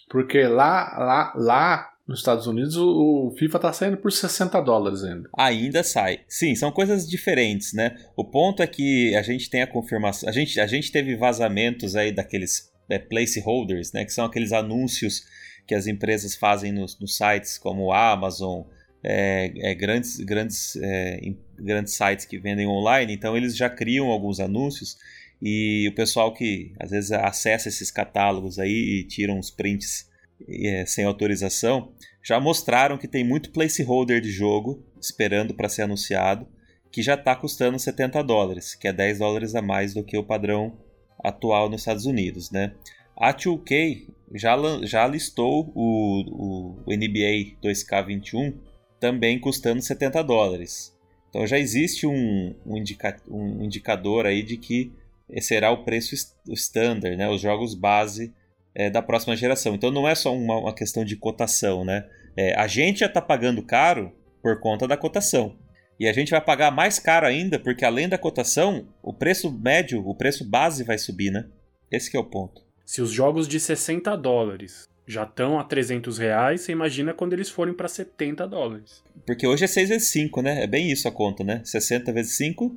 Porque 0.10 0.44
lá, 0.44 0.98
lá, 0.98 1.34
lá 1.36 1.90
nos 2.08 2.20
Estados 2.20 2.48
Unidos 2.48 2.76
o, 2.78 3.34
FIFA 3.38 3.58
está 3.58 3.74
saindo 3.74 3.98
por 3.98 4.12
60 4.12 4.60
dólares 4.62 5.04
ainda. 5.04 5.30
Ainda 5.38 5.84
sai. 5.84 6.22
Sim, 6.28 6.56
são 6.56 6.72
coisas 6.72 7.10
diferentes, 7.10 7.74
né? 7.74 7.96
O 8.16 8.24
ponto 8.24 8.64
é 8.64 8.68
que 8.68 9.16
a 9.16 9.22
gente 9.22 9.50
tem 9.50 9.62
a 9.62 9.68
confirmação. 9.68 10.28
A 10.30 10.32
gente, 10.32 10.60
a 10.60 10.68
gente 10.68 10.92
teve 10.92 11.16
vazamentos 11.16 11.96
aí 11.96 12.12
daqueles 12.12 12.72
é, 12.90 12.98
placeholders, 13.00 13.92
né? 13.92 14.06
Que 14.06 14.14
são 14.14 14.26
aqueles 14.26 14.52
anúncios 14.52 15.24
que 15.72 15.76
as 15.76 15.88
empresas 15.88 16.36
fazem 16.36 16.74
nos, 16.74 17.00
nos 17.00 17.16
sites 17.16 17.58
como 17.58 17.94
Amazon, 17.94 18.64
é, 19.02 19.54
é, 19.56 19.74
grandes, 19.74 20.18
grandes, 20.20 20.76
é, 20.76 21.34
grandes 21.58 21.94
sites 21.94 22.26
que 22.26 22.38
vendem 22.38 22.68
online, 22.68 23.14
então 23.14 23.38
eles 23.38 23.56
já 23.56 23.70
criam 23.70 24.08
alguns 24.08 24.42
anúncios 24.42 24.98
e 25.42 25.88
o 25.88 25.96
pessoal 25.96 26.34
que 26.34 26.74
às 26.78 26.92
vezes 26.92 27.14
acessa 27.14 27.70
esses 27.70 27.90
catálogos 27.90 28.60
aí 28.60 29.00
e 29.00 29.08
tira 29.08 29.32
uns 29.32 29.50
prints 29.50 30.10
é, 30.46 30.86
sem 30.86 31.06
autorização, 31.06 31.94
já 32.22 32.38
mostraram 32.38 32.98
que 32.98 33.08
tem 33.08 33.24
muito 33.24 33.52
placeholder 33.52 34.20
de 34.20 34.30
jogo 34.30 34.86
esperando 35.00 35.54
para 35.54 35.70
ser 35.70 35.84
anunciado, 35.84 36.46
que 36.92 37.02
já 37.02 37.14
está 37.14 37.34
custando 37.34 37.80
70 37.80 38.22
dólares, 38.24 38.76
que 38.76 38.90
é 38.90 38.92
10 38.92 39.20
dólares 39.20 39.56
a 39.56 39.62
mais 39.62 39.94
do 39.94 40.04
que 40.04 40.18
o 40.18 40.24
padrão 40.26 40.78
atual 41.24 41.70
nos 41.70 41.80
Estados 41.80 42.06
Unidos, 42.06 42.52
né? 42.52 42.74
A 43.16 43.34
2K 43.34 44.10
já, 44.34 44.58
já 44.84 45.08
listou 45.08 45.72
o, 45.76 46.76
o 46.86 46.96
NBA 46.96 47.58
2K21 47.64 48.54
também 49.00 49.40
custando 49.40 49.82
70 49.82 50.24
dólares. 50.24 50.96
Então 51.30 51.48
já 51.48 51.58
existe 51.58 52.06
um, 52.06 52.56
um, 52.66 52.78
indica, 52.78 53.18
um 53.28 53.64
indicador 53.64 54.26
aí 54.26 54.44
de 54.44 54.58
que 54.58 54.92
será 55.40 55.72
o 55.72 55.84
preço 55.84 56.14
standard, 56.50 57.16
né? 57.16 57.30
os 57.30 57.42
jogos 57.42 57.74
base 57.74 58.34
é, 58.76 58.90
da 58.90 59.02
próxima 59.02 59.36
geração. 59.36 59.76
Então 59.76 59.92
não 59.92 60.08
é 60.08 60.14
só 60.14 60.36
uma, 60.36 60.58
uma 60.58 60.74
questão 60.74 61.06
de 61.06 61.16
cotação. 61.16 61.86
Né? 61.86 62.06
É, 62.36 62.54
a 62.60 62.68
gente 62.68 63.00
já 63.00 63.06
está 63.06 63.22
pagando 63.22 63.64
caro 63.64 64.12
por 64.42 64.60
conta 64.60 64.88
da 64.88 64.98
cotação. 64.98 65.56
E 66.00 66.08
a 66.08 66.14
gente 66.14 66.32
vai 66.32 66.42
pagar 66.42 66.72
mais 66.72 67.00
caro 67.00 67.28
ainda 67.28 67.60
porque 67.60 67.86
além 67.86 68.10
da 68.10 68.18
cotação, 68.18 68.88
o 69.02 69.14
preço 69.14 69.52
médio, 69.52 70.06
o 70.06 70.16
preço 70.16 70.44
base 70.44 70.84
vai 70.84 70.98
subir, 70.98 71.32
né? 71.32 71.46
Esse 71.92 72.16
é 72.16 72.20
o 72.20 72.24
ponto. 72.24 72.71
Se 72.86 73.02
os 73.02 73.12
jogos 73.12 73.48
de 73.48 73.60
60 73.60 74.16
dólares 74.18 74.90
já 75.08 75.24
estão 75.24 75.60
a 75.60 75.64
300 75.64 76.18
reais, 76.18 76.62
você 76.62 76.72
imagina 76.72 77.14
quando 77.14 77.34
eles 77.34 77.50
forem 77.50 77.74
para 77.74 77.88
70 77.88 78.48
dólares. 78.48 79.04
Porque 79.26 79.46
hoje 79.48 79.64
é 79.66 79.68
6 79.68 79.90
vezes 79.90 80.08
5, 80.10 80.42
né? 80.42 80.64
É 80.64 80.68
bem 80.68 80.92
isso 80.92 81.08
a 81.08 81.12
conta, 81.12 81.44
né? 81.44 81.62
60 81.66 82.12
vezes 82.14 82.34
5, 82.38 82.76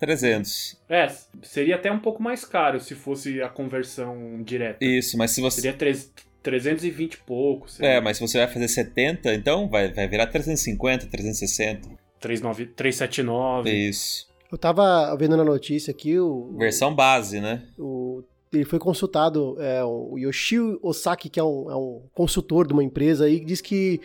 300. 0.00 0.80
É, 0.88 1.08
seria 1.42 1.76
até 1.76 1.90
um 1.90 1.98
pouco 1.98 2.22
mais 2.22 2.44
caro 2.44 2.80
se 2.80 2.94
fosse 2.94 3.42
a 3.42 3.48
conversão 3.48 4.42
direta. 4.42 4.84
Isso, 4.84 5.16
mas 5.18 5.32
se 5.32 5.40
você. 5.40 5.60
Seria 5.60 5.76
3, 5.76 6.12
320 6.42 7.14
e 7.14 7.16
pouco. 7.18 7.68
seria 7.70 7.92
É, 7.94 8.00
mas 8.00 8.16
se 8.16 8.20
você 8.26 8.38
vai 8.38 8.48
fazer 8.48 8.68
70, 8.68 9.34
então 9.34 9.68
vai, 9.68 9.92
vai 9.92 10.06
virar 10.08 10.26
350, 10.28 11.06
360. 11.06 11.88
39, 12.20 12.66
379. 12.66 13.70
Isso. 13.70 14.28
Eu 14.50 14.56
tava 14.56 15.14
vendo 15.16 15.36
na 15.36 15.44
notícia 15.44 15.90
aqui, 15.90 16.18
o, 16.18 16.54
Versão 16.56 16.94
base, 16.94 17.38
né? 17.40 17.62
o- 17.78 18.07
ele 18.52 18.64
foi 18.64 18.78
consultado, 18.78 19.56
é, 19.60 19.84
o 19.84 20.16
Yoshio 20.18 20.78
Osaki, 20.82 21.28
que 21.28 21.40
é 21.40 21.44
um, 21.44 21.70
é 21.70 21.76
um 21.76 22.02
consultor 22.14 22.66
de 22.66 22.72
uma 22.72 22.84
empresa 22.84 23.24
aí, 23.24 23.44
diz 23.44 23.60
que 23.60 24.00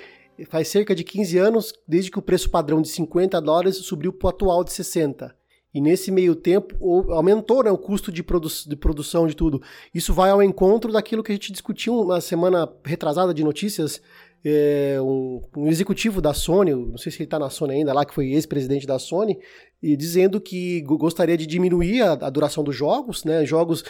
faz 0.50 0.68
cerca 0.68 0.96
de 0.96 1.04
15 1.04 1.38
anos, 1.38 1.74
desde 1.88 2.12
que 2.12 2.20
o 2.20 2.22
preço 2.22 2.50
padrão 2.50 2.82
de 2.82 2.90
50 2.90 3.40
dólares 3.42 3.78
subiu 3.78 4.12
para 4.12 4.28
o 4.28 4.30
atual 4.30 4.64
de 4.64 4.74
60. 4.74 5.34
E 5.74 5.82
nesse 5.82 6.12
meio 6.12 6.36
tempo 6.36 6.76
aumentou 7.12 7.64
né, 7.64 7.72
o 7.72 7.78
custo 7.78 8.12
de, 8.12 8.22
produ 8.22 8.48
de 8.68 8.76
produção 8.76 9.26
de 9.26 9.36
tudo. 9.36 9.62
Isso 9.94 10.14
vai 10.14 10.30
ao 10.30 10.44
encontro 10.44 10.92
daquilo 10.92 11.24
que 11.24 11.32
a 11.32 11.36
gente 11.36 11.52
discutiu 11.52 12.06
na 12.06 12.22
semana 12.22 12.72
retrasada 12.86 13.34
de 13.34 13.44
notícias. 13.44 14.00
É, 14.46 14.98
um, 15.02 15.42
um 15.56 15.68
executivo 15.68 16.20
da 16.22 16.34
Sony, 16.34 16.74
não 16.76 16.98
sei 16.98 17.12
se 17.12 17.20
ele 17.20 17.26
está 17.26 17.40
na 17.40 17.50
Sony 17.50 17.76
ainda 17.76 17.94
lá, 17.94 18.04
que 18.04 18.14
foi 18.14 18.32
ex-presidente 18.34 18.86
da 18.86 19.00
Sony, 19.00 19.40
e 19.82 19.96
dizendo 19.96 20.42
que 20.42 20.82
go- 20.82 20.98
gostaria 20.98 21.38
de 21.38 21.46
diminuir 21.46 22.02
a, 22.02 22.12
a 22.14 22.30
duração 22.30 22.62
dos 22.64 22.76
jogos, 22.76 23.24
né? 23.24 23.46
Jogos, 23.46 23.86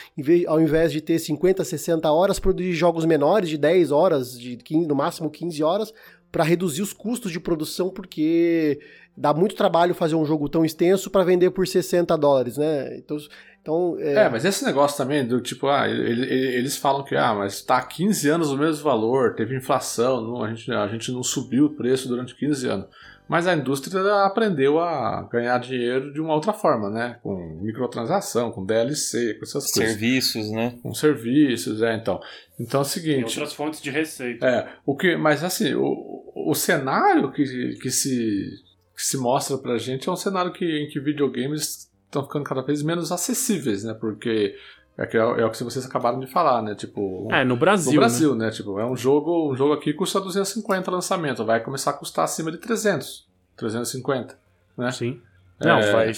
ao 0.48 0.62
invés 0.62 0.92
de 0.92 1.02
ter 1.02 1.18
50, 1.18 1.64
60 1.64 2.12
horas, 2.12 2.40
produzir 2.40 2.74
jogos 2.74 3.04
menores, 3.04 3.50
de 3.50 3.58
10 3.58 3.92
horas, 3.92 4.40
de 4.40 4.56
15, 4.58 4.88
no 4.88 4.94
máximo 4.96 5.30
15 5.30 5.64
horas, 5.64 5.94
para 6.32 6.44
reduzir 6.44 6.82
os 6.84 6.94
custos 6.94 7.32
de 7.32 7.40
produção, 7.40 7.90
porque 7.90 8.80
dá 9.16 9.34
muito 9.34 9.56
trabalho 9.56 9.94
fazer 9.94 10.16
um 10.16 10.26
jogo 10.26 10.50
tão 10.50 10.64
extenso 10.66 11.10
para 11.12 11.24
vender 11.24 11.50
por 11.52 11.68
60 11.68 12.16
dólares, 12.18 12.58
né? 12.58 12.96
Então, 12.98 13.18
então 13.64 13.98
É, 14.00 14.30
mas 14.30 14.44
esse 14.46 14.64
negócio 14.64 14.96
também 14.98 15.26
do 15.26 15.42
tipo, 15.42 15.68
ah, 15.68 15.88
ele- 15.90 16.22
ele- 16.24 16.56
eles 16.58 16.78
falam 16.78 17.04
que, 17.04 17.16
ah, 17.16 17.34
mas 17.34 17.62
tá 17.64 17.78
há 17.78 17.82
15 17.86 18.30
anos 18.30 18.52
o 18.52 18.58
mesmo 18.58 18.84
valor, 18.84 19.34
teve 19.36 19.56
inflação, 19.56 20.22
não, 20.22 20.44
a, 20.44 20.54
gente, 20.54 20.72
a 20.72 20.88
gente 20.90 21.12
não 21.12 21.24
subiu 21.24 21.66
o 21.66 21.70
preço 21.76 22.08
durante 22.08 22.36
15 22.36 22.68
anos. 22.68 22.86
Mas 23.26 23.48
a 23.48 23.56
indústria 23.56 24.02
aprendeu 24.26 24.80
a 24.82 25.28
ganhar 25.32 25.58
dinheiro 25.58 26.12
de 26.14 26.20
uma 26.20 26.34
outra 26.36 26.52
forma, 26.52 26.90
né? 26.90 27.20
Com 27.24 27.58
microtransação, 27.64 28.52
com 28.52 28.66
DLC, 28.66 29.36
com 29.36 29.44
essas 29.46 29.72
coisas. 29.72 29.92
Serviços, 29.94 30.52
né? 30.52 30.78
Com 30.84 30.94
serviços, 30.94 31.82
é, 31.82 31.96
então. 31.96 32.20
Então 32.60 32.82
é 32.82 32.84
o 32.84 32.86
Tem 32.86 32.92
seguinte. 32.92 33.40
outras 33.40 33.54
fontes 33.54 33.82
de 33.82 33.90
receita. 33.90 34.46
É, 34.46 34.70
o 34.86 34.94
que, 34.94 35.16
mas 35.16 35.42
assim, 35.42 35.74
o, 35.74 36.34
o 36.36 36.54
cenário 36.54 37.32
que, 37.32 37.46
que, 37.82 37.90
se, 37.90 38.46
que 38.94 39.02
se 39.02 39.16
mostra 39.18 39.58
pra 39.58 39.78
gente 39.78 40.08
é 40.10 40.12
um 40.12 40.18
cenário 40.18 40.52
que, 40.52 40.66
em 40.66 40.90
que 40.90 41.00
videogames 41.00 41.90
estão 42.14 42.24
ficando 42.24 42.46
cada 42.46 42.62
vez 42.62 42.82
menos 42.84 43.12
acessíveis, 43.12 43.84
né? 43.84 43.94
Porque 43.94 44.56
é, 44.98 45.06
que 45.08 45.18
é, 45.18 45.22
é 45.22 45.46
o 45.46 45.50
que 45.50 45.64
vocês 45.64 45.86
acabaram 45.86 46.20
de 46.20 46.28
falar, 46.28 46.62
né? 46.62 46.76
Tipo, 46.76 47.28
É, 47.32 47.44
no 47.44 47.56
Brasil. 47.58 47.94
no 47.94 48.00
Brasil, 48.00 48.36
né? 48.36 48.52
Tipo, 48.52 48.80
é 48.80 48.86
um 48.86 48.96
jogo, 48.96 49.52
um 49.52 49.56
jogo 49.56 49.74
aqui 49.74 49.92
custa 49.94 50.20
250 50.22 50.90
lançamento, 50.92 51.44
vai 51.44 51.62
começar 51.64 51.92
a 51.92 51.94
custar 51.94 52.26
acima 52.26 52.52
de 52.52 52.58
300, 52.60 53.28
350, 53.58 54.34
né? 54.78 54.86
Né? 54.86 54.92
Sim. 54.92 55.22
Não, 55.60 55.78
É. 55.80 55.92
vai. 55.92 56.12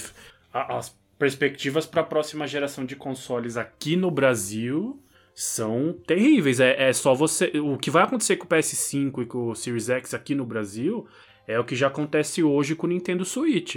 a- 0.52 0.76
As 0.78 0.96
perspectivas 1.18 1.86
para 1.86 2.02
a 2.02 2.04
próxima 2.04 2.46
geração 2.46 2.84
de 2.84 2.94
consoles 2.96 3.56
aqui 3.56 3.96
no 3.96 4.10
Brasil 4.10 4.98
são 5.34 5.94
terríveis. 6.06 6.60
É, 6.60 6.88
é 6.88 6.92
só 6.92 7.14
você. 7.14 7.52
O 7.60 7.76
que 7.78 7.90
vai 7.90 8.02
acontecer 8.02 8.36
com 8.36 8.44
o 8.44 8.48
PS5 8.48 9.22
e 9.22 9.26
com 9.26 9.48
o 9.50 9.54
Series 9.54 9.88
X 9.88 10.14
aqui 10.14 10.34
no 10.34 10.44
Brasil 10.44 11.06
é 11.46 11.58
o 11.58 11.64
que 11.64 11.76
já 11.76 11.86
acontece 11.88 12.42
hoje 12.42 12.74
com 12.74 12.86
o 12.86 12.90
Nintendo 12.90 13.24
Switch. 13.24 13.76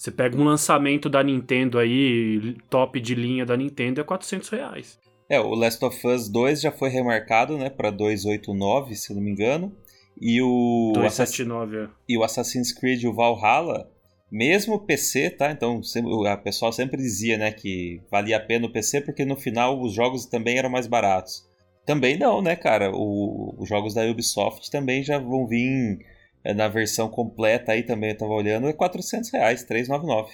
Você 0.00 0.10
pega 0.10 0.34
um 0.34 0.44
lançamento 0.44 1.10
da 1.10 1.22
Nintendo 1.22 1.78
aí, 1.78 2.56
top 2.70 2.98
de 2.98 3.14
linha 3.14 3.44
da 3.44 3.54
Nintendo, 3.54 4.00
é 4.00 4.04
400 4.04 4.48
reais. 4.48 4.98
É, 5.28 5.38
o 5.38 5.54
Last 5.54 5.84
of 5.84 6.06
Us 6.06 6.26
2 6.26 6.62
já 6.62 6.72
foi 6.72 6.88
remarcado, 6.88 7.58
né, 7.58 7.68
pra 7.68 7.90
289, 7.90 8.94
se 8.94 9.12
não 9.12 9.20
me 9.20 9.30
engano. 9.30 9.76
E 10.18 10.40
o, 10.40 10.92
Assass- 11.04 11.28
279, 11.36 11.76
é. 11.76 11.88
e 12.08 12.16
o 12.16 12.24
Assassin's 12.24 12.72
Creed, 12.72 13.04
o 13.04 13.12
Valhalla, 13.12 13.90
mesmo 14.32 14.78
PC, 14.86 15.28
tá? 15.28 15.50
Então, 15.52 15.82
a 16.26 16.36
pessoal 16.38 16.72
sempre 16.72 16.96
dizia, 16.96 17.36
né, 17.36 17.52
que 17.52 18.00
valia 18.10 18.38
a 18.38 18.40
pena 18.40 18.64
o 18.68 18.72
PC 18.72 19.02
porque 19.02 19.26
no 19.26 19.36
final 19.36 19.78
os 19.82 19.92
jogos 19.92 20.24
também 20.24 20.56
eram 20.56 20.70
mais 20.70 20.86
baratos. 20.86 21.46
Também 21.84 22.18
não, 22.18 22.40
né, 22.40 22.56
cara? 22.56 22.90
O- 22.90 23.54
os 23.58 23.68
jogos 23.68 23.92
da 23.92 24.02
Ubisoft 24.06 24.70
também 24.70 25.02
já 25.02 25.18
vão 25.18 25.46
vir 25.46 25.98
na 26.44 26.68
versão 26.68 27.08
completa 27.08 27.72
aí 27.72 27.82
também, 27.82 28.10
eu 28.10 28.16
tava 28.18 28.32
olhando, 28.32 28.66
é 28.68 28.72
400 28.72 29.30
reais, 29.30 29.62
399. 29.64 30.32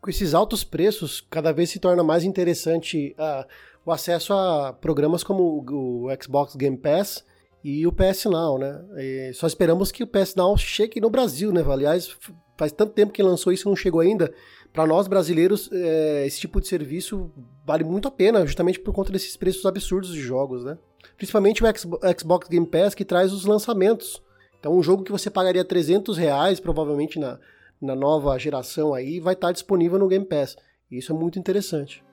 com 0.00 0.10
esses 0.10 0.34
altos 0.34 0.64
preços, 0.64 1.20
cada 1.30 1.52
vez 1.52 1.70
se 1.70 1.78
torna 1.78 2.02
mais 2.02 2.24
interessante 2.24 3.14
ah, 3.18 3.46
o 3.84 3.92
acesso 3.92 4.32
a 4.32 4.72
programas 4.72 5.22
como 5.22 5.42
o, 5.42 6.06
o 6.06 6.22
Xbox 6.22 6.56
Game 6.56 6.76
Pass 6.76 7.24
e 7.62 7.86
o 7.86 7.92
PS 7.92 8.24
Now, 8.24 8.58
né? 8.58 8.82
E 8.96 9.32
só 9.34 9.46
esperamos 9.46 9.92
que 9.92 10.02
o 10.02 10.06
PS 10.06 10.34
Now 10.34 10.56
chegue 10.56 11.00
no 11.00 11.10
Brasil, 11.10 11.52
né? 11.52 11.62
Aliás, 11.68 12.08
faz 12.56 12.72
tanto 12.72 12.92
tempo 12.94 13.12
que 13.12 13.22
lançou 13.22 13.52
isso 13.52 13.68
e 13.68 13.70
não 13.70 13.76
chegou 13.76 14.00
ainda. 14.00 14.32
Para 14.72 14.86
nós 14.86 15.06
brasileiros, 15.08 15.68
é, 15.72 16.24
esse 16.26 16.40
tipo 16.40 16.60
de 16.60 16.68
serviço 16.68 17.30
vale 17.66 17.84
muito 17.84 18.08
a 18.08 18.10
pena, 18.10 18.46
justamente 18.46 18.80
por 18.80 18.94
conta 18.94 19.12
desses 19.12 19.36
preços 19.36 19.66
absurdos 19.66 20.12
de 20.14 20.20
jogos, 20.20 20.64
né? 20.64 20.78
Principalmente 21.16 21.62
o 21.62 21.66
Xbo- 21.78 22.00
Xbox 22.18 22.48
Game 22.48 22.66
Pass, 22.66 22.94
que 22.94 23.04
traz 23.04 23.32
os 23.32 23.44
lançamentos. 23.44 24.22
Então, 24.60 24.76
um 24.76 24.82
jogo 24.82 25.02
que 25.02 25.10
você 25.10 25.30
pagaria 25.30 25.64
300 25.64 26.18
reais, 26.18 26.60
provavelmente 26.60 27.18
na, 27.18 27.40
na 27.80 27.96
nova 27.96 28.38
geração 28.38 28.92
aí, 28.92 29.18
vai 29.18 29.32
estar 29.32 29.50
disponível 29.50 29.98
no 29.98 30.06
Game 30.06 30.26
Pass. 30.26 30.56
E 30.90 30.98
Isso 30.98 31.12
é 31.12 31.14
muito 31.16 31.38
interessante. 31.38 32.04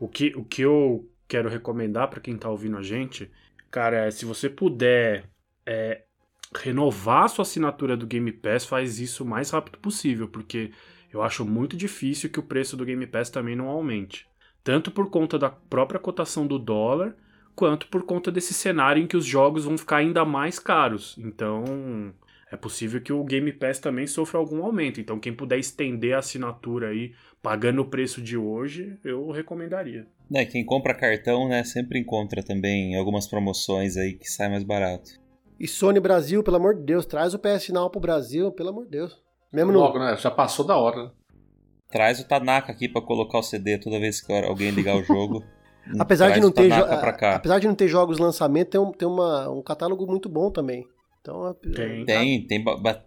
O 0.00 0.08
que, 0.08 0.34
o 0.34 0.42
que 0.44 0.62
eu 0.62 1.06
quero 1.28 1.48
recomendar 1.48 2.08
para 2.08 2.20
quem 2.20 2.36
tá 2.36 2.48
ouvindo 2.48 2.78
a 2.78 2.82
gente, 2.82 3.30
cara, 3.70 4.06
é 4.06 4.10
se 4.10 4.24
você 4.24 4.48
puder 4.48 5.24
é, 5.66 6.02
renovar 6.56 7.24
a 7.24 7.28
sua 7.28 7.42
assinatura 7.42 7.96
do 7.96 8.06
Game 8.06 8.32
Pass, 8.32 8.64
faz 8.64 8.98
isso 8.98 9.22
o 9.22 9.26
mais 9.26 9.50
rápido 9.50 9.78
possível, 9.78 10.26
porque 10.26 10.72
eu 11.12 11.22
acho 11.22 11.44
muito 11.44 11.76
difícil 11.76 12.30
que 12.30 12.40
o 12.40 12.42
preço 12.42 12.76
do 12.76 12.84
Game 12.84 13.06
Pass 13.06 13.30
também 13.30 13.54
não 13.54 13.68
aumente. 13.68 14.26
Tanto 14.62 14.90
por 14.90 15.10
conta 15.10 15.38
da 15.38 15.50
própria 15.50 16.00
cotação 16.00 16.46
do 16.46 16.58
dólar, 16.58 17.14
quanto 17.54 17.86
por 17.88 18.04
conta 18.04 18.30
desse 18.30 18.52
cenário 18.54 19.02
em 19.02 19.06
que 19.06 19.16
os 19.16 19.24
jogos 19.24 19.64
vão 19.64 19.78
ficar 19.78 19.98
ainda 19.98 20.24
mais 20.24 20.58
caros. 20.58 21.16
Então, 21.18 22.12
é 22.50 22.56
possível 22.56 23.00
que 23.00 23.12
o 23.12 23.24
Game 23.24 23.52
Pass 23.52 23.78
também 23.78 24.06
sofra 24.06 24.38
algum 24.38 24.64
aumento. 24.64 25.00
Então, 25.00 25.18
quem 25.18 25.32
puder 25.32 25.58
estender 25.58 26.14
a 26.14 26.18
assinatura 26.18 26.88
aí, 26.88 27.12
pagando 27.42 27.82
o 27.82 27.88
preço 27.88 28.22
de 28.22 28.36
hoje, 28.36 28.98
eu 29.04 29.30
recomendaria. 29.30 30.06
Né, 30.30 30.44
quem 30.44 30.64
compra 30.64 30.94
cartão, 30.94 31.48
né, 31.48 31.64
sempre 31.64 31.98
encontra 31.98 32.42
também 32.42 32.96
algumas 32.96 33.26
promoções 33.26 33.96
aí 33.96 34.14
que 34.14 34.30
sai 34.30 34.48
mais 34.48 34.64
barato. 34.64 35.10
E 35.58 35.68
Sony 35.68 36.00
Brasil, 36.00 36.42
pelo 36.42 36.56
amor 36.56 36.74
de 36.74 36.82
Deus, 36.82 37.06
traz 37.06 37.34
o 37.34 37.38
PS 37.38 37.68
Now 37.68 37.90
pro 37.90 38.00
Brasil, 38.00 38.50
pelo 38.52 38.70
amor 38.70 38.84
de 38.84 38.90
Deus. 38.90 39.22
Mesmo 39.52 39.70
no, 39.70 39.78
Logo, 39.78 39.98
né? 39.98 40.16
Já 40.16 40.30
passou 40.30 40.66
da 40.66 40.76
hora. 40.76 41.04
né? 41.04 41.10
Traz 41.88 42.18
o 42.18 42.26
Tanaka 42.26 42.72
aqui 42.72 42.88
pra 42.88 43.00
colocar 43.00 43.38
o 43.38 43.42
CD 43.42 43.78
toda 43.78 44.00
vez 44.00 44.20
que 44.20 44.32
alguém 44.32 44.70
ligar 44.70 44.96
o 44.96 45.04
jogo. 45.04 45.44
apesar, 45.98 46.26
de 46.34 46.40
não 46.40 46.50
ter 46.50 46.68
apesar 47.36 47.58
de 47.58 47.66
não 47.66 47.74
ter 47.74 47.88
jogos 47.88 48.16
de 48.16 48.22
lançamento, 48.22 48.68
tem, 48.70 48.80
um, 48.80 48.92
tem 48.92 49.06
uma, 49.08 49.50
um 49.50 49.62
catálogo 49.62 50.06
muito 50.06 50.28
bom 50.28 50.50
também. 50.50 50.86
Então, 51.20 51.48
é- 51.48 51.68
Tem. 51.74 52.04
Tem, 52.04 52.46
tem, 52.46 52.62
ba- 52.64 52.76
ba- 52.76 53.02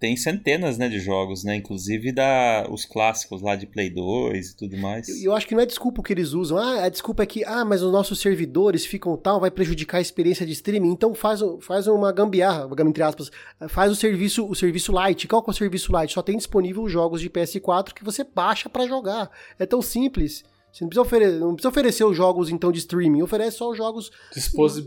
tem 0.00 0.16
centenas, 0.16 0.78
né, 0.78 0.88
de 0.88 0.98
jogos, 0.98 1.44
né? 1.44 1.54
Inclusive 1.54 2.10
da, 2.10 2.66
os 2.70 2.86
clássicos 2.86 3.42
lá 3.42 3.54
de 3.54 3.66
Play 3.66 3.90
2 3.90 4.48
e 4.50 4.56
tudo 4.56 4.76
mais. 4.78 5.06
E 5.08 5.24
eu 5.26 5.34
acho 5.34 5.46
que 5.46 5.54
não 5.54 5.62
é 5.62 5.66
desculpa 5.66 6.00
o 6.00 6.02
que 6.02 6.10
eles 6.12 6.32
usam. 6.32 6.56
Ah, 6.56 6.84
a 6.84 6.88
desculpa 6.88 7.22
é 7.22 7.26
que, 7.26 7.44
ah, 7.44 7.66
mas 7.66 7.82
os 7.82 7.92
nossos 7.92 8.18
servidores 8.18 8.86
ficam 8.86 9.14
tal, 9.16 9.38
vai 9.38 9.50
prejudicar 9.50 9.98
a 9.98 10.00
experiência 10.00 10.46
de 10.46 10.52
streaming. 10.52 10.90
Então 10.90 11.14
faz, 11.14 11.42
um- 11.42 11.60
faz 11.60 11.86
uma 11.86 12.10
gambiarra, 12.12 12.66
entre 12.88 13.02
aspas, 13.02 13.30
faz 13.68 13.92
o 13.92 13.94
serviço, 13.94 14.48
o 14.48 14.54
serviço 14.54 14.90
light. 14.90 15.28
Qual 15.28 15.42
que 15.42 15.50
é 15.50 15.52
o 15.52 15.54
serviço 15.54 15.92
light? 15.92 16.12
Só 16.14 16.22
tem 16.22 16.38
disponível 16.38 16.82
os 16.82 16.90
jogos 16.90 17.20
de 17.20 17.28
PS4 17.28 17.92
que 17.92 18.02
você 18.02 18.24
baixa 18.24 18.70
pra 18.70 18.86
jogar. 18.86 19.30
É 19.58 19.66
tão 19.66 19.82
simples. 19.82 20.44
Você 20.72 20.84
não 20.84 20.88
precisa, 20.88 21.02
ofere- 21.02 21.38
não 21.38 21.54
precisa 21.54 21.68
oferecer 21.68 22.04
os 22.04 22.16
jogos 22.16 22.50
então 22.50 22.70
de 22.70 22.78
streaming, 22.78 23.22
oferece 23.22 23.56
só 23.58 23.70
os 23.70 23.76
jogos. 23.76 24.10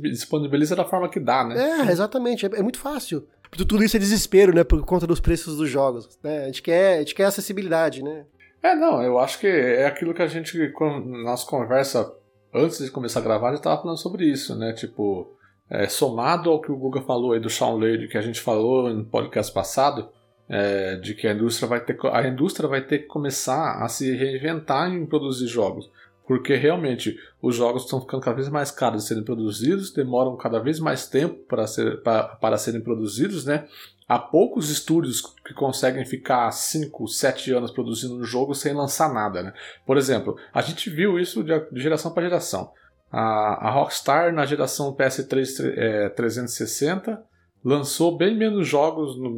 Disponibiliza 0.02 0.76
da 0.76 0.86
forma 0.86 1.10
que 1.10 1.20
dá, 1.20 1.44
né? 1.44 1.56
É, 1.88 1.92
exatamente, 1.92 2.46
é, 2.46 2.50
é 2.56 2.62
muito 2.62 2.80
fácil. 2.80 3.28
Tudo 3.52 3.84
isso 3.84 3.96
é 3.96 4.00
desespero, 4.00 4.54
né, 4.54 4.64
por 4.64 4.84
conta 4.84 5.06
dos 5.06 5.20
preços 5.20 5.58
dos 5.58 5.70
jogos. 5.70 6.10
Né? 6.24 6.44
A, 6.44 6.46
gente 6.48 6.62
quer, 6.64 6.96
a 6.96 7.00
gente 7.00 7.14
quer 7.14 7.26
acessibilidade, 7.26 8.02
né? 8.04 8.26
É, 8.64 8.74
não, 8.74 9.02
eu 9.04 9.20
acho 9.20 9.40
que 9.40 9.46
é 9.48 9.86
aquilo 9.86 10.14
que 10.14 10.22
a 10.22 10.28
gente, 10.28 10.58
na 10.58 11.24
nossa 11.24 11.46
conversa 11.46 12.12
antes 12.54 12.80
de 12.80 12.90
começar 12.90 13.20
a 13.20 13.24
gravar, 13.24 13.50
a 13.50 13.54
gente 13.54 13.64
tava 13.64 13.82
falando 13.82 13.98
sobre 13.98 14.26
isso, 14.26 14.56
né? 14.56 14.74
Tipo, 14.74 15.28
é, 15.70 15.88
somado 15.88 16.50
ao 16.50 16.62
que 16.62 16.72
o 16.72 16.78
Guga 16.78 17.02
falou 17.02 17.34
aí 17.34 17.40
do 17.40 17.50
Shawn 17.50 17.78
Lady, 17.78 18.08
que 18.08 18.18
a 18.18 18.22
gente 18.22 18.40
falou 18.40 18.92
no 18.94 19.04
podcast 19.06 19.54
passado, 19.54 20.10
é, 20.48 20.96
de 20.98 21.14
que 21.14 21.28
a 21.28 21.34
indústria 21.34 21.68
vai 21.68 21.80
ter, 21.80 21.98
a 22.12 22.28
indústria 22.28 22.68
vai 22.68 22.82
ter 22.82 23.00
que 23.00 23.06
começar 23.06 23.84
a 23.84 23.88
se 23.88 24.16
reinventar 24.16 24.92
em 24.92 25.06
produzir 25.06 25.48
jogos. 25.48 25.90
Porque 26.26 26.56
realmente 26.56 27.18
os 27.42 27.56
jogos 27.56 27.84
estão 27.84 28.00
ficando 28.00 28.22
cada 28.22 28.36
vez 28.36 28.48
mais 28.48 28.72
caros 28.72 29.02
de 29.04 29.08
serem 29.10 29.24
produzidos, 29.24 29.92
demoram 29.92 30.38
cada 30.38 30.60
vez 30.60 30.80
mais 30.80 31.06
tempo 31.06 31.36
para, 31.48 31.68
ser, 31.68 32.02
para, 32.02 32.58
serem 32.58 32.82
produzidos, 32.82 33.46
né? 33.46 33.68
Há 34.08 34.20
poucos 34.20 34.70
estúdios 34.70 35.22
que 35.46 35.54
conseguem 35.54 36.06
ficar 36.06 36.50
5, 36.52 37.08
7 37.08 37.52
anos 37.52 37.72
produzindo 37.72 38.16
um 38.16 38.24
jogo 38.24 38.54
sem 38.54 38.74
lançar 38.74 39.14
nada, 39.14 39.44
né? 39.44 39.54
Por 39.86 39.98
exemplo, 39.98 40.38
a 40.54 40.62
gente 40.62 40.90
viu 40.90 41.20
isso 41.20 41.44
de, 41.44 41.60
de 41.72 41.82
geração 41.82 42.14
para 42.14 42.24
geração. 42.24 42.72
A, 43.12 43.68
a, 43.68 43.72
Rockstar 43.72 44.34
na 44.34 44.46
geração 44.46 44.96
PS3 44.96 45.74
é, 45.76 46.10
360 46.10 47.22
lançou 47.64 48.18
bem 48.18 48.36
menos 48.36 48.68
jogos 48.68 49.18
no, 49.18 49.30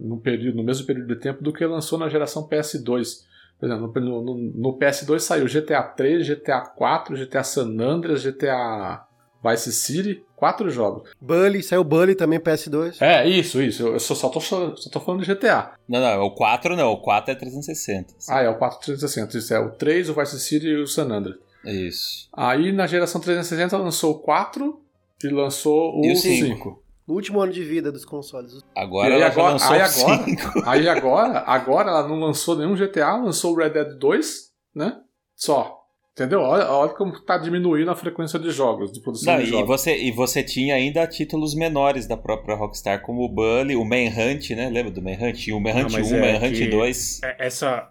no, 0.00 0.20
período, 0.20 0.56
no 0.56 0.64
mesmo 0.64 0.86
período 0.86 1.08
de 1.08 1.20
tempo 1.20 1.42
do 1.42 1.52
que 1.52 1.64
lançou 1.64 1.98
na 1.98 2.08
geração 2.08 2.48
PS2. 2.48 3.28
Por 3.58 3.66
exemplo, 3.66 4.00
no, 4.00 4.22
no, 4.22 4.34
no 4.36 4.78
PS2 4.78 5.18
saiu 5.18 5.46
GTA 5.46 5.82
3, 5.82 6.26
GTA 6.26 6.60
4, 6.60 7.16
GTA 7.16 7.44
San 7.44 7.78
Andreas, 7.78 8.22
GTA 8.22 9.04
Vice 9.44 9.72
City, 9.72 10.22
quatro 10.34 10.70
jogos. 10.70 11.10
Bully, 11.20 11.62
saiu 11.62 11.84
Bully 11.84 12.14
também 12.14 12.40
PS2. 12.40 12.96
É, 13.00 13.28
isso, 13.28 13.60
isso. 13.60 13.86
Eu 13.86 14.00
só, 14.00 14.14
só, 14.14 14.30
tô, 14.30 14.40
só 14.40 14.74
tô 14.90 15.00
falando 15.00 15.22
de 15.22 15.34
GTA. 15.34 15.72
Não, 15.86 16.00
não, 16.00 16.22
o 16.24 16.34
4 16.34 16.74
não, 16.74 16.92
o 16.92 17.02
4 17.02 17.32
é 17.32 17.34
360. 17.34 18.14
Sim. 18.18 18.32
Ah, 18.32 18.42
é 18.42 18.48
o 18.48 18.56
4 18.56 18.80
360. 18.80 19.38
Isso 19.38 19.54
é 19.54 19.60
o 19.60 19.70
3, 19.70 20.08
o 20.08 20.14
Vice 20.14 20.40
City 20.40 20.68
e 20.68 20.76
o 20.76 20.86
San 20.86 21.10
Andreas. 21.10 21.38
Isso. 21.64 22.28
Aí 22.32 22.72
na 22.72 22.86
geração 22.86 23.20
360 23.20 23.76
lançou 23.76 24.12
o 24.12 24.18
4 24.20 24.80
e 25.22 25.28
lançou 25.28 26.00
o, 26.00 26.04
e 26.06 26.12
o 26.12 26.16
5. 26.16 26.46
5. 26.46 26.82
No 27.10 27.16
último 27.16 27.40
ano 27.40 27.52
de 27.52 27.64
vida 27.64 27.90
dos 27.90 28.04
consoles. 28.04 28.60
Agora 28.72 29.12
ela 29.12 29.26
agora, 29.26 29.52
lançou 29.54 29.72
aí 29.72 29.80
agora, 29.80 30.24
aí 30.64 30.88
agora, 30.88 31.38
agora 31.40 31.90
ela 31.90 32.06
não 32.06 32.20
lançou 32.20 32.56
nenhum 32.56 32.76
GTA, 32.76 33.16
lançou 33.16 33.52
o 33.52 33.56
Red 33.56 33.70
Dead 33.70 33.98
2, 33.98 34.52
né? 34.76 34.96
Só. 35.34 35.76
Entendeu? 36.12 36.40
Olha, 36.40 36.70
olha 36.70 36.92
como 36.92 37.12
está 37.12 37.36
diminuindo 37.36 37.90
a 37.90 37.96
frequência 37.96 38.38
de 38.38 38.52
jogos, 38.52 38.92
de 38.92 39.00
produção 39.00 39.32
não, 39.32 39.42
de 39.42 39.48
e 39.48 39.50
jogos. 39.50 39.66
Você, 39.66 39.96
e 39.96 40.12
você 40.12 40.44
tinha 40.44 40.76
ainda 40.76 41.04
títulos 41.04 41.52
menores 41.52 42.06
da 42.06 42.16
própria 42.16 42.54
Rockstar, 42.54 43.02
como 43.02 43.24
o 43.24 43.28
Bully, 43.28 43.74
o 43.74 43.84
Manhunt, 43.84 44.50
né? 44.50 44.70
Lembra 44.70 44.92
do 44.92 45.02
Manhunt? 45.02 45.48
O 45.48 45.58
Manhunt 45.58 45.90
não, 45.90 46.00
1, 46.00 46.14
é 46.14 46.38
Manhunt 46.38 46.70
2. 46.70 47.22
É, 47.24 47.46
essa, 47.46 47.90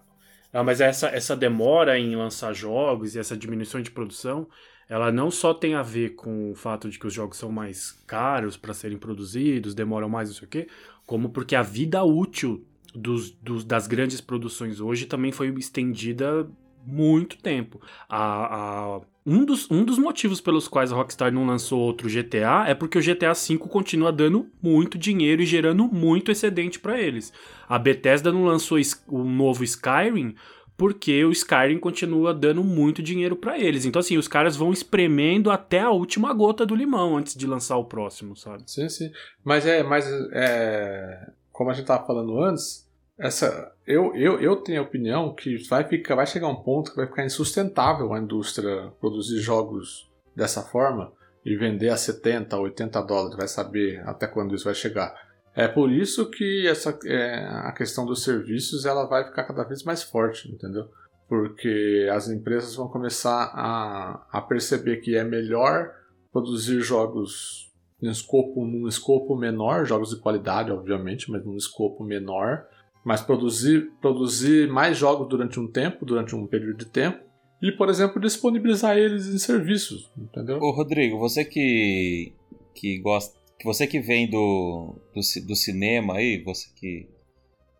não, 0.53 0.63
mas 0.63 0.79
essa, 0.79 1.09
essa 1.09 1.35
demora 1.35 1.99
em 1.99 2.15
lançar 2.15 2.53
jogos 2.53 3.15
e 3.15 3.19
essa 3.19 3.35
diminuição 3.35 3.81
de 3.81 3.91
produção 3.91 4.47
ela 4.89 5.11
não 5.11 5.29
só 5.29 5.53
tem 5.53 5.75
a 5.75 5.83
ver 5.83 6.15
com 6.15 6.51
o 6.51 6.55
fato 6.55 6.89
de 6.89 6.97
que 6.97 7.05
os 7.05 7.13
jogos 7.13 7.37
são 7.37 7.51
mais 7.51 7.91
caros 8.07 8.57
para 8.57 8.73
serem 8.73 8.97
produzidos, 8.97 9.75
demoram 9.75 10.09
mais, 10.09 10.29
não 10.29 10.35
sei 10.35 10.47
o 10.47 10.49
quê, 10.49 10.67
como 11.05 11.29
porque 11.29 11.55
a 11.55 11.61
vida 11.61 12.03
útil 12.03 12.65
dos, 12.95 13.29
dos, 13.29 13.63
das 13.63 13.85
grandes 13.85 14.19
produções 14.19 14.79
hoje 14.79 15.05
também 15.05 15.31
foi 15.31 15.49
estendida 15.59 16.49
muito 16.85 17.37
tempo. 17.37 17.79
A, 18.07 18.55
a, 18.97 19.01
um, 19.25 19.45
dos, 19.45 19.69
um 19.69 19.83
dos 19.83 19.99
motivos 19.99 20.41
pelos 20.41 20.67
quais 20.67 20.91
a 20.91 20.95
Rockstar 20.95 21.31
não 21.31 21.45
lançou 21.45 21.79
outro 21.79 22.09
GTA 22.09 22.65
é 22.67 22.73
porque 22.73 22.97
o 22.97 23.01
GTA 23.01 23.33
V 23.33 23.57
continua 23.59 24.11
dando 24.11 24.49
muito 24.61 24.97
dinheiro 24.97 25.41
e 25.41 25.45
gerando 25.45 25.87
muito 25.87 26.31
excedente 26.31 26.79
para 26.79 26.99
eles. 26.99 27.31
A 27.67 27.77
Bethesda 27.77 28.31
não 28.31 28.45
lançou 28.45 28.79
o 29.07 29.23
novo 29.23 29.63
Skyrim 29.63 30.33
porque 30.79 31.25
o 31.25 31.31
Skyrim 31.31 31.77
continua 31.77 32.33
dando 32.33 32.63
muito 32.63 33.03
dinheiro 33.03 33.35
para 33.35 33.59
eles. 33.59 33.83
Então, 33.83 33.99
assim, 33.99 34.17
os 34.17 34.29
caras 34.29 34.55
vão 34.55 34.71
espremendo 34.71 35.51
até 35.51 35.81
a 35.81 35.89
última 35.89 36.33
gota 36.33 36.65
do 36.65 36.73
limão 36.73 37.17
antes 37.17 37.35
de 37.35 37.45
lançar 37.45 37.75
o 37.75 37.83
próximo, 37.83 38.33
sabe? 38.37 38.63
Sim, 38.65 38.87
sim. 38.87 39.11
Mas 39.43 39.65
é, 39.65 39.83
mas 39.83 40.09
é, 40.31 41.31
como 41.51 41.69
a 41.69 41.73
gente 41.73 41.85
tava 41.85 42.07
falando 42.07 42.41
antes, 42.41 42.89
essa, 43.19 43.73
eu, 43.85 44.15
eu, 44.15 44.39
eu 44.39 44.55
tenho 44.55 44.79
a 44.79 44.85
opinião 44.85 45.35
que 45.35 45.57
vai, 45.67 45.83
ficar, 45.83 46.15
vai 46.15 46.25
chegar 46.25 46.47
um 46.47 46.63
ponto 46.63 46.91
que 46.91 46.97
vai 46.97 47.07
ficar 47.07 47.25
insustentável 47.25 48.13
a 48.13 48.19
indústria 48.19 48.93
produzir 49.01 49.41
jogos 49.41 50.09
dessa 50.33 50.61
forma 50.61 51.11
e 51.45 51.57
vender 51.57 51.89
a 51.89 51.97
70, 51.97 52.57
80 52.57 53.01
dólares, 53.01 53.35
vai 53.35 53.49
saber 53.49 54.01
até 54.05 54.27
quando 54.27 54.55
isso 54.55 54.63
vai 54.63 54.73
chegar. 54.73 55.13
É 55.59 55.67
por 55.67 55.91
isso 55.91 56.29
que 56.29 56.65
essa, 56.67 56.97
é, 57.05 57.45
a 57.45 57.73
questão 57.73 58.05
dos 58.05 58.23
serviços 58.23 58.85
ela 58.85 59.05
vai 59.05 59.25
ficar 59.25 59.43
cada 59.43 59.63
vez 59.63 59.83
mais 59.83 60.01
forte, 60.01 60.49
entendeu? 60.49 60.87
Porque 61.27 62.07
as 62.11 62.29
empresas 62.29 62.75
vão 62.75 62.87
começar 62.87 63.51
a, 63.53 64.25
a 64.31 64.41
perceber 64.41 64.97
que 64.97 65.17
é 65.17 65.23
melhor 65.23 65.91
produzir 66.31 66.79
jogos 66.79 67.69
num 68.01 68.09
escopo, 68.09 68.65
num 68.65 68.87
escopo 68.87 69.35
menor, 69.35 69.85
jogos 69.85 70.11
de 70.11 70.21
qualidade, 70.21 70.71
obviamente, 70.71 71.29
mas 71.29 71.45
num 71.45 71.57
escopo 71.57 72.05
menor, 72.05 72.65
mas 73.03 73.21
produzir, 73.21 73.91
produzir 73.99 74.69
mais 74.69 74.97
jogos 74.97 75.27
durante 75.27 75.59
um 75.59 75.67
tempo, 75.67 76.05
durante 76.05 76.33
um 76.35 76.47
período 76.47 76.77
de 76.77 76.85
tempo, 76.85 77.19
e, 77.61 77.69
por 77.73 77.89
exemplo, 77.89 78.21
disponibilizar 78.21 78.97
eles 78.97 79.27
em 79.27 79.37
serviços, 79.37 80.09
entendeu? 80.17 80.57
Ô, 80.59 80.71
Rodrigo, 80.71 81.19
você 81.19 81.43
que, 81.43 82.31
que 82.73 82.97
gosta 82.99 83.38
você 83.63 83.85
que 83.85 83.99
vem 83.99 84.29
do, 84.29 84.95
do, 85.13 85.21
do, 85.45 85.55
cinema 85.55 86.17
aí, 86.17 86.41
você 86.43 86.69
que 86.75 87.07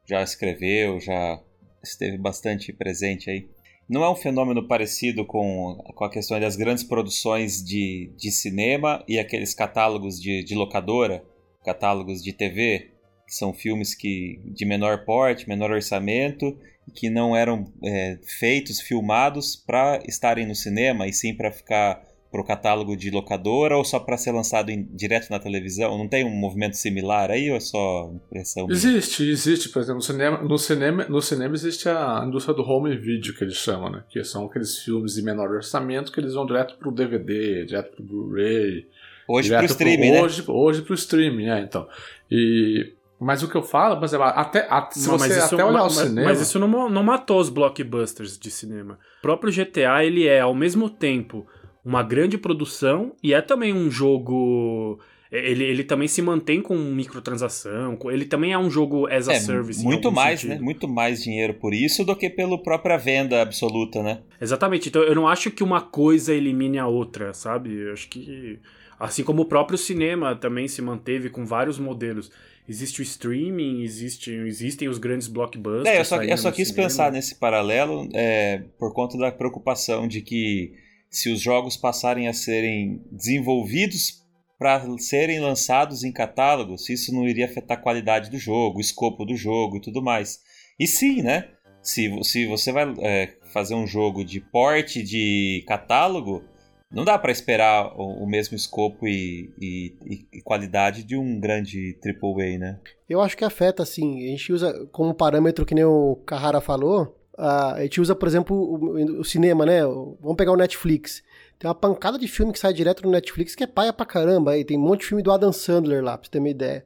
já 0.06 0.22
escreveu, 0.22 1.00
já 1.00 1.42
esteve 1.84 2.18
bastante 2.18 2.74
presente 2.74 3.30
aí, 3.30 3.48
não 3.88 4.04
é 4.04 4.10
um 4.10 4.16
fenômeno 4.16 4.68
parecido 4.68 5.26
com, 5.26 5.76
com 5.96 6.04
a 6.04 6.12
questão 6.12 6.40
das 6.40 6.56
grandes 6.56 6.84
produções 6.84 7.64
de, 7.64 8.12
de 8.18 8.32
cinema 8.32 9.04
e 9.08 9.18
aqueles 9.18 9.54
catálogos 9.54 10.22
de, 10.22 10.44
de 10.44 10.54
locadora, 10.54 11.24
catálogos 11.66 12.22
de 12.22 12.34
TV, 12.34 12.92
que 13.26 13.34
são 13.34 13.54
filmes 13.54 13.96
que 13.96 14.40
de 14.46 14.66
menor 14.66 15.06
porte, 15.06 15.48
menor 15.48 15.72
orçamento, 15.72 16.58
que 16.94 17.10
não 17.10 17.36
eram 17.36 17.72
é, 17.84 18.20
feitos, 18.40 18.82
filmados 18.82 19.56
para 19.56 20.02
estarem 20.08 20.46
no 20.46 20.56
cinema 20.56 21.08
e 21.08 21.14
sim 21.14 21.34
para 21.34 21.52
ficar 21.52 22.04
para 22.32 22.42
o 22.42 22.44
catálogo 22.44 22.96
de 22.96 23.10
locadora 23.10 23.76
ou 23.76 23.84
só 23.84 24.00
para 24.00 24.18
ser 24.18 24.32
lançado 24.32 24.70
em, 24.70 24.84
direto 24.94 25.30
na 25.30 25.40
televisão? 25.40 25.98
Não 25.98 26.08
tem 26.08 26.24
um 26.24 26.30
movimento 26.30 26.78
similar 26.78 27.32
aí 27.32 27.50
ou 27.50 27.58
é 27.58 27.60
só 27.60 28.12
impressão? 28.14 28.68
Existe, 28.70 29.24
minha? 29.24 29.34
existe. 29.34 29.70
Por 29.70 29.82
exemplo, 29.82 29.98
no 29.98 30.02
cinema, 30.02 30.38
no 30.38 30.58
cinema, 30.58 31.06
no 31.10 31.22
cinema 31.22 31.56
existe 31.56 31.90
a 31.90 32.24
indústria 32.26 32.56
do 32.56 32.64
home 32.64 32.96
video 32.96 33.34
que 33.34 33.44
eles 33.44 33.56
chamam, 33.56 33.90
né? 33.90 34.04
Que 34.10 34.24
são 34.24 34.46
aqueles 34.46 34.78
filmes 34.78 35.16
de 35.16 35.22
menor 35.22 35.50
orçamento 35.50 36.12
que 36.12 36.20
eles 36.20 36.34
vão 36.34 36.46
direto 36.46 36.76
para 36.78 36.90
o 36.90 36.92
DVD, 36.92 37.66
direto 37.66 37.96
para 37.96 38.04
o 38.04 38.06
Blu-ray. 38.06 38.86
Hoje 39.28 39.50
para 39.50 39.62
o 39.62 39.66
streaming, 39.66 40.12
né? 40.12 40.22
Hoje, 40.22 40.44
hoje 40.48 40.82
para 40.82 40.92
o 40.92 40.96
streaming, 40.96 41.50
é, 41.50 41.60
então. 41.62 41.88
E 42.32 42.94
mas 43.20 43.44
o 43.44 43.50
que 43.50 43.56
eu 43.56 43.62
falo, 43.62 43.98
por 43.98 44.06
exemplo, 44.06 44.28
até, 44.28 44.66
até 44.70 44.98
se 44.98 45.10
não, 45.10 45.18
você 45.18 45.34
até 45.34 45.66
olhar 45.66 45.84
mas, 45.84 45.98
o 45.98 46.00
cinema. 46.00 46.30
Mas 46.30 46.42
isso 46.42 46.58
não, 46.58 46.90
não 46.90 47.04
matou 47.04 47.40
os 47.40 47.50
blockbusters 47.50 48.40
de 48.40 48.50
cinema. 48.50 48.98
O 49.20 49.22
próprio 49.22 49.52
GTA, 49.52 50.06
ele 50.06 50.26
é, 50.26 50.40
ao 50.40 50.56
mesmo 50.56 50.90
tempo, 50.90 51.46
uma 51.84 52.04
grande 52.04 52.38
produção 52.38 53.16
e 53.24 53.34
é 53.34 53.42
também 53.42 53.74
um 53.74 53.90
jogo. 53.90 55.00
Ele, 55.32 55.64
ele 55.64 55.84
também 55.84 56.08
se 56.08 56.24
mantém 56.24 56.60
com 56.60 56.76
microtransação, 56.76 57.98
ele 58.06 58.26
também 58.26 58.52
é 58.52 58.58
um 58.58 58.70
jogo 58.70 59.06
as 59.08 59.30
a 59.30 59.34
é, 59.34 59.40
service. 59.40 59.84
Muito 59.84 60.12
mais, 60.12 60.40
sentido. 60.40 60.58
né? 60.58 60.64
Muito 60.64 60.88
mais 60.88 61.24
dinheiro 61.24 61.54
por 61.54 61.72
isso 61.72 62.04
do 62.04 62.16
que 62.16 62.32
pela 62.32 62.62
própria 62.62 62.98
venda 62.98 63.40
absoluta, 63.40 64.02
né? 64.02 64.22
Exatamente. 64.42 64.90
Então 64.90 65.04
eu 65.04 65.14
não 65.14 65.28
acho 65.28 65.52
que 65.52 65.64
uma 65.64 65.82
coisa 65.82 66.34
elimine 66.34 66.80
a 66.80 66.88
outra, 66.88 67.34
sabe? 67.34 67.74
Eu 67.74 67.94
acho 67.94 68.10
que. 68.10 68.60
Assim 69.00 69.24
como 69.24 69.44
o 69.44 69.46
próprio 69.46 69.78
cinema 69.78 70.36
também 70.36 70.68
se 70.68 70.82
manteve 70.82 71.30
com 71.30 71.46
vários 71.46 71.80
modelos. 71.80 72.30
Existe 72.68 73.02
o 73.02 73.04
streaming, 73.04 73.82
existe, 73.82 74.30
existem 74.32 74.90
os 74.90 74.98
grandes 74.98 75.28
blockbusters. 75.28 75.88
É, 75.88 76.02
eu 76.02 76.06
só, 76.06 76.22
eu 76.22 76.38
só 76.38 76.52
quis 76.52 76.68
cinema. 76.68 76.88
pensar 76.88 77.12
nesse 77.12 77.36
paralelo 77.36 78.08
é, 78.14 78.64
por 78.78 78.94
conta 78.94 79.18
da 79.18 79.32
preocupação 79.32 80.08
de 80.08 80.22
que 80.22 80.74
se 81.10 81.30
os 81.30 81.42
jogos 81.42 81.76
passarem 81.76 82.28
a 82.28 82.34
serem 82.34 83.02
desenvolvidos 83.12 84.24
para 84.58 84.86
serem 84.98 85.40
lançados 85.40 86.04
em 86.04 86.12
catálogos, 86.12 86.90
isso 86.90 87.14
não 87.14 87.28
iria 87.28 87.46
afetar 87.46 87.78
a 87.78 87.82
qualidade 87.82 88.30
do 88.30 88.38
jogo, 88.38 88.78
o 88.78 88.82
escopo 88.82 89.26
do 89.26 89.36
jogo 89.36 89.78
e 89.78 89.82
tudo 89.82 90.02
mais. 90.02 90.40
E 90.78 90.86
sim, 90.86 91.22
né? 91.22 91.50
Se, 91.82 92.12
se 92.24 92.46
você 92.46 92.72
vai 92.72 92.94
é, 93.00 93.34
fazer 93.54 93.74
um 93.74 93.88
jogo 93.88 94.24
de 94.24 94.42
porte 94.42 95.02
de 95.02 95.64
catálogo, 95.66 96.44
não 96.92 97.06
dá 97.06 97.18
para 97.18 97.32
esperar 97.32 97.94
o, 97.96 98.24
o, 98.24 98.28
mesmo 98.28 98.56
escopo 98.56 99.08
e, 99.08 99.50
e, 99.62 99.96
e, 100.34 100.42
qualidade 100.42 101.04
de 101.04 101.16
um 101.16 101.40
grande 101.40 101.98
AAA, 102.04 102.58
né? 102.58 102.80
Eu 103.08 103.22
acho 103.22 103.38
que 103.38 103.46
afeta, 103.46 103.84
assim. 103.84 104.26
A 104.26 104.32
gente 104.32 104.52
usa 104.52 104.88
como 104.92 105.14
parâmetro, 105.14 105.66
que 105.66 105.76
nem 105.76 105.86
o 105.86 106.16
Carrara 106.26 106.60
falou, 106.60 107.19
a 107.40 107.82
gente 107.82 108.02
usa, 108.02 108.14
por 108.14 108.28
exemplo, 108.28 108.56
o, 108.56 109.20
o, 109.22 109.24
cinema, 109.24 109.66
né? 109.66 109.82
Vamos 109.84 110.36
pegar 110.36 110.52
o 110.52 110.58
Netflix. 110.58 111.24
Tem 111.58 111.70
uma 111.70 111.76
pancada 111.76 112.20
de 112.20 112.28
filme 112.28 112.52
que 112.52 112.60
sai 112.60 112.74
direto 112.74 113.04
no 113.04 113.12
Netflix 113.12 113.56
que 113.56 113.64
é 113.64 113.68
paia 113.68 113.94
pra 113.94 114.06
caramba. 114.06 114.52
Aí 114.52 114.66
tem 114.66 114.78
um 114.78 114.82
monte 114.82 115.02
de 115.02 115.08
filme 115.08 115.24
do 115.24 115.32
Adam 115.32 115.54
Sandler 115.54 116.04
lá, 116.04 116.18
pra 116.18 116.26
você 116.26 116.32
ter 116.32 116.40
uma 116.40 116.50
ideia. 116.50 116.86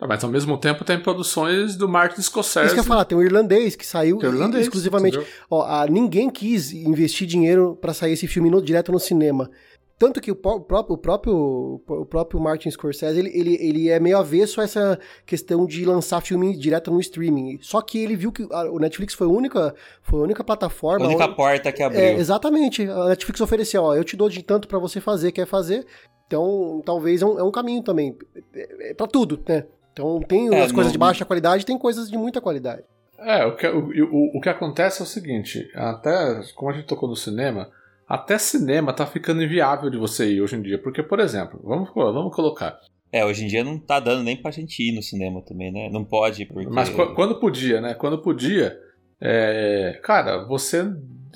Ah, 0.00 0.06
mas 0.06 0.22
ao 0.22 0.30
mesmo 0.30 0.56
tempo 0.56 0.84
tem 0.84 1.00
produções 1.00 1.74
do 1.74 1.88
Martin 1.88 2.22
Scorsese. 2.22 2.66
Isso 2.66 2.74
que 2.74 2.80
eu 2.80 2.84
ia 2.84 2.88
falar, 2.88 3.04
tem 3.04 3.18
o 3.18 3.22
irlandês 3.22 3.74
que 3.74 3.84
saiu 3.84 4.22
irlandês, 4.22 4.62
exclusivamente. 4.62 5.18
Ó, 5.50 5.62
a, 5.64 5.86
ninguém 5.88 6.30
quis 6.30 6.72
investir 6.72 7.26
dinheiro 7.26 7.76
para 7.80 7.92
sair 7.92 8.12
esse 8.12 8.28
filme 8.28 8.48
no, 8.48 8.62
direto 8.62 8.92
no 8.92 9.00
cinema. 9.00 9.50
Tanto 9.98 10.20
que 10.20 10.30
o, 10.30 10.36
pró- 10.36 10.54
o 10.56 10.60
próprio, 10.60 10.94
o 10.94 10.98
próprio, 10.98 11.80
o 11.88 12.06
próprio 12.06 12.40
Martin 12.40 12.70
Scorsese, 12.70 13.18
ele, 13.18 13.30
ele, 13.36 13.54
ele 13.60 13.88
é 13.88 13.98
meio 13.98 14.16
avesso 14.18 14.60
a 14.60 14.64
essa 14.64 14.98
questão 15.26 15.66
de 15.66 15.84
lançar 15.84 16.20
filme 16.20 16.56
direto 16.56 16.90
no 16.92 17.00
streaming. 17.00 17.58
Só 17.60 17.80
que 17.82 17.98
ele 17.98 18.14
viu 18.14 18.30
que 18.30 18.46
a- 18.52 18.70
o 18.70 18.78
Netflix 18.78 19.12
foi 19.14 19.26
a 19.26 19.30
única, 19.30 19.74
foi 20.02 20.20
a 20.20 20.22
única 20.22 20.42
A 20.42 20.44
plataforma... 20.44 21.04
única 21.06 21.24
onde- 21.24 21.34
porta 21.34 21.72
que 21.72 21.82
abriu. 21.82 22.00
é, 22.00 22.12
exatamente. 22.14 22.88
A 22.88 23.06
Netflix 23.08 23.40
ofereceu, 23.40 23.82
ó, 23.82 23.94
eu 23.96 24.04
te 24.04 24.16
dou 24.16 24.28
de 24.28 24.40
tanto 24.42 24.68
pra 24.68 24.78
você 24.78 25.00
fazer, 25.00 25.32
quer 25.32 25.46
fazer. 25.46 25.84
Então, 26.28 26.80
talvez 26.84 27.20
é 27.22 27.26
um, 27.26 27.38
é 27.38 27.42
um 27.42 27.50
caminho 27.50 27.82
também. 27.82 28.16
É, 28.54 28.90
é 28.90 28.94
pra 28.94 29.06
tudo, 29.06 29.40
né? 29.48 29.64
Então, 29.92 30.20
tem 30.20 30.54
É, 30.54 30.62
as 30.62 30.70
coisas 30.70 30.86
não- 30.86 30.92
de 30.92 30.98
baixa 30.98 31.24
qualidade, 31.24 31.66
tem 31.66 31.76
coisas 31.76 32.08
de 32.08 32.16
muita 32.16 32.40
qualidade. 32.40 32.82
É, 33.18 33.44
o 33.46 33.56
que, 33.56 33.66
o, 33.66 33.88
o, 34.12 34.38
o 34.38 34.40
que 34.40 34.48
acontece 34.48 35.00
é 35.00 35.04
o 35.04 35.08
seguinte, 35.08 35.68
até 35.74 36.40
como 36.54 36.70
a 36.70 36.74
gente 36.74 36.86
tocou 36.86 37.08
no 37.08 37.16
cinema, 37.16 37.68
até 38.08 38.38
cinema 38.38 38.92
tá 38.92 39.06
ficando 39.06 39.42
inviável 39.42 39.90
de 39.90 39.98
você 39.98 40.30
ir 40.32 40.40
hoje 40.40 40.56
em 40.56 40.62
dia. 40.62 40.78
Porque, 40.80 41.02
por 41.02 41.20
exemplo, 41.20 41.60
vamos, 41.62 41.90
vamos 41.94 42.34
colocar. 42.34 42.78
É, 43.12 43.24
hoje 43.24 43.44
em 43.44 43.48
dia 43.48 43.62
não 43.64 43.78
tá 43.78 44.00
dando 44.00 44.22
nem 44.22 44.36
pra 44.36 44.50
gente 44.50 44.82
ir 44.82 44.92
no 44.94 45.02
cinema 45.02 45.42
também, 45.42 45.72
né? 45.72 45.88
Não 45.92 46.04
pode, 46.04 46.44
porque. 46.46 46.68
Mas 46.70 46.88
qu- 46.90 47.14
quando 47.14 47.38
podia, 47.40 47.80
né? 47.80 47.94
Quando 47.94 48.18
podia, 48.22 48.76
é, 49.20 49.98
cara, 50.02 50.44
você 50.46 50.84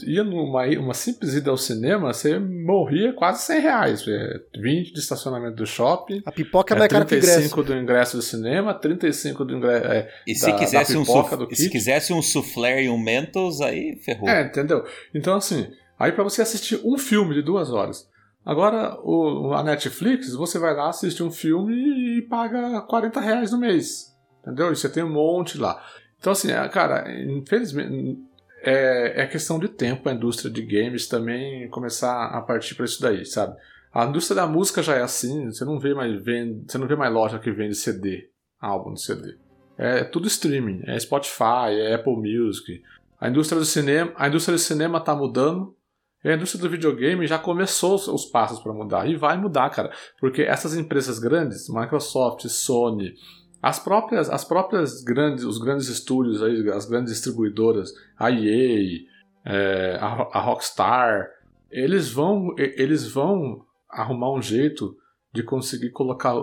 ia 0.07 0.23
numa 0.25 0.65
uma 0.79 0.95
simples 0.95 1.35
ida 1.35 1.51
ao 1.51 1.57
cinema, 1.57 2.13
você 2.13 2.39
morria 2.39 3.13
quase 3.13 3.43
100 3.43 3.61
reais. 3.61 4.05
É, 4.07 4.41
20 4.61 4.93
de 4.93 4.99
estacionamento 5.01 5.57
do 5.57 5.67
shopping, 5.67 6.23
A 6.25 6.33
pipoca 6.33 6.73
é 6.73 6.77
é 6.77 6.79
mais 6.79 6.93
cara 6.93 7.05
que 7.05 7.15
o 7.15 7.17
ingresso. 7.19 7.35
35 7.39 7.63
do 7.63 7.77
ingresso 7.77 8.17
do 8.17 8.23
cinema, 8.23 8.75
35 8.75 9.45
do 9.45 9.57
ingresso. 9.57 9.87
É, 9.87 10.09
E 10.27 10.35
se 10.35 10.47
da- 10.51 10.59
quisesse, 10.59 10.93
da 10.95 10.99
um 11.01 11.03
pipoca, 11.05 11.29
suf- 11.37 11.47
do 11.49 11.55
se 11.57 11.71
quisesse 11.71 12.13
um 12.13 12.23
soufflé 12.23 12.85
e 12.85 12.89
um 12.91 12.99
Mentos, 12.99 13.61
aí 13.61 13.97
ferrou. 14.05 14.29
É, 14.29 14.43
entendeu? 14.43 14.85
Então, 15.15 15.35
assim, 15.37 15.69
aí 16.03 16.13
pra 16.13 16.25
você 16.25 16.43
assistir 16.43 16.81
um 16.85 16.99
filme 16.99 17.35
de 17.35 17.43
duas 17.43 17.71
horas. 17.71 18.11
Agora, 18.45 18.99
o, 19.03 19.53
a 19.55 19.63
Netflix, 19.63 20.35
você 20.35 20.59
vai 20.59 20.75
lá, 20.75 20.89
assiste 20.89 21.23
um 21.23 21.31
filme 21.31 22.19
e 22.19 22.23
paga 22.23 22.81
40 22.83 23.21
reais 23.21 23.53
no 23.53 23.59
mês. 23.59 24.13
Entendeu? 24.41 24.73
E 24.73 24.77
você 24.77 24.89
tem 24.89 25.05
um 25.05 25.13
monte 25.13 25.57
lá. 25.57 25.81
Então, 26.19 26.33
assim, 26.33 26.51
é, 26.51 26.69
cara, 26.69 27.05
infelizmente, 27.23 28.19
é, 28.63 29.23
é 29.23 29.27
questão 29.27 29.61
de 29.61 29.69
tempo 29.69 30.09
a 30.09 30.13
indústria 30.13 30.51
de 30.51 30.63
games 30.63 31.07
também 31.07 31.69
começar 31.71 32.27
a 32.27 32.41
partir 32.43 32.75
pra 32.75 32.85
isso 32.85 33.01
daí, 33.01 33.25
sabe? 33.25 33.57
A 33.95 34.05
indústria 34.05 34.35
da 34.37 34.47
música 34.47 34.83
já 34.83 34.97
é 34.97 35.03
assim, 35.03 35.47
você 35.47 35.65
não 35.65 35.79
vê 35.79 35.95
mais, 35.95 36.21
vende, 36.25 36.65
você 36.67 36.79
não 36.79 36.89
vê 36.89 36.97
mais 36.97 37.13
loja 37.13 37.39
que 37.39 37.51
vende 37.53 37.77
CD, 37.77 38.29
álbum 38.61 38.95
de 38.95 39.03
CD. 39.03 39.37
É 39.79 40.03
tudo 40.03 40.27
streaming, 40.27 40.83
é 40.85 40.99
Spotify, 40.99 41.71
é 41.71 41.95
Apple 41.95 42.17
Music. 42.17 42.83
A 43.21 43.29
indústria 43.29 43.61
do 43.61 43.65
cinema, 43.65 44.13
a 44.17 44.29
indústria 44.29 44.57
do 44.57 44.61
cinema 44.61 45.01
tá 45.01 45.15
mudando. 45.15 45.77
E 46.25 46.29
a 46.31 46.35
indústria 46.37 46.63
do 46.63 46.71
videogame 46.71 47.27
já 47.27 47.39
começou 47.39 47.95
os- 47.97 48.07
os 48.09 48.25
passos 48.27 48.61
para 48.61 48.73
mudar 48.73 49.09
e 49.09 49.17
vai 49.17 49.37
mudar, 49.37 49.69
cara, 49.71 49.93
porque 50.21 50.43
essas 50.43 50.77
empresas 50.77 51.19
grandes, 51.19 51.69
Microsoft, 51.69 52.47
Sony, 52.47 53.15
as 53.61 53.79
próprias, 53.79 54.31
as 54.31 54.45
próprias 54.45 55.03
grandes, 55.03 55.45
os 55.45 55.59
grandes 55.59 55.89
estúdios 55.89 56.43
aí, 56.43 56.69
as 56.71 56.85
grandes 56.87 57.13
distribuidoras, 57.13 57.93
a 58.19 58.31
EA, 58.31 59.01
é, 59.45 59.99
a, 60.01 60.07
a 60.33 60.41
Rockstar, 60.41 61.29
eles 61.71 62.11
vão, 62.11 62.55
eles 62.59 63.07
vão 63.11 63.65
arrumar 63.91 64.33
um 64.33 64.43
jeito 64.43 64.97
de 65.33 65.43
conseguir 65.43 65.91
colocar, 65.91 66.35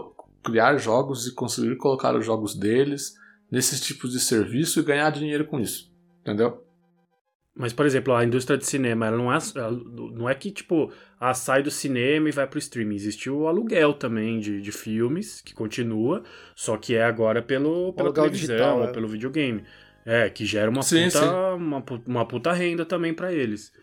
criar 0.43 0.77
jogos 0.77 1.27
e 1.27 1.33
conseguir 1.33 1.77
colocar 1.77 2.15
os 2.15 2.25
jogos 2.25 2.55
deles 2.57 3.13
nesses 3.51 3.79
tipos 3.81 4.11
de 4.11 4.19
serviço 4.19 4.79
e 4.79 4.83
ganhar 4.83 5.09
dinheiro 5.11 5.45
com 5.45 5.59
isso, 5.59 5.91
entendeu? 6.21 6.63
Mas, 7.59 7.73
por 7.73 7.85
exemplo, 7.85 8.13
a 8.15 8.23
indústria 8.23 8.57
de 8.57 8.65
cinema, 8.65 9.07
ela 9.07 9.17
não 9.17 9.33
é, 9.33 9.37
ela 9.53 9.71
não 10.13 10.29
é 10.29 10.33
que, 10.33 10.49
tipo, 10.49 10.93
ah, 11.19 11.33
sai 11.33 11.61
do 11.61 11.69
cinema 11.69 12.29
e 12.29 12.31
vai 12.31 12.47
pro 12.47 12.57
streaming. 12.57 12.95
Existe 12.95 13.29
o 13.29 13.47
aluguel 13.47 13.93
também 13.93 14.39
de, 14.39 14.61
de 14.61 14.71
filmes, 14.71 15.41
que 15.41 15.53
continua, 15.53 16.23
só 16.55 16.77
que 16.77 16.95
é 16.95 17.03
agora 17.03 17.41
pelo, 17.41 17.91
pela 17.91 18.13
televisão, 18.13 18.47
digital, 18.47 18.79
ou 18.79 18.85
é. 18.85 18.91
pelo 18.93 19.09
videogame. 19.09 19.65
É, 20.05 20.29
que 20.29 20.45
gera 20.45 20.71
uma, 20.71 20.81
Sim, 20.81 21.07
puta, 21.07 21.19
sim. 21.19 21.25
Uma, 21.27 21.83
uma 22.07 22.25
puta 22.25 22.53
renda 22.53 22.85
também 22.85 23.13
pra 23.13 23.33
eles. 23.33 23.73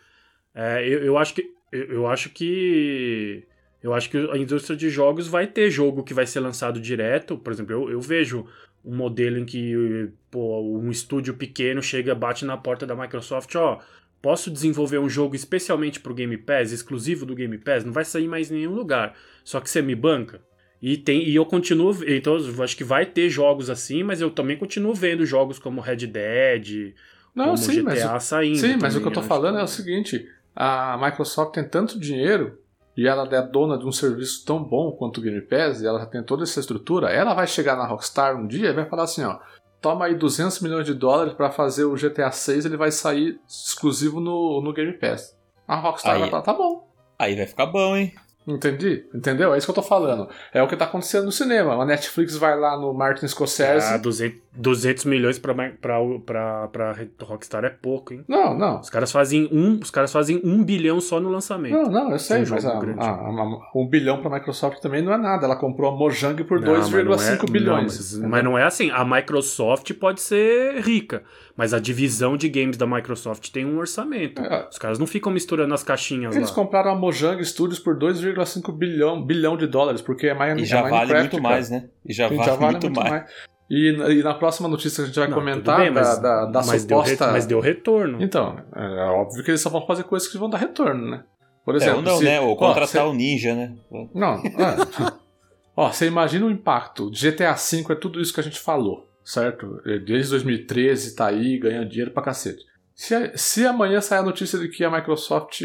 É, 0.54 0.82
eu, 0.88 1.04
eu 1.04 1.18
acho 1.18 1.34
que. 1.34 1.44
Eu, 1.70 1.84
eu 1.84 2.06
acho 2.06 2.30
que. 2.30 3.46
Eu 3.82 3.92
acho 3.92 4.08
que 4.08 4.16
a 4.16 4.38
indústria 4.38 4.74
de 4.74 4.88
jogos 4.88 5.28
vai 5.28 5.46
ter 5.46 5.70
jogo 5.70 6.02
que 6.02 6.14
vai 6.14 6.26
ser 6.26 6.40
lançado 6.40 6.80
direto. 6.80 7.36
Por 7.36 7.52
exemplo, 7.52 7.74
eu, 7.74 7.90
eu 7.90 8.00
vejo 8.00 8.46
um 8.86 8.94
modelo 8.96 9.36
em 9.38 9.44
que 9.44 10.08
pô, 10.30 10.60
um 10.62 10.90
estúdio 10.90 11.34
pequeno 11.34 11.82
chega, 11.82 12.14
bate 12.14 12.44
na 12.44 12.56
porta 12.56 12.86
da 12.86 12.94
Microsoft, 12.94 13.52
ó, 13.56 13.80
posso 14.22 14.50
desenvolver 14.50 14.98
um 14.98 15.08
jogo 15.08 15.34
especialmente 15.34 15.98
pro 16.00 16.14
Game 16.14 16.36
Pass, 16.38 16.70
exclusivo 16.72 17.26
do 17.26 17.34
Game 17.34 17.58
Pass, 17.58 17.84
não 17.84 17.92
vai 17.92 18.04
sair 18.04 18.28
mais 18.28 18.50
em 18.50 18.54
nenhum 18.56 18.74
lugar. 18.74 19.14
Só 19.44 19.60
que 19.60 19.68
você 19.68 19.82
me 19.82 19.94
banca. 19.94 20.40
E 20.80 20.96
tem 20.96 21.26
e 21.26 21.34
eu 21.34 21.44
continuo, 21.44 21.92
então 22.06 22.36
eu 22.38 22.62
acho 22.62 22.76
que 22.76 22.84
vai 22.84 23.04
ter 23.06 23.28
jogos 23.30 23.68
assim, 23.70 24.02
mas 24.02 24.20
eu 24.20 24.30
também 24.30 24.56
continuo 24.56 24.94
vendo 24.94 25.24
jogos 25.26 25.58
como 25.58 25.80
Red 25.80 26.06
Dead, 26.06 26.94
Não, 27.34 27.44
como 27.46 27.56
sim, 27.58 27.82
mas 27.82 27.98
GTA 28.00 28.16
o- 28.16 28.20
saindo. 28.20 28.56
Sim, 28.58 28.76
mas 28.80 28.94
o 28.94 28.98
também, 28.98 29.02
que 29.02 29.08
eu 29.08 29.12
tô 29.12 29.22
falando 29.22 29.54
que- 29.54 29.60
é 29.62 29.64
o 29.64 29.68
seguinte: 29.68 30.28
a 30.54 30.98
Microsoft 31.02 31.54
tem 31.54 31.66
tanto 31.68 31.98
dinheiro 31.98 32.58
e 32.96 33.06
ela 33.06 33.28
é 33.30 33.42
dona 33.42 33.78
de 33.78 33.86
um 33.86 33.92
serviço 33.92 34.44
tão 34.44 34.62
bom 34.62 34.92
quanto 34.92 35.18
o 35.18 35.22
Game 35.22 35.40
Pass 35.42 35.80
e 35.80 35.86
ela 35.86 35.98
já 36.00 36.06
tem 36.06 36.22
toda 36.22 36.44
essa 36.44 36.60
estrutura, 36.60 37.10
ela 37.10 37.34
vai 37.34 37.46
chegar 37.46 37.76
na 37.76 37.86
Rockstar 37.86 38.36
um 38.36 38.46
dia 38.46 38.70
e 38.70 38.72
vai 38.72 38.86
falar 38.86 39.04
assim: 39.04 39.22
ó, 39.22 39.38
toma 39.80 40.06
aí 40.06 40.14
200 40.14 40.60
milhões 40.60 40.86
de 40.86 40.94
dólares 40.94 41.34
pra 41.34 41.50
fazer 41.50 41.84
o 41.84 41.94
GTA 41.94 42.30
6, 42.30 42.64
ele 42.64 42.76
vai 42.76 42.90
sair 42.90 43.38
exclusivo 43.48 44.20
no, 44.20 44.60
no 44.62 44.72
Game 44.72 44.92
Pass. 44.94 45.36
A 45.68 45.76
Rockstar 45.76 46.14
Aí- 46.14 46.20
vai 46.20 46.30
falar: 46.30 46.42
tá 46.42 46.54
bom. 46.54 46.86
Aí 47.18 47.34
vai 47.34 47.46
ficar 47.46 47.66
bom, 47.66 47.96
hein? 47.96 48.14
Entendi? 48.46 49.04
Entendeu? 49.14 49.52
É 49.54 49.58
isso 49.58 49.66
que 49.66 49.70
eu 49.70 49.74
tô 49.74 49.82
falando. 49.82 50.28
É 50.54 50.62
o 50.62 50.68
que 50.68 50.76
tá 50.76 50.84
acontecendo 50.84 51.24
no 51.24 51.32
cinema. 51.32 51.74
A 51.82 51.84
Netflix 51.84 52.36
vai 52.36 52.58
lá 52.58 52.78
no 52.78 52.92
Martin 52.94 53.26
Scorsese. 53.26 53.86
Ah, 53.92 53.96
200, 53.96 54.38
200 54.54 55.04
milhões 55.04 55.38
pra, 55.38 55.52
pra, 55.54 56.00
pra, 56.24 56.68
pra 56.68 56.94
Rockstar 57.22 57.64
é 57.64 57.70
pouco, 57.70 58.14
hein? 58.14 58.24
Não, 58.28 58.56
não. 58.56 58.80
Os 58.80 58.88
caras 58.88 59.10
fazem 59.10 59.48
um, 59.52 59.80
os 59.82 59.90
caras 59.90 60.12
fazem 60.12 60.40
um 60.44 60.62
bilhão 60.62 61.00
só 61.00 61.18
no 61.18 61.28
lançamento. 61.28 61.72
Não, 61.74 61.90
não, 61.90 62.12
eu 62.12 62.18
sei, 62.18 62.42
Um 62.44 62.48
mas 62.50 62.64
a, 62.64 62.70
a- 62.72 63.10
a- 63.10 63.60
um 63.74 63.86
bilhão 63.88 64.20
para 64.22 64.30
a 64.36 64.38
Microsoft 64.38 64.78
também 64.80 65.02
não 65.02 65.12
é 65.12 65.18
nada. 65.18 65.44
Ela 65.44 65.56
comprou 65.56 65.90
a 65.92 65.96
Mojang 65.96 66.42
por 66.44 66.60
Não, 66.60 66.72
mas 66.72 66.88
não 66.90 67.02
2,5 67.02 67.48
é- 67.48 67.50
bilhões. 67.50 68.12
não, 68.14 68.20
mas, 68.22 68.30
mas 68.30 68.44
não 68.44 68.56
é 68.58 68.62
assim. 68.62 68.90
A 68.92 69.04
Microsoft 69.04 69.92
pode 69.94 70.20
ser 70.20 70.80
rica, 70.82 71.22
mas 71.56 71.74
a 71.74 71.78
divisão 71.80 72.36
de 72.36 72.48
games 72.48 72.76
da 72.76 72.86
Microsoft 72.86 73.50
tem 73.50 73.66
um 73.66 73.78
orçamento. 73.78 74.40
É. 74.40 74.68
Os 74.70 74.78
caras 74.78 74.98
não 74.98 75.06
ficam 75.06 75.32
misturando 75.32 75.74
as 75.74 75.82
caixinhas 75.82 76.36
Eles 76.36 76.48
lá. 76.50 76.54
compraram 76.54 76.92
a 76.92 76.94
Mojang 76.94 77.44
Studios 77.44 77.78
por 77.78 77.96
2,5 78.36 78.72
bilhão, 78.72 79.24
bilhão 79.24 79.56
de 79.56 79.66
dólares, 79.66 80.00
porque 80.02 80.28
é, 80.28 80.34
mais, 80.34 80.58
E 80.60 80.64
já 80.64 80.78
é 80.78 80.82
vale 80.82 80.92
Minecraft, 80.94 81.20
muito 81.22 81.42
cara. 81.42 81.54
mais, 81.54 81.70
né? 81.70 81.88
E 82.04 82.12
já 82.12 82.28
Sim, 82.28 82.36
vale, 82.36 82.56
muito, 82.58 82.90
mais. 82.90 83.30
E, 83.68 83.88
e 83.88 84.22
na 84.22 84.34
próxima 84.34 84.68
notícia 84.68 84.96
que 84.96 85.02
a 85.02 85.06
gente 85.06 85.18
vai 85.18 85.28
Não, 85.28 85.34
comentar 85.38 85.80
bem, 85.80 85.90
mas, 85.90 86.18
da, 86.20 86.44
da, 86.44 86.44
da 86.46 86.62
mas 86.66 86.84
deu 86.84 87.00
re- 87.00 87.10
suposta. 87.10 87.32
mas 87.32 87.46
deu 87.46 87.58
retorno. 87.60 88.22
Então, 88.22 88.56
é 88.74 89.02
óbvio 89.06 89.42
que 89.42 89.50
eles 89.50 89.60
só 89.60 89.68
vão 89.70 89.84
fazer 89.86 90.04
coisas 90.04 90.28
que 90.28 90.38
vão 90.38 90.48
dar 90.48 90.58
retorno, 90.58 91.10
né? 91.10 91.24
Por 91.64 91.74
É, 91.74 91.78
exemplo, 91.78 91.96
ou 91.98 92.02
não, 92.04 92.18
se- 92.18 92.24
né? 92.24 92.40
Ou 92.40 92.52
ó, 92.52 92.56
contratar 92.56 93.02
cê- 93.02 93.08
o 93.08 93.12
Ninja, 93.12 93.54
né? 93.56 93.72
Não, 94.14 94.34
é. 94.36 94.76
Ó, 95.76 95.90
você 95.92 96.06
imagina 96.06 96.46
o 96.46 96.50
impacto. 96.50 97.10
GTA 97.10 97.52
V 97.54 97.92
é 97.92 97.94
tudo 97.96 98.20
isso 98.20 98.32
que 98.32 98.40
a 98.40 98.42
gente 98.42 98.58
falou, 98.60 99.10
certo? 99.24 99.80
Desde 100.06 100.30
2013 100.30 101.14
tá 101.14 101.26
aí 101.26 101.58
ganhando 101.58 101.88
dinheiro 101.90 102.12
pra 102.12 102.22
cacete. 102.22 102.64
Se, 102.96 103.36
se 103.36 103.66
amanhã 103.66 104.00
sair 104.00 104.20
a 104.20 104.22
notícia 104.22 104.58
de 104.58 104.68
que 104.68 104.82
a 104.82 104.90
Microsoft 104.90 105.60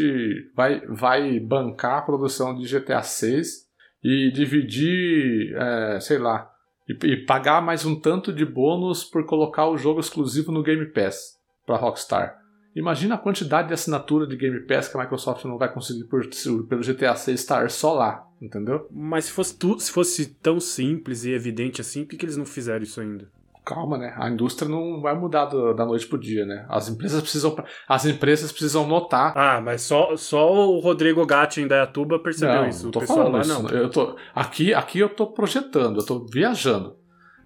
vai, 0.54 0.80
vai 0.86 1.40
bancar 1.40 1.98
a 1.98 2.02
produção 2.02 2.54
de 2.54 2.68
GTA 2.68 3.00
VI 3.00 3.40
e 4.04 4.30
dividir, 4.30 5.56
é, 5.56 5.98
sei 5.98 6.18
lá, 6.18 6.50
e, 6.86 6.92
e 7.06 7.24
pagar 7.24 7.62
mais 7.62 7.86
um 7.86 7.98
tanto 7.98 8.34
de 8.34 8.44
bônus 8.44 9.02
por 9.02 9.24
colocar 9.24 9.66
o 9.66 9.78
jogo 9.78 9.98
exclusivo 9.98 10.52
no 10.52 10.62
Game 10.62 10.84
Pass 10.92 11.38
pra 11.64 11.78
Rockstar. 11.78 12.38
Imagina 12.76 13.14
a 13.14 13.18
quantidade 13.18 13.68
de 13.68 13.74
assinatura 13.74 14.26
de 14.26 14.36
Game 14.36 14.60
Pass 14.66 14.88
que 14.88 14.98
a 14.98 15.00
Microsoft 15.00 15.42
não 15.46 15.56
vai 15.56 15.72
conseguir 15.72 16.04
por, 16.04 16.20
pelo 16.68 16.82
GTA 16.82 17.16
6 17.16 17.40
estar 17.40 17.70
só 17.70 17.94
lá, 17.94 18.26
entendeu? 18.42 18.86
Mas 18.90 19.26
se 19.26 19.32
fosse, 19.32 19.56
tu, 19.56 19.80
se 19.80 19.90
fosse 19.90 20.26
tão 20.26 20.60
simples 20.60 21.24
e 21.24 21.32
evidente 21.32 21.80
assim, 21.80 22.02
por 22.02 22.10
que, 22.10 22.18
que 22.18 22.26
eles 22.26 22.36
não 22.36 22.44
fizeram 22.44 22.82
isso 22.82 23.00
ainda? 23.00 23.26
Calma, 23.64 23.96
né? 23.96 24.12
A 24.16 24.28
indústria 24.28 24.68
não 24.68 25.00
vai 25.00 25.14
mudar 25.16 25.44
do- 25.44 25.72
da 25.72 25.86
noite 25.86 26.06
pro 26.06 26.18
dia, 26.18 26.44
né? 26.44 26.66
As 26.68 26.88
empresas 26.88 27.20
precisam, 27.22 27.54
as 27.88 28.04
empresas 28.04 28.50
precisam 28.50 28.86
notar. 28.86 29.32
Ah, 29.36 29.60
mas 29.60 29.82
só, 29.82 30.16
só 30.16 30.52
o 30.52 30.80
Rodrigo 30.80 31.24
Gatti 31.24 31.60
em 31.60 31.68
Dayatuba 31.68 32.18
percebeu 32.18 32.54
não, 32.62 32.68
isso. 32.68 32.84
não 32.84 32.90
tô 32.90 33.00
falando 33.02 33.32
lá 33.34 33.40
isso. 33.40 33.62
não. 33.62 33.70
Eu 33.70 33.88
tô, 33.88 34.16
aqui, 34.34 34.74
aqui 34.74 34.98
eu 34.98 35.08
tô 35.08 35.28
projetando, 35.28 36.00
eu 36.00 36.04
tô 36.06 36.26
viajando. 36.26 36.96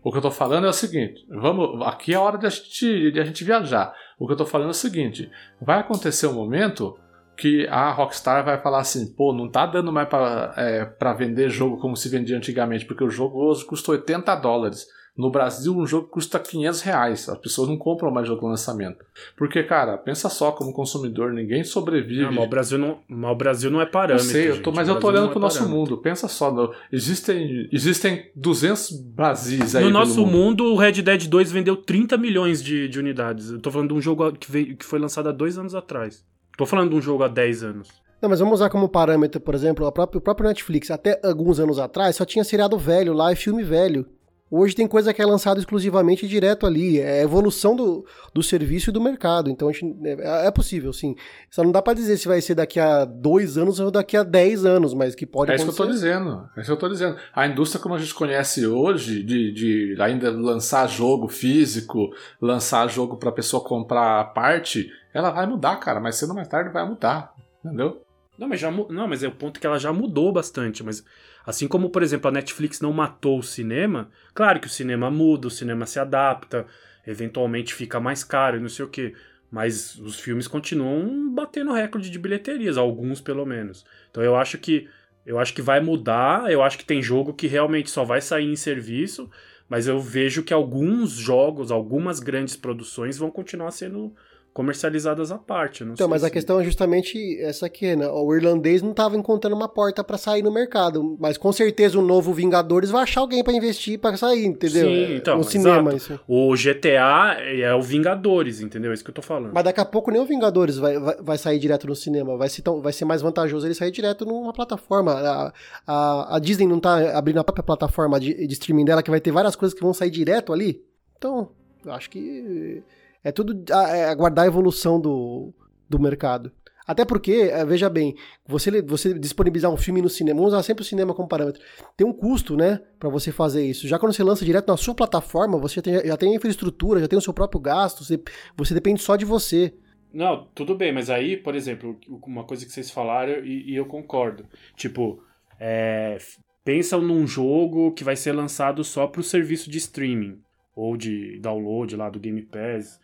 O 0.03 0.11
que 0.11 0.17
eu 0.19 0.23
tô 0.23 0.31
falando 0.31 0.67
é 0.67 0.71
o 0.71 0.73
seguinte: 0.73 1.27
vamos, 1.29 1.85
aqui 1.87 2.13
é 2.15 2.17
a 2.17 2.21
hora 2.23 2.39
de 2.39 2.47
a 2.47 2.49
gente, 2.49 3.11
de 3.11 3.21
a 3.21 3.25
gente 3.25 3.45
viajar. 3.45 3.93
O 4.19 4.27
que 4.27 4.33
eu 4.33 4.37
tô 4.37 4.47
falando 4.47 4.69
é 4.69 4.71
o 4.71 4.75
seguinte: 4.75 5.29
vai 5.61 5.81
acontecer 5.81 6.27
um 6.29 6.33
momento 6.33 6.97
que 7.37 7.67
a 7.69 7.91
Rockstar 7.91 8.43
vai 8.43 8.57
falar 8.59 8.79
assim, 8.81 9.13
pô, 9.15 9.35
não 9.35 9.51
tá 9.51 9.67
dando 9.67 9.93
mais 9.93 10.09
pra, 10.09 10.55
é, 10.57 10.87
pra 10.87 11.13
vender 11.13 11.51
jogo 11.51 11.77
como 11.79 11.95
se 11.95 12.09
vendia 12.09 12.37
antigamente, 12.39 12.87
porque 12.87 13.05
o 13.05 13.11
jogo 13.11 13.39
hoje 13.39 13.67
custa 13.67 13.91
80 13.91 14.35
dólares. 14.37 14.87
No 15.17 15.31
Brasil, 15.31 15.75
um 15.75 15.87
jogo 15.87 16.09
custa 16.09 16.39
500 16.39 16.81
reais. 16.83 17.29
As 17.29 17.39
pessoas 17.39 17.69
não 17.69 17.79
compram 17.79 18.11
mais 18.11 18.27
jogo 18.29 18.43
no 18.43 18.49
lançamento. 18.49 19.03
Porque, 19.37 19.63
cara, 19.63 19.97
pensa 19.97 20.29
só 20.29 20.53
como 20.53 20.73
consumidor, 20.75 21.33
ninguém 21.33 21.65
sobrevive. 21.65 22.23
Não, 22.23 22.33
mas 22.33 22.45
o 22.45 22.49
Brasil 22.49 22.79
não, 22.79 22.99
mas 23.09 23.31
o 23.31 23.35
Brasil 23.35 23.71
não 23.71 23.81
é 23.81 23.85
Eu 23.85 23.91
parâmetro. 23.91 24.29
sei, 24.31 24.51
eu 24.51 24.63
tô, 24.63 24.71
mas 24.73 24.89
eu 24.89 24.99
tô 25.01 25.07
olhando 25.09 25.25
não 25.25 25.31
pro 25.31 25.39
é 25.39 25.43
nosso 25.43 25.67
mundo. 25.69 25.97
Pensa 25.99 26.29
só, 26.29 26.53
no- 26.53 26.71
existem, 26.93 27.69
existem 27.73 28.31
200 28.37 28.91
Brasis 28.91 29.75
aí 29.75 29.85
No 29.85 29.91
pelo 29.91 29.99
nosso 30.01 30.27
mundo, 30.27 30.65
o 30.65 30.77
Red 30.77 31.01
Dead 31.03 31.27
2 31.29 31.51
vendeu 31.51 31.77
30 31.77 32.17
milhões 32.19 32.63
de, 32.63 32.89
de 32.89 32.99
unidades. 32.99 33.51
Eu 33.51 33.61
tô 33.61 33.71
falando 33.71 33.89
de 33.89 33.95
um 33.95 34.01
jogo 34.03 34.33
que, 34.33 34.51
veio, 34.51 34.77
que 34.77 34.85
foi 34.85 34.99
lançado 34.99 35.29
há 35.29 35.33
dois 35.33 35.57
anos 35.57 35.75
atrás. 35.75 36.25
Tô 36.59 36.67
falando 36.67 36.91
de 36.91 36.97
um 36.97 37.01
jogo 37.03 37.23
há 37.23 37.29
10 37.29 37.63
anos. 37.63 37.89
Não, 38.21 38.31
mas 38.31 38.41
vamos 38.41 38.55
usar 38.55 38.71
como 38.71 38.89
parâmetro, 38.89 39.41
por 39.41 39.55
exemplo, 39.55 39.87
a 39.87 39.93
própria- 39.93 40.19
o 40.19 40.23
próprio 40.23 40.49
Netflix. 40.49 40.91
Até 40.91 41.21
alguns 41.23 41.61
anos 41.61 41.79
atrás 41.79 42.17
só 42.17 42.25
tinha 42.25 42.45
seriado 42.45 42.79
velho 42.79 43.13
lá 43.13 43.31
e 43.33 43.37
filme 43.37 43.63
velho. 43.63 44.07
Hoje 44.49 44.77
tem 44.77 44.87
coisa 44.87 45.13
que 45.13 45.21
é 45.21 45.27
lançada 45.27 45.59
exclusivamente 45.59 46.29
direto 46.29 46.67
ali. 46.67 47.01
É 47.01 47.21
a 47.21 47.23
evolução 47.23 47.75
do, 47.75 48.07
do 48.33 48.43
serviço 48.45 48.91
e 48.91 48.93
do 48.93 49.01
mercado. 49.01 49.51
Então 49.51 49.69
a 49.69 49.73
gente- 49.73 49.97
é, 50.05 50.47
é 50.47 50.51
possível, 50.53 50.93
sim. 50.93 51.17
Só 51.51 51.65
não 51.65 51.73
dá 51.73 51.83
pra 51.83 51.95
dizer 51.95 52.17
se 52.17 52.29
vai 52.29 52.41
ser 52.41 52.55
daqui 52.55 52.79
a 52.79 53.05
dois 53.05 53.59
anos 53.59 53.81
ou 53.81 53.91
daqui 53.91 54.17
a 54.17 54.23
dez 54.23 54.65
anos, 54.65 54.95
mas 54.95 55.17
que 55.17 55.27
pode 55.27 55.51
É 55.51 55.57
isso 55.57 55.65
que 55.65 55.71
eu 55.71 55.75
acontecer. 55.75 56.13
tô 56.13 56.21
dizendo. 56.23 56.49
É 56.57 56.61
isso 56.61 56.67
que 56.69 56.73
eu 56.73 56.77
tô 56.79 56.89
dizendo. 56.89 57.17
A 57.35 57.47
indústria 57.47 57.83
como 57.83 57.97
a 57.97 57.99
gente 57.99 58.15
conhece 58.15 58.65
hoje, 58.67 59.23
de, 59.25 59.53
de 59.53 59.97
ainda 60.01 60.31
lançar 60.31 60.87
jogo 60.89 61.27
físico, 61.29 62.11
lançar 62.41 62.89
jogo 62.89 63.17
pra 63.17 63.33
pessoa 63.33 63.65
comprar 63.65 64.21
a 64.21 64.25
parte, 64.25 64.89
ela 65.13 65.31
vai 65.31 65.45
mudar, 65.47 65.75
cara. 65.77 65.99
Mas 66.01 66.15
cedo 66.17 66.29
ou 66.31 66.37
mais 66.37 66.47
tarde 66.47 66.71
vai 66.73 66.89
mudar. 66.89 67.33
Entendeu? 67.65 68.01
Não, 68.39 68.47
mas 68.47 68.61
já 68.61 68.71
não, 68.71 69.09
mas 69.09 69.23
é 69.23 69.29
o 69.29 69.33
ponto 69.33 69.59
que 69.59 69.67
ela 69.67 69.79
já 69.79 69.93
mudou 69.93 70.31
bastante, 70.31 70.85
mas 70.85 71.03
assim 71.47 71.69
como, 71.69 71.89
por 71.89 72.03
exemplo, 72.03 72.29
a 72.29 72.33
Netflix 72.33 72.81
não 72.81 72.93
matou 72.93 73.39
o 73.39 73.43
cinema, 73.43 74.11
claro 74.35 74.59
que 74.59 74.67
o 74.67 74.71
cinema 74.71 75.11
muda, 75.11 75.47
o 75.47 75.51
cinema 75.51 75.87
se 75.87 76.01
adapta, 76.01 76.67
eventualmente 77.07 77.73
fica 77.73 78.01
mais 78.01 78.25
caro 78.25 78.57
e 78.57 78.61
não 78.61 78.69
sei 78.69 78.85
o 78.85 78.89
quê, 78.89 79.15
mas 79.51 79.97
os 79.97 80.19
filmes 80.19 80.49
continuam 80.49 81.33
batendo 81.33 81.73
recorde 81.73 82.11
de 82.11 82.19
bilheterias, 82.19 82.77
alguns 82.77 83.21
pelo 83.21 83.47
menos. 83.47 83.87
Então 84.11 84.23
eu 84.23 84.35
acho 84.35 84.59
que 84.59 84.89
eu 85.25 85.39
acho 85.41 85.55
que 85.55 85.63
vai 85.63 85.81
mudar, 85.81 86.53
eu 86.53 86.63
acho 86.63 86.79
que 86.79 86.85
tem 86.85 87.03
jogo 87.03 87.35
que 87.35 87.49
realmente 87.49 87.91
só 87.91 88.05
vai 88.05 88.21
sair 88.21 88.47
em 88.47 88.55
serviço, 88.55 89.29
mas 89.69 89.89
eu 89.89 89.99
vejo 89.99 90.45
que 90.45 90.55
alguns 90.55 91.13
jogos, 91.13 91.73
algumas 91.73 92.21
grandes 92.21 92.57
produções 92.57 93.19
vão 93.19 93.31
continuar 93.31 93.73
sendo 93.73 94.15
comercializadas 94.57 95.31
à 95.31 95.37
parte. 95.37 95.85
Não 95.85 95.93
Então, 95.93 96.07
sei 96.07 96.11
mas 96.11 96.25
a 96.25 96.29
se- 96.29 96.33
questão 96.33 96.59
é 96.59 96.65
justamente 96.65 97.39
essa 97.43 97.67
aqui, 97.67 97.95
né? 97.95 98.09
O 98.09 98.35
irlandês 98.35 98.81
não 98.81 98.95
tava 98.95 99.15
encontrando 99.17 99.55
uma 99.55 99.69
porta 99.69 100.03
pra 100.03 100.17
sair 100.17 100.43
no 100.43 100.51
mercado, 100.51 101.17
mas 101.21 101.37
com 101.37 101.53
certeza 101.53 101.99
o 101.99 102.03
novo 102.03 102.33
Vingadores 102.33 102.91
vai 102.91 103.03
achar 103.03 103.21
alguém 103.21 103.45
pra 103.45 103.53
investir 103.53 103.99
pra 103.99 104.17
sair, 104.17 104.47
entendeu? 104.47 104.89
Sim, 104.89 105.15
então, 105.17 105.37
no 105.37 105.45
cinema 105.45 105.93
exato. 105.95 105.97
isso. 106.15 106.21
O 106.27 106.55
GTA 106.57 107.37
é 107.39 107.75
o 107.75 107.83
Vingadores, 107.83 108.61
entendeu? 108.63 108.91
É 108.91 108.95
isso 108.95 109.05
que 109.05 109.11
eu 109.11 109.15
tô 109.15 109.21
falando. 109.23 109.53
Mas 109.53 109.63
daqui 109.65 109.81
a 109.81 109.85
pouco 109.85 110.11
nem 110.11 110.21
o 110.21 110.25
Vingadores 110.25 110.79
vai, 110.79 110.99
vai, 110.99 111.17
vai 111.21 111.39
sair 111.39 111.59
direto 111.59 111.87
no 111.87 111.95
cinema. 111.95 112.37
Vai 112.39 112.49
ser, 112.49 112.63
tão, 112.63 112.81
vai 112.81 112.93
ser 112.95 113.05
mais 113.05 113.21
vantajoso 113.21 113.67
ele 113.67 113.75
sair 113.75 113.91
direto 113.91 114.25
numa 114.25 114.53
plataforma. 114.55 115.13
A, 115.13 115.53
a, 115.87 116.37
a 116.37 116.39
Disney 116.39 116.67
não 116.67 116.81
tá 116.81 117.17
abrindo 117.17 117.39
a 117.41 117.45
própria 117.45 117.63
plataforma 117.63 118.19
de, 118.19 118.47
de 118.47 118.53
streaming 118.55 118.87
dela, 118.87 119.03
que 119.03 119.11
vai 119.11 119.21
ter 119.21 119.31
várias 119.33 119.55
coisas 119.55 119.77
que 119.77 119.85
vão 119.85 119.93
sair 119.93 120.11
direto 120.11 120.53
ali. 120.53 120.83
Então, 121.19 121.51
eu 121.85 121.93
acho 121.93 122.09
que 122.11 122.83
é 123.29 123.33
tudo 123.33 123.63
a- 123.73 123.89
é 123.97 124.09
aguardar 124.09 124.45
a 124.45 124.49
evolução 124.49 125.01
do, 125.01 125.53
do 125.89 125.99
mercado. 125.99 126.53
Até 126.87 127.05
porque, 127.05 127.33
eh, 127.53 127.65
veja 127.65 127.91
bem, 127.91 128.15
você, 128.47 128.81
você 128.81 129.13
disponibilizar 129.19 129.73
um 129.73 129.77
filme 129.77 130.01
no 130.01 130.09
cinema, 130.09 130.39
vamos 130.39 130.53
usar 130.55 130.63
sempre 130.63 130.83
o 130.83 130.87
cinema 130.87 131.13
como 131.13 131.29
parâmetro, 131.29 131.61
tem 131.97 132.07
um 132.07 132.13
custo, 132.13 132.57
né, 132.57 132.81
pra 133.01 133.09
você 133.09 133.33
fazer 133.33 133.67
isso. 133.67 133.89
Já 133.89 133.99
quando 133.99 134.13
você 134.13 134.23
lança 134.23 134.45
direto 134.45 134.69
na 134.69 134.77
sua 134.77 134.95
plataforma, 134.95 135.59
você 135.59 135.75
já 135.77 135.83
tem, 135.83 136.07
já 136.07 136.17
tem 136.17 136.33
a 136.33 136.37
infraestrutura, 136.37 137.01
já 137.01 137.09
tem 137.09 137.19
o 137.19 137.23
seu 137.23 137.35
próprio 137.35 137.61
gasto, 137.61 138.05
você, 138.05 138.23
você 138.57 138.73
depende 138.73 139.03
só 139.03 139.17
de 139.17 139.25
você. 139.25 139.75
Não, 140.15 140.47
tudo 140.55 140.77
bem, 140.77 140.93
mas 140.93 141.11
aí, 141.11 141.37
por 141.37 141.57
exemplo, 141.57 141.99
uma 142.25 142.45
coisa 142.45 142.65
que 142.65 142.71
vocês 142.71 142.89
falaram 142.91 143.45
e, 143.45 143.73
e 143.73 143.75
eu 143.75 143.87
concordo. 143.87 144.47
Tipo, 144.77 145.21
é, 145.59 146.17
pensam 146.65 147.01
num 147.03 147.27
jogo 147.27 147.91
que 147.93 148.05
vai 148.05 148.15
ser 148.15 148.31
lançado 148.31 148.85
só 148.85 149.09
pro 149.09 149.25
serviço 149.25 149.69
de 149.69 149.79
streaming 149.79 150.39
ou 150.75 150.97
de 150.97 151.39
download 151.41 151.97
lá 151.97 152.09
do 152.09 152.21
Game 152.21 152.43
Pass. 152.43 153.01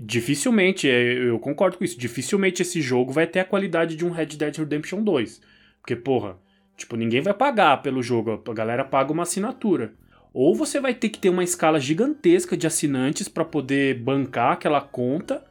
Dificilmente, 0.00 0.88
é, 0.88 1.28
eu 1.28 1.38
concordo 1.40 1.76
com 1.76 1.84
isso, 1.84 1.98
dificilmente 1.98 2.62
esse 2.62 2.80
jogo 2.80 3.12
vai 3.12 3.26
ter 3.26 3.40
a 3.40 3.44
qualidade 3.44 3.96
de 3.96 4.06
um 4.06 4.10
Red 4.10 4.26
Dead 4.26 4.56
Redemption 4.56 5.02
2. 5.02 5.40
Porque, 5.80 5.96
porra, 5.96 6.38
tipo, 6.76 6.94
ninguém 6.94 7.20
vai 7.20 7.34
pagar 7.34 7.82
pelo 7.82 8.00
jogo, 8.00 8.40
a 8.48 8.54
galera 8.54 8.84
paga 8.84 9.12
uma 9.12 9.24
assinatura. 9.24 9.94
Ou 10.32 10.54
você 10.54 10.80
vai 10.80 10.94
ter 10.94 11.08
que 11.08 11.18
ter 11.18 11.28
uma 11.30 11.42
escala 11.42 11.80
gigantesca 11.80 12.56
de 12.56 12.66
assinantes 12.66 13.28
para 13.28 13.44
poder 13.44 13.98
bancar 13.98 14.52
aquela 14.52 14.80
conta, 14.80 15.44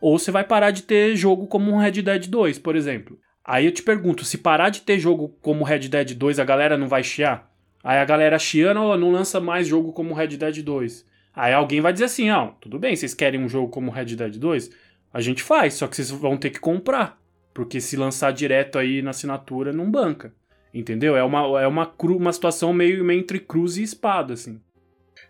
ou 0.00 0.18
você 0.18 0.30
vai 0.30 0.44
parar 0.44 0.70
de 0.70 0.82
ter 0.82 1.16
jogo 1.16 1.46
como 1.46 1.72
um 1.72 1.78
Red 1.78 2.02
Dead 2.02 2.26
2, 2.26 2.58
por 2.58 2.76
exemplo. 2.76 3.18
Aí 3.44 3.64
eu 3.64 3.72
te 3.72 3.82
pergunto, 3.82 4.24
se 4.24 4.38
parar 4.38 4.68
de 4.68 4.82
ter 4.82 4.98
jogo 4.98 5.30
como 5.40 5.64
Red 5.64 5.88
Dead 5.88 6.14
2, 6.14 6.38
a 6.38 6.44
galera 6.44 6.76
não 6.76 6.88
vai 6.88 7.02
chiar? 7.02 7.50
Aí 7.82 7.98
a 7.98 8.04
galera 8.04 8.38
chiando, 8.38 8.80
ó, 8.80 8.96
não 8.96 9.10
lança 9.10 9.40
mais 9.40 9.66
jogo 9.66 9.92
como 9.92 10.14
Red 10.14 10.36
Dead 10.36 10.62
2. 10.62 11.06
Aí 11.34 11.52
alguém 11.52 11.80
vai 11.80 11.92
dizer 11.92 12.06
assim, 12.06 12.30
ó, 12.30 12.48
tudo 12.60 12.78
bem, 12.78 12.94
vocês 12.94 13.14
querem 13.14 13.40
um 13.40 13.48
jogo 13.48 13.68
como 13.68 13.90
Red 13.90 14.16
Dead 14.16 14.36
2? 14.36 14.70
A 15.12 15.20
gente 15.20 15.42
faz, 15.42 15.74
só 15.74 15.86
que 15.86 15.96
vocês 15.96 16.10
vão 16.10 16.36
ter 16.36 16.50
que 16.50 16.60
comprar. 16.60 17.20
Porque 17.54 17.80
se 17.80 17.96
lançar 17.96 18.32
direto 18.32 18.78
aí 18.78 19.02
na 19.02 19.10
assinatura, 19.10 19.72
não 19.72 19.90
banca. 19.90 20.32
Entendeu? 20.72 21.16
É 21.16 21.22
uma, 21.22 21.60
é 21.60 21.66
uma, 21.66 21.86
cru, 21.86 22.16
uma 22.16 22.32
situação 22.32 22.72
meio, 22.72 23.04
meio 23.04 23.20
entre 23.20 23.38
cruz 23.38 23.76
e 23.76 23.82
espada, 23.82 24.32
assim. 24.32 24.60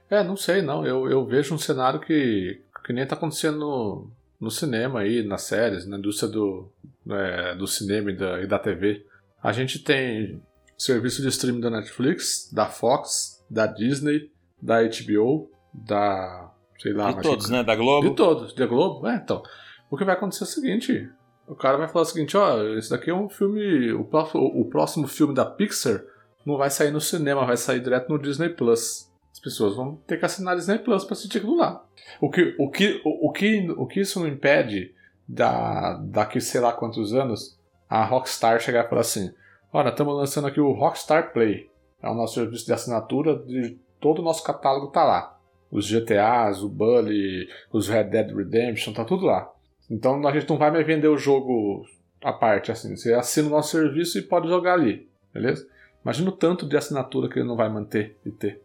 É, 0.08 0.22
não 0.22 0.36
sei, 0.36 0.62
não. 0.62 0.86
Eu, 0.86 1.10
eu 1.10 1.24
vejo 1.26 1.54
um 1.54 1.58
cenário 1.58 1.98
que, 1.98 2.60
que 2.84 2.92
nem 2.92 3.06
tá 3.06 3.16
acontecendo 3.16 3.58
no, 3.58 4.10
no 4.40 4.50
cinema 4.50 5.00
aí, 5.00 5.24
nas 5.24 5.42
séries, 5.42 5.86
na 5.86 5.98
indústria 5.98 6.30
do, 6.30 6.70
é, 7.10 7.56
do 7.56 7.66
cinema 7.66 8.12
e 8.12 8.16
da, 8.16 8.40
e 8.42 8.46
da 8.46 8.58
TV. 8.58 9.04
A 9.42 9.50
gente 9.50 9.80
tem 9.80 10.40
serviço 10.78 11.22
de 11.22 11.28
streaming 11.28 11.60
da 11.60 11.70
Netflix, 11.70 12.48
da 12.52 12.66
Fox, 12.66 13.44
da 13.50 13.66
Disney, 13.66 14.30
da 14.60 14.80
HBO, 14.82 15.50
da. 15.72 16.50
sei 16.78 16.92
lá, 16.92 17.12
De 17.12 17.22
todos, 17.22 17.48
né? 17.48 17.62
Da 17.62 17.74
Globo. 17.74 18.08
De 18.08 18.14
todos. 18.14 18.54
Da 18.54 18.66
Globo? 18.66 19.06
É, 19.06 19.16
então. 19.16 19.42
O 19.90 19.96
que 19.96 20.04
vai 20.04 20.14
acontecer 20.14 20.44
é 20.44 20.46
o 20.46 20.50
seguinte: 20.50 21.10
o 21.46 21.54
cara 21.54 21.76
vai 21.76 21.88
falar 21.88 22.02
o 22.02 22.06
seguinte, 22.06 22.36
ó, 22.36 22.62
esse 22.76 22.90
daqui 22.90 23.10
é 23.10 23.14
um 23.14 23.28
filme. 23.28 23.92
O 23.92 24.04
próximo, 24.04 24.42
o 24.42 24.64
próximo 24.64 25.06
filme 25.06 25.34
da 25.34 25.44
Pixar 25.44 26.02
não 26.44 26.56
vai 26.56 26.70
sair 26.70 26.90
no 26.90 27.00
cinema, 27.00 27.46
vai 27.46 27.56
sair 27.56 27.80
direto 27.80 28.08
no 28.08 28.18
Disney 28.18 28.48
Plus. 28.48 29.10
As 29.32 29.40
pessoas 29.40 29.74
vão 29.74 29.96
ter 30.06 30.18
que 30.18 30.24
assinar 30.24 30.56
Disney 30.56 30.78
Plus 30.78 31.04
pra 31.04 31.14
assistir 31.14 31.38
aquilo 31.38 31.56
lá. 31.56 31.84
O 32.20 32.30
que, 32.30 32.54
o 32.58 32.70
que, 32.70 33.00
o, 33.04 33.28
o 33.28 33.32
que, 33.32 33.70
o 33.76 33.86
que 33.86 34.00
isso 34.00 34.20
não 34.20 34.28
impede 34.28 34.94
da, 35.26 35.94
daqui 35.94 36.40
sei 36.40 36.60
lá 36.60 36.72
quantos 36.72 37.14
anos 37.14 37.58
a 37.88 38.04
Rockstar 38.04 38.60
chegar 38.60 38.84
e 38.84 38.88
falar 38.88 39.00
assim: 39.00 39.32
Olha, 39.72 39.88
estamos 39.88 40.16
lançando 40.16 40.46
aqui 40.46 40.60
o 40.60 40.72
Rockstar 40.72 41.32
Play. 41.32 41.70
É 42.02 42.08
o 42.08 42.14
nosso 42.14 42.34
serviço 42.34 42.66
de 42.66 42.72
assinatura, 42.72 43.36
de 43.36 43.78
todo 44.00 44.18
o 44.18 44.24
nosso 44.24 44.42
catálogo 44.42 44.88
tá 44.88 45.04
lá. 45.04 45.38
Os 45.72 45.86
GTAs, 45.86 46.62
o 46.62 46.68
Bully, 46.68 47.48
os 47.72 47.88
Red 47.88 48.04
Dead 48.04 48.30
Redemption, 48.30 48.92
tá 48.92 49.04
tudo 49.04 49.26
lá. 49.26 49.50
Então 49.90 50.24
a 50.26 50.32
gente 50.32 50.48
não 50.48 50.58
vai 50.58 50.70
mais 50.70 50.86
vender 50.86 51.08
o 51.08 51.18
jogo 51.18 51.84
à 52.22 52.32
parte, 52.32 52.70
assim. 52.70 52.94
Você 52.94 53.12
assina 53.14 53.48
o 53.48 53.50
nosso 53.50 53.70
serviço 53.70 54.18
e 54.18 54.22
pode 54.22 54.48
jogar 54.48 54.74
ali, 54.74 55.08
beleza? 55.32 55.66
Imagina 56.04 56.28
o 56.28 56.36
tanto 56.36 56.68
de 56.68 56.76
assinatura 56.76 57.28
que 57.28 57.38
ele 57.38 57.48
não 57.48 57.56
vai 57.56 57.68
manter 57.68 58.16
e 58.24 58.30
ter. 58.30 58.60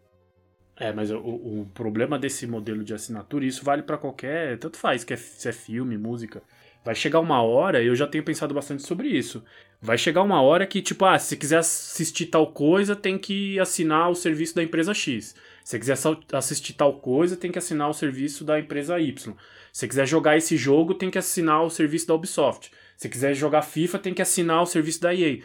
É, 0.80 0.92
mas 0.92 1.10
o, 1.10 1.18
o 1.18 1.70
problema 1.74 2.18
desse 2.18 2.46
modelo 2.46 2.84
de 2.84 2.94
assinatura, 2.94 3.44
e 3.44 3.48
isso 3.48 3.64
vale 3.64 3.82
pra 3.82 3.98
qualquer. 3.98 4.58
Tanto 4.58 4.76
faz, 4.76 5.02
que 5.02 5.12
é, 5.12 5.16
se 5.16 5.48
é 5.48 5.52
filme, 5.52 5.98
música. 5.98 6.42
Vai 6.84 6.94
chegar 6.94 7.20
uma 7.20 7.42
hora, 7.42 7.82
eu 7.82 7.96
já 7.96 8.06
tenho 8.06 8.22
pensado 8.22 8.54
bastante 8.54 8.82
sobre 8.82 9.08
isso. 9.08 9.42
Vai 9.80 9.98
chegar 9.98 10.22
uma 10.22 10.40
hora 10.40 10.66
que, 10.66 10.80
tipo, 10.80 11.04
ah, 11.04 11.18
se 11.18 11.36
quiser 11.36 11.58
assistir 11.58 12.26
tal 12.26 12.52
coisa, 12.52 12.94
tem 12.94 13.18
que 13.18 13.58
assinar 13.58 14.10
o 14.10 14.14
serviço 14.14 14.54
da 14.54 14.62
empresa 14.62 14.94
X. 14.94 15.34
Se 15.68 15.72
você 15.72 15.78
quiser 15.80 15.98
assistir 16.32 16.72
tal 16.72 16.98
coisa, 16.98 17.36
tem 17.36 17.52
que 17.52 17.58
assinar 17.58 17.90
o 17.90 17.92
serviço 17.92 18.42
da 18.42 18.58
empresa 18.58 18.98
Y. 18.98 19.18
Se 19.20 19.34
você 19.70 19.86
quiser 19.86 20.06
jogar 20.06 20.34
esse 20.34 20.56
jogo, 20.56 20.94
tem 20.94 21.10
que 21.10 21.18
assinar 21.18 21.62
o 21.62 21.68
serviço 21.68 22.06
da 22.08 22.14
Ubisoft. 22.14 22.70
Se 22.96 23.02
você 23.02 23.08
quiser 23.10 23.34
jogar 23.34 23.60
FIFA, 23.60 23.98
tem 23.98 24.14
que 24.14 24.22
assinar 24.22 24.62
o 24.62 24.66
serviço 24.66 25.02
da 25.02 25.14
EA. 25.14 25.40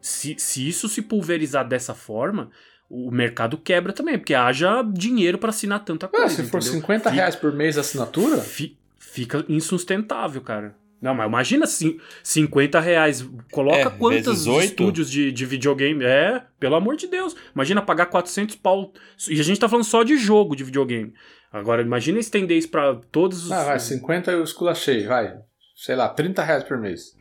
Se, 0.00 0.34
se 0.38 0.66
isso 0.66 0.88
se 0.88 1.02
pulverizar 1.02 1.68
dessa 1.68 1.92
forma, 1.92 2.50
o 2.88 3.10
mercado 3.10 3.58
quebra 3.58 3.92
também, 3.92 4.16
porque 4.16 4.32
haja 4.32 4.80
dinheiro 4.82 5.36
pra 5.36 5.50
assinar 5.50 5.84
tanta 5.84 6.08
coisa. 6.08 6.24
Ah, 6.24 6.30
se 6.30 6.44
for 6.44 6.60
entendeu? 6.60 6.80
50 6.80 7.10
Fica- 7.10 7.10
reais 7.10 7.36
por 7.36 7.52
mês 7.52 7.76
a 7.76 7.82
assinatura, 7.82 8.38
fi- 8.38 8.74
fica 8.98 9.44
insustentável, 9.50 10.40
cara. 10.40 10.74
Não, 11.00 11.14
mas 11.14 11.26
imagina 11.28 11.64
assim, 11.64 11.98
50 12.22 12.80
reais. 12.80 13.28
Coloca 13.52 13.78
É, 13.78 13.90
quantos 13.90 14.46
estúdios 14.46 15.10
de, 15.10 15.30
de 15.30 15.46
videogame. 15.46 16.04
É, 16.04 16.42
pelo 16.58 16.74
amor 16.74 16.96
de 16.96 17.06
Deus. 17.06 17.36
Imagina 17.54 17.80
pagar 17.80 18.06
400 18.06 18.56
pau. 18.56 18.92
E 19.28 19.38
a 19.38 19.44
gente 19.44 19.60
tá 19.60 19.68
falando 19.68 19.84
só 19.84 20.02
de 20.02 20.16
jogo 20.16 20.56
de 20.56 20.64
videogame. 20.64 21.12
Agora, 21.52 21.80
imagina 21.82 22.18
estender 22.18 22.58
isso 22.58 22.68
pra 22.70 22.96
todos 23.10 23.44
os. 23.44 23.52
ah, 23.52 23.64
vai, 23.64 23.78
50 23.78 24.30
eu 24.32 24.42
esculachei, 24.42 25.06
vai. 25.06 25.34
Sei 25.76 25.94
lá, 25.94 26.08
30 26.08 26.42
reais 26.42 26.64
por 26.64 26.76
mês. 26.78 27.16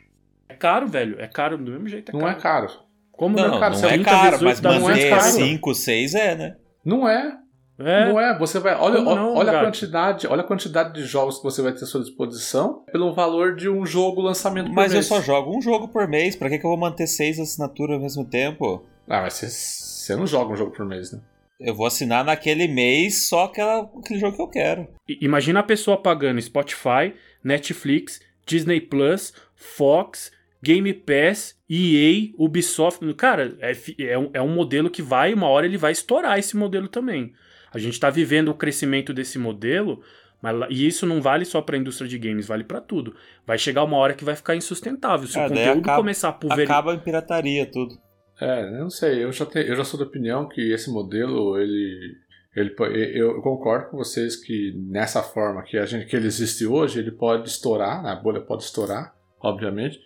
É 0.49 0.55
caro, 0.55 0.88
velho. 0.88 1.15
É 1.19 1.28
caro 1.28 1.57
do 1.57 1.71
mesmo 1.71 1.88
jeito. 1.88 2.09
É 2.09 2.13
Não 2.13 2.21
caro. 2.21 2.32
é 2.32 2.41
caro. 2.41 2.67
Como 3.11 3.36
Não, 3.36 3.59
não, 3.59 3.65
é 3.65 3.88
30 3.89 4.03
caro, 4.03 4.38
mas 4.43 4.61
não 4.61 4.71
é 4.71 4.80
manter 4.80 5.09
caro. 5.09 5.32
5, 5.32 5.75
6 5.75 6.13
é, 6.15 6.36
né? 6.36 6.55
Não 6.84 7.07
é. 7.07 7.38
É, 7.80 8.05
Não 8.09 8.19
é, 8.19 8.38
você 8.38 8.59
vai. 8.59 8.73
Olha, 8.75 9.01
não, 9.01 9.36
olha 9.36 9.59
a 9.59 9.63
quantidade, 9.63 10.25
olha 10.28 10.41
a 10.41 10.45
quantidade 10.45 10.93
de 10.93 11.03
jogos 11.05 11.38
que 11.38 11.43
você 11.43 11.61
vai 11.61 11.71
ter 11.73 11.84
à 11.84 11.88
sua 11.88 12.01
disposição 12.01 12.84
pelo 12.91 13.13
valor 13.13 13.55
de 13.55 13.69
um 13.69 13.86
jogo 13.86 14.21
lançamento 14.21 14.67
por 14.67 14.73
Mas 14.75 14.91
eu 14.91 14.95
mês. 14.97 15.05
só 15.05 15.21
jogo 15.21 15.55
um 15.55 15.61
jogo 15.61 15.88
por 15.88 16.07
mês. 16.07 16.36
Pra 16.36 16.49
que, 16.49 16.57
que 16.57 16.65
eu 16.65 16.69
vou 16.69 16.78
manter 16.78 17.05
seis 17.05 17.39
assinaturas 17.39 17.95
ao 17.95 18.01
mesmo 18.01 18.25
tempo? 18.25 18.84
Ah, 19.07 19.21
mas 19.21 19.34
você, 19.34 19.47
você 19.49 20.15
não 20.15 20.25
joga 20.25 20.53
um 20.53 20.55
jogo 20.55 20.71
por 20.71 20.86
mês, 20.86 21.11
né? 21.11 21.19
Eu 21.59 21.73
vou 21.73 21.86
assinar 21.86 22.23
naquele 22.23 22.67
mês 22.67 23.28
só 23.28 23.45
aquela, 23.45 23.89
aquele 23.99 24.19
jogo 24.19 24.36
que 24.36 24.41
eu 24.41 24.47
quero. 24.47 24.88
Imagina 25.21 25.59
a 25.59 25.63
pessoa 25.63 25.97
pagando 25.97 26.41
Spotify, 26.41 27.13
Netflix, 27.43 28.21
Disney 28.45 28.80
Plus, 28.82 29.34
Fox, 29.55 30.32
Game 30.63 30.91
Pass, 30.93 31.55
EA, 31.69 32.32
Ubisoft. 32.38 33.01
Cara, 33.15 33.55
é, 33.59 33.75
é 33.99 34.17
um, 34.17 34.30
é 34.34 34.41
um 34.41 34.53
modelo 34.53 34.89
que 34.89 35.01
vai, 35.01 35.34
uma 35.34 35.47
hora 35.47 35.65
ele 35.65 35.78
vai 35.78 35.91
estourar 35.91 36.38
esse 36.38 36.55
modelo 36.55 36.88
também. 36.88 37.34
A 37.78 37.82
gente 37.82 37.99
tá 37.99 38.09
vivendo 38.09 38.49
o 38.49 38.53
crescimento 38.55 39.13
desse 39.13 39.38
modelo, 39.39 40.01
mas, 40.41 40.55
e 40.69 40.88
isso 40.88 41.05
não 41.05 41.21
vale 41.21 41.45
só 41.45 41.61
pra 41.61 41.78
indústria 41.78 42.07
de 42.09 42.17
games, 42.17 42.47
vale 42.47 42.63
pra 42.63 42.80
tudo. 42.82 43.15
Vai 43.45 43.57
chegar 43.57 43.84
uma 43.84 43.97
hora 43.97 44.13
que 44.13 44.23
vai 44.25 44.36
ficar 44.36 44.55
insustentável. 44.55 45.28
Se 45.28 45.38
o 45.38 45.41
daí 45.41 45.49
conteúdo 45.49 45.80
acaba- 45.80 45.97
começar 45.97 46.30
a 46.30 46.34
pulverizar. 46.34 46.78
Acaba 46.78 46.93
em 46.93 46.99
pirataria 46.99 47.65
tudo. 47.65 47.95
É, 48.39 48.63
eu 48.65 48.82
não 48.82 48.89
sei, 48.89 49.23
eu 49.23 49.32
já, 49.32 49.45
te- 49.45 49.67
eu 49.67 49.75
já 49.75 49.84
sou 49.84 49.99
da 49.99 50.05
opinião 50.05 50.47
que 50.47 50.71
esse 50.71 50.91
modelo, 50.91 51.57
ele, 51.59 52.13
ele. 52.55 52.75
Eu 53.15 53.41
concordo 53.41 53.89
com 53.89 53.97
vocês 53.97 54.36
que 54.36 54.73
nessa 54.89 55.23
forma 55.23 55.63
que, 55.63 55.75
a 55.78 55.86
gente, 55.88 56.05
que 56.05 56.15
ele 56.15 56.28
existe 56.28 56.65
hoje, 56.65 56.99
ele 56.99 57.11
pode 57.11 57.49
estourar, 57.49 58.05
a 58.05 58.15
bolha 58.15 58.39
pode 58.41 58.63
estourar, 58.63 59.15
obviamente. 59.41 59.99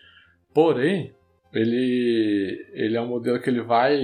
Porém, 0.54 1.14
ele, 1.54 2.66
ele 2.74 2.96
é 2.96 3.02
um 3.02 3.08
modelo 3.08 3.40
que 3.42 3.50
ele 3.50 3.62
vai. 3.62 4.00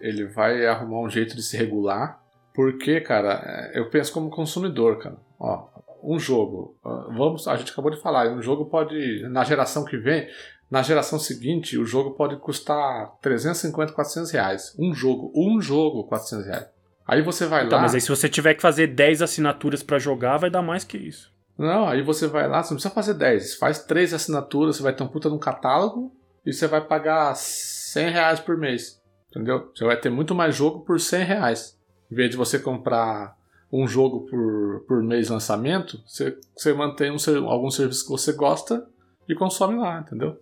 Ele 0.00 0.24
vai 0.26 0.66
arrumar 0.66 1.00
um 1.02 1.08
jeito 1.10 1.36
de 1.36 1.42
se 1.42 1.56
regular. 1.56 2.20
Porque, 2.54 3.00
cara, 3.00 3.70
eu 3.74 3.90
penso 3.90 4.12
como 4.12 4.30
consumidor, 4.30 4.98
cara. 4.98 5.16
Ó, 5.40 5.66
um 6.02 6.18
jogo. 6.18 6.76
Vamos, 6.82 7.48
a 7.48 7.56
gente 7.56 7.72
acabou 7.72 7.90
de 7.90 8.00
falar, 8.00 8.28
um 8.30 8.40
jogo 8.40 8.66
pode. 8.66 9.22
Na 9.28 9.42
geração 9.42 9.84
que 9.84 9.96
vem, 9.96 10.28
na 10.70 10.80
geração 10.82 11.18
seguinte, 11.18 11.76
o 11.76 11.84
jogo 11.84 12.12
pode 12.12 12.36
custar 12.36 13.10
350, 13.20 13.92
400 13.92 14.30
reais. 14.30 14.74
Um 14.78 14.94
jogo. 14.94 15.32
Um 15.34 15.60
jogo, 15.60 16.04
400 16.04 16.46
reais. 16.46 16.66
Aí 17.06 17.20
você 17.22 17.46
vai 17.46 17.68
Tá, 17.68 17.76
lá. 17.76 17.82
mas 17.82 17.94
aí 17.94 18.00
se 18.00 18.08
você 18.08 18.28
tiver 18.28 18.54
que 18.54 18.62
fazer 18.62 18.86
10 18.86 19.20
assinaturas 19.20 19.82
pra 19.82 19.98
jogar, 19.98 20.38
vai 20.38 20.48
dar 20.48 20.62
mais 20.62 20.84
que 20.84 20.96
isso. 20.96 21.30
Não, 21.58 21.86
aí 21.88 22.02
você 22.02 22.26
vai 22.26 22.48
lá, 22.48 22.62
você 22.62 22.70
não 22.70 22.76
precisa 22.76 22.94
fazer 22.94 23.14
10. 23.14 23.56
Faz 23.56 23.80
três 23.84 24.14
assinaturas, 24.14 24.76
você 24.76 24.82
vai 24.82 24.92
ter 24.94 25.02
um 25.02 25.08
puta 25.08 25.28
num 25.28 25.38
catálogo 25.38 26.12
e 26.46 26.52
você 26.52 26.66
vai 26.66 26.80
pagar 26.80 27.34
100 27.36 28.10
reais 28.10 28.40
por 28.40 28.56
mês. 28.56 29.00
Entendeu? 29.30 29.70
Você 29.74 29.84
vai 29.84 29.96
ter 29.96 30.08
muito 30.10 30.34
mais 30.34 30.54
jogo 30.54 30.80
por 30.80 30.98
100 30.98 31.24
reais. 31.24 31.78
Em 32.14 32.16
vez 32.16 32.30
de 32.30 32.36
você 32.36 32.60
comprar 32.60 33.36
um 33.72 33.88
jogo 33.88 34.20
por, 34.30 34.84
por 34.86 35.02
mês 35.02 35.30
lançamento, 35.30 36.00
você, 36.06 36.38
você 36.56 36.72
mantém 36.72 37.10
um, 37.10 37.48
algum 37.48 37.68
serviço 37.72 38.04
que 38.04 38.10
você 38.10 38.32
gosta 38.32 38.86
e 39.28 39.34
consome 39.34 39.74
lá, 39.74 39.98
entendeu? 39.98 40.38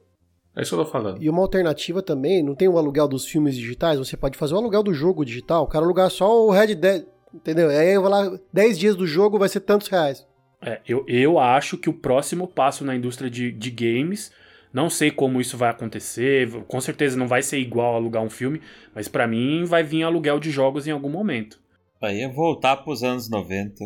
É 0.54 0.60
isso 0.60 0.74
que 0.74 0.78
eu 0.78 0.84
tô 0.84 0.90
falando. 0.90 1.22
E 1.22 1.30
uma 1.30 1.40
alternativa 1.40 2.02
também, 2.02 2.42
não 2.42 2.54
tem 2.54 2.68
o 2.68 2.76
aluguel 2.76 3.08
dos 3.08 3.24
filmes 3.24 3.56
digitais? 3.56 3.98
Você 3.98 4.18
pode 4.18 4.36
fazer 4.36 4.52
o 4.52 4.58
aluguel 4.58 4.82
do 4.82 4.92
jogo 4.92 5.24
digital, 5.24 5.64
o 5.64 5.66
cara 5.66 5.82
alugar 5.82 6.10
só 6.10 6.44
o 6.44 6.50
Red 6.50 6.74
Dead, 6.74 7.06
entendeu? 7.32 7.70
Aí 7.70 7.94
eu 7.94 8.02
vou 8.02 8.10
lá, 8.10 8.38
10 8.52 8.78
dias 8.78 8.94
do 8.94 9.06
jogo 9.06 9.38
vai 9.38 9.48
ser 9.48 9.60
tantos 9.60 9.88
reais. 9.88 10.26
É, 10.60 10.82
eu, 10.86 11.02
eu 11.08 11.38
acho 11.38 11.78
que 11.78 11.88
o 11.88 11.94
próximo 11.94 12.46
passo 12.46 12.84
na 12.84 12.94
indústria 12.94 13.30
de, 13.30 13.50
de 13.50 13.70
games, 13.70 14.30
não 14.70 14.90
sei 14.90 15.10
como 15.10 15.40
isso 15.40 15.56
vai 15.56 15.70
acontecer, 15.70 16.50
com 16.68 16.82
certeza 16.82 17.16
não 17.16 17.26
vai 17.26 17.42
ser 17.42 17.56
igual 17.56 17.94
alugar 17.94 18.22
um 18.22 18.28
filme, 18.28 18.60
mas 18.94 19.08
pra 19.08 19.26
mim 19.26 19.64
vai 19.64 19.82
vir 19.82 20.02
aluguel 20.02 20.38
de 20.38 20.50
jogos 20.50 20.86
em 20.86 20.90
algum 20.90 21.08
momento. 21.08 21.61
Aí 22.02 22.20
é 22.20 22.28
voltar 22.28 22.78
pros 22.78 23.04
anos 23.04 23.30
90. 23.30 23.84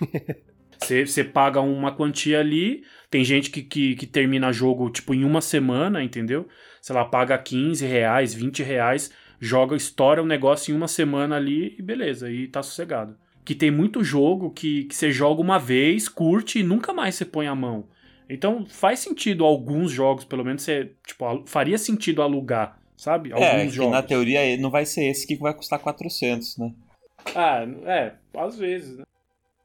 Você 0.82 1.04
você 1.04 1.22
paga 1.22 1.60
uma 1.60 1.94
quantia 1.94 2.40
ali, 2.40 2.82
tem 3.10 3.22
gente 3.22 3.50
que, 3.50 3.62
que, 3.62 3.94
que 3.94 4.06
termina 4.06 4.50
jogo 4.50 4.88
tipo 4.88 5.12
em 5.12 5.24
uma 5.24 5.42
semana, 5.42 6.02
entendeu? 6.02 6.48
Sei 6.80 6.96
lá, 6.96 7.04
paga 7.04 7.36
15 7.36 7.84
reais, 7.84 8.32
20 8.32 8.62
reais, 8.62 9.10
joga, 9.38 9.76
estoura 9.76 10.22
o 10.22 10.26
negócio 10.26 10.72
em 10.72 10.74
uma 10.74 10.88
semana 10.88 11.36
ali 11.36 11.76
e 11.78 11.82
beleza, 11.82 12.32
e 12.32 12.48
tá 12.48 12.62
sossegado. 12.62 13.14
Que 13.44 13.54
tem 13.54 13.70
muito 13.70 14.02
jogo 14.02 14.50
que, 14.50 14.84
que 14.84 14.96
você 14.96 15.12
joga 15.12 15.42
uma 15.42 15.58
vez, 15.58 16.08
curte 16.08 16.60
e 16.60 16.62
nunca 16.62 16.94
mais 16.94 17.14
você 17.14 17.26
põe 17.26 17.46
a 17.46 17.54
mão. 17.54 17.86
Então 18.26 18.64
faz 18.66 19.00
sentido 19.00 19.44
alguns 19.44 19.92
jogos, 19.92 20.24
pelo 20.24 20.44
menos 20.44 20.62
você, 20.62 20.92
tipo, 21.06 21.24
faria 21.44 21.76
sentido 21.76 22.22
alugar, 22.22 22.80
sabe? 22.96 23.32
Alguns 23.32 23.44
é, 23.48 23.68
jogos. 23.68 23.92
na 23.92 24.02
teoria 24.02 24.56
não 24.56 24.70
vai 24.70 24.86
ser 24.86 25.04
esse 25.04 25.26
que 25.26 25.36
vai 25.36 25.52
custar 25.52 25.78
400, 25.78 26.56
né? 26.56 26.72
Ah, 27.34 27.64
é, 27.86 28.14
às 28.34 28.56
vezes, 28.56 28.98
né? 28.98 29.04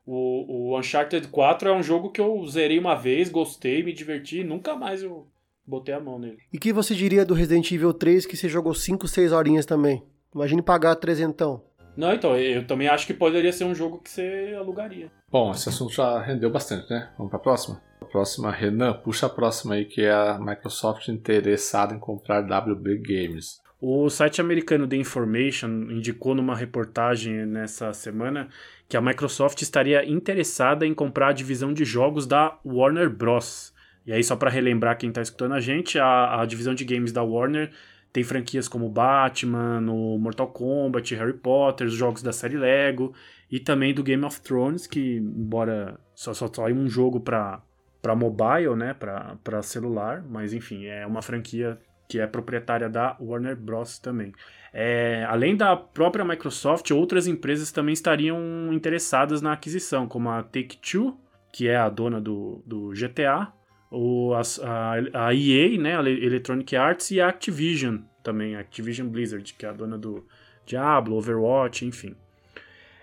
O, 0.06 0.72
o 0.74 0.80
Uncharted 0.80 1.28
4 1.30 1.70
é 1.70 1.74
um 1.74 1.82
jogo 1.82 2.12
que 2.12 2.22
eu 2.22 2.45
zerei 2.47 2.78
uma 2.78 2.93
vez, 2.93 3.30
gostei, 3.30 3.82
me 3.82 3.91
diverti, 3.91 4.43
nunca 4.43 4.76
mais 4.76 5.01
eu 5.01 5.28
botei 5.66 5.95
a 5.95 5.99
mão 5.99 6.20
nele. 6.20 6.38
E 6.53 6.58
o 6.58 6.60
que 6.60 6.72
você 6.72 6.93
diria 6.93 7.26
do 7.26 7.34
Resident 7.34 7.72
Evil 7.72 7.93
3 7.93 8.26
que 8.26 8.38
você 8.38 8.47
jogou 8.47 8.74
5, 8.74 9.08
6 9.08 9.32
horinhas 9.32 9.66
também? 9.66 10.03
Imagine 10.34 10.62
pagar 10.62 10.95
trezentão. 10.95 11.64
Não, 11.97 12.14
então, 12.14 12.38
eu 12.38 12.68
também 12.68 12.89
acho 12.89 13.08
que 13.08 13.14
poderia 13.14 13.53
ser 13.53 13.64
um 13.64 13.74
jogo 13.74 13.99
que 13.99 14.10
você 14.10 14.53
alugaria. 14.58 15.10
Bom, 15.32 15.51
esse 15.51 15.70
assunto 15.70 15.93
já 15.93 16.22
rendeu 16.22 16.49
bastante, 16.49 16.89
né? 16.89 17.10
Vamos 17.18 17.30
pra 17.30 17.39
próxima? 17.39 17.82
A 18.01 18.06
próxima, 18.06 18.51
Renan, 18.51 18.93
puxa 18.93 19.28
a 19.28 19.30
próxima 19.30 19.76
aí, 19.76 19.86
que 19.86 20.01
é 20.01 20.12
a 20.12 20.38
Microsoft 20.38 21.08
interessada 21.08 21.95
em 21.95 21.99
comprar 21.99 22.41
WB 22.41 22.97
Games. 22.97 23.62
O 23.88 24.09
site 24.09 24.41
americano 24.41 24.88
The 24.88 24.95
Information 24.95 25.91
indicou 25.91 26.33
numa 26.33 26.55
reportagem 26.55 27.45
nessa 27.45 27.93
semana 27.93 28.49
que 28.89 28.97
a 28.97 29.01
Microsoft 29.01 29.61
estaria 29.61 30.03
interessada 30.03 30.88
em 30.88 30.93
comprar 30.95 31.27
a 31.27 31.33
divisão 31.33 31.71
de 31.71 31.86
jogos 31.86 32.25
da 32.25 32.57
Warner 32.65 33.11
Bros. 33.11 33.71
E 34.03 34.11
aí, 34.11 34.23
só 34.23 34.36
para 34.36 34.49
relembrar 34.49 34.97
quem 34.97 35.11
tá 35.11 35.21
escutando 35.21 35.53
a 35.53 35.59
gente, 35.59 35.99
a, 35.99 36.41
a 36.41 36.45
divisão 36.47 36.73
de 36.73 36.83
games 36.83 37.11
da 37.11 37.21
Warner 37.21 37.69
tem 38.11 38.23
franquias 38.23 38.67
como 38.67 38.89
Batman, 38.89 39.86
o 39.88 40.17
Mortal 40.17 40.47
Kombat, 40.47 41.13
Harry 41.13 41.33
Potter, 41.33 41.86
os 41.86 41.93
jogos 41.93 42.23
da 42.23 42.33
série 42.33 42.57
Lego 42.57 43.13
e 43.51 43.59
também 43.59 43.93
do 43.93 44.01
Game 44.01 44.25
of 44.25 44.41
Thrones, 44.41 44.88
que 44.88 45.17
embora 45.17 45.99
só 46.15 46.33
só 46.33 46.51
saiu 46.51 46.75
um 46.75 46.89
jogo 46.89 47.19
para 47.19 47.61
para 48.01 48.15
mobile, 48.15 48.75
né, 48.75 48.95
para 48.95 49.61
celular, 49.61 50.23
mas 50.27 50.53
enfim, 50.53 50.86
é 50.86 51.05
uma 51.05 51.21
franquia 51.21 51.79
que 52.08 52.20
é 52.20 52.28
proprietária 52.28 52.89
da 52.89 53.16
Warner 53.20 53.56
Bros. 53.56 53.99
também. 53.99 54.32
É, 54.74 55.26
além 55.30 55.56
da 55.56 55.76
própria 55.76 56.26
Microsoft, 56.26 56.91
outras 56.91 57.28
empresas 57.28 57.72
também 57.72 57.93
estariam 57.93 58.38
interessadas 58.74 59.41
na 59.41 59.53
aquisição, 59.53 60.08
como 60.08 60.30
a 60.30 60.43
Take-Two, 60.43 61.18
que 61.53 61.68
é 61.68 61.78
a 61.78 61.88
dona 61.89 62.20
do, 62.20 62.62
do 62.66 62.91
GTA, 62.93 63.51
ou 63.89 64.36
as- 64.36 64.60
a, 64.62 64.93
a 65.28 65.34
EA, 65.34 65.78
né, 65.80 65.97
a 65.97 66.01
Electronic 66.01 66.76
Arts, 66.76 67.12
e 67.12 67.22
a 67.22 67.30
Activision 67.30 67.99
também, 68.22 68.56
a 68.56 68.60
Activision 68.60 69.08
Blizzard, 69.08 69.53
que 69.53 69.66
é 69.66 69.70
a 69.70 69.74
dona 69.74 69.97
do 69.97 70.26
Diablo, 70.66 71.16
Overwatch, 71.16 71.86
enfim. 71.86 72.16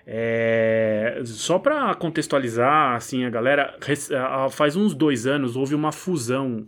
É, 0.06 1.22
só 1.24 1.58
para 1.58 1.94
contextualizar, 1.94 2.96
assim, 2.96 3.24
a 3.24 3.30
galera, 3.30 3.78
faz 4.50 4.74
uns 4.76 4.94
dois 4.94 5.26
anos 5.26 5.56
houve 5.56 5.74
uma 5.74 5.92
fusão 5.92 6.66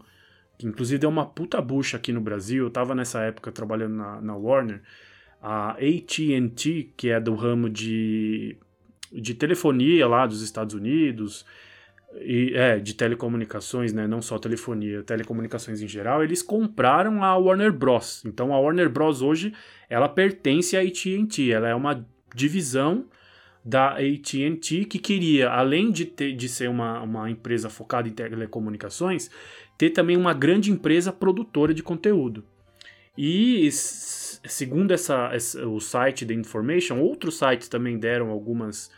que 0.59 0.67
inclusive 0.67 0.99
deu 0.99 1.11
uma 1.11 1.27
puta 1.27 1.61
bucha 1.61 1.97
aqui 1.97 2.13
no 2.13 2.21
Brasil. 2.21 2.65
Eu 2.65 2.71
tava 2.71 2.95
nessa 2.95 3.21
época 3.23 3.53
trabalhando 3.53 3.95
na, 3.95 4.21
na 4.21 4.37
Warner. 4.37 4.83
A 5.43 5.73
AT&T, 5.73 6.93
que 6.97 7.11
é 7.11 7.21
do 7.21 7.35
ramo 7.35 7.69
de, 7.69 8.57
de 9.13 9.35
telefonia 9.35 10.09
lá 10.09 10.27
dos 10.27 10.41
Estados 10.41 10.75
Unidos, 10.75 11.45
e, 12.21 12.53
é, 12.55 12.79
de 12.79 12.95
telecomunicações, 12.95 13.93
né, 13.93 14.07
não 14.07 14.23
só 14.23 14.39
telefonia, 14.39 15.03
telecomunicações 15.03 15.83
em 15.83 15.89
geral, 15.89 16.23
eles 16.23 16.43
compraram 16.43 17.23
a 17.23 17.37
Warner 17.37 17.73
Bros. 17.73 18.25
Então 18.25 18.55
a 18.55 18.59
Warner 18.59 18.89
Bros 18.89 19.23
hoje, 19.23 19.53
ela 19.89 20.09
pertence 20.09 20.77
à 20.77 20.81
AT&T, 20.81 21.51
ela 21.51 21.69
é 21.69 21.75
uma 21.75 22.07
divisão 22.35 23.07
da 23.65 23.93
AT&T 23.93 24.85
que 24.85 24.99
queria, 24.99 25.51
além 25.51 25.91
de, 25.91 26.05
ter, 26.05 26.33
de 26.33 26.49
ser 26.49 26.69
uma, 26.69 27.01
uma 27.01 27.31
empresa 27.31 27.71
focada 27.71 28.09
em 28.09 28.13
telecomunicações, 28.13 29.31
ter 29.77 29.91
também 29.91 30.17
uma 30.17 30.33
grande 30.33 30.71
empresa 30.71 31.13
produtora 31.13 31.75
de 31.75 31.83
conteúdo. 31.83 32.45
E 33.17 33.69
segundo 33.71 34.93
essa, 34.93 35.31
essa- 35.33 35.67
o 35.67 35.81
site 35.81 36.27
The 36.27 36.35
Information, 36.35 36.99
outros 37.01 37.39
sites 37.39 37.69
também 37.69 37.99
deram 37.99 38.31
algumas, 38.31 38.91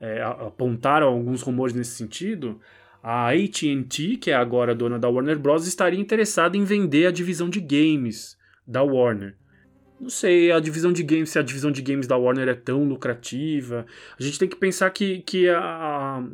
é, 0.00 0.22
apontaram 0.22 1.08
alguns 1.08 1.42
rumores 1.42 1.74
nesse 1.74 1.92
sentido. 1.92 2.60
A 3.02 3.30
AT&T, 3.30 4.16
que 4.18 4.30
é 4.30 4.34
agora 4.34 4.74
dona 4.74 4.98
da 4.98 5.08
Warner 5.08 5.38
Bros, 5.38 5.66
estaria 5.66 5.98
interessada 5.98 6.56
em 6.56 6.64
vender 6.64 7.06
a 7.06 7.10
divisão 7.10 7.48
de 7.48 7.60
games 7.60 8.36
da 8.66 8.82
Warner. 8.82 9.36
Não 10.00 10.08
sei, 10.10 10.50
a 10.52 10.60
divisão 10.60 10.92
de 10.92 11.02
games, 11.02 11.30
se 11.30 11.38
a 11.38 11.42
divisão 11.42 11.70
de 11.70 11.80
games 11.82 12.06
da 12.06 12.16
Warner 12.16 12.48
é 12.48 12.54
tão 12.54 12.84
lucrativa. 12.84 13.86
A 14.18 14.22
gente 14.22 14.38
tem 14.38 14.48
que 14.48 14.56
pensar 14.56 14.90
que, 14.90 15.20
que 15.22 15.48
a, 15.48 15.58
a 15.60 16.24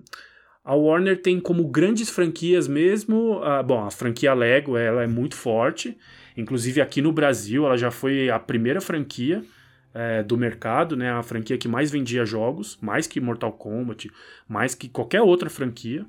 Warner 0.66 1.20
tem 1.20 1.40
como 1.40 1.66
grandes 1.68 2.10
franquias 2.10 2.68
mesmo. 2.68 3.40
ah, 3.42 3.62
bom, 3.62 3.84
a 3.84 3.90
franquia 3.90 4.34
Lego 4.34 4.76
ela 4.76 5.02
é 5.02 5.06
muito 5.06 5.34
forte. 5.34 5.96
Inclusive 6.36 6.80
aqui 6.80 7.02
no 7.02 7.12
Brasil, 7.12 7.66
ela 7.66 7.76
já 7.76 7.90
foi 7.90 8.30
a 8.30 8.38
primeira 8.38 8.80
franquia 8.80 9.42
é, 9.94 10.22
do 10.22 10.36
mercado, 10.36 10.96
né? 10.96 11.10
A 11.10 11.22
franquia 11.22 11.58
que 11.58 11.66
mais 11.66 11.90
vendia 11.90 12.24
jogos, 12.24 12.78
mais 12.80 13.06
que 13.06 13.20
Mortal 13.20 13.52
Kombat, 13.52 14.10
mais 14.46 14.74
que 14.74 14.88
qualquer 14.88 15.22
outra 15.22 15.50
franquia. 15.50 16.06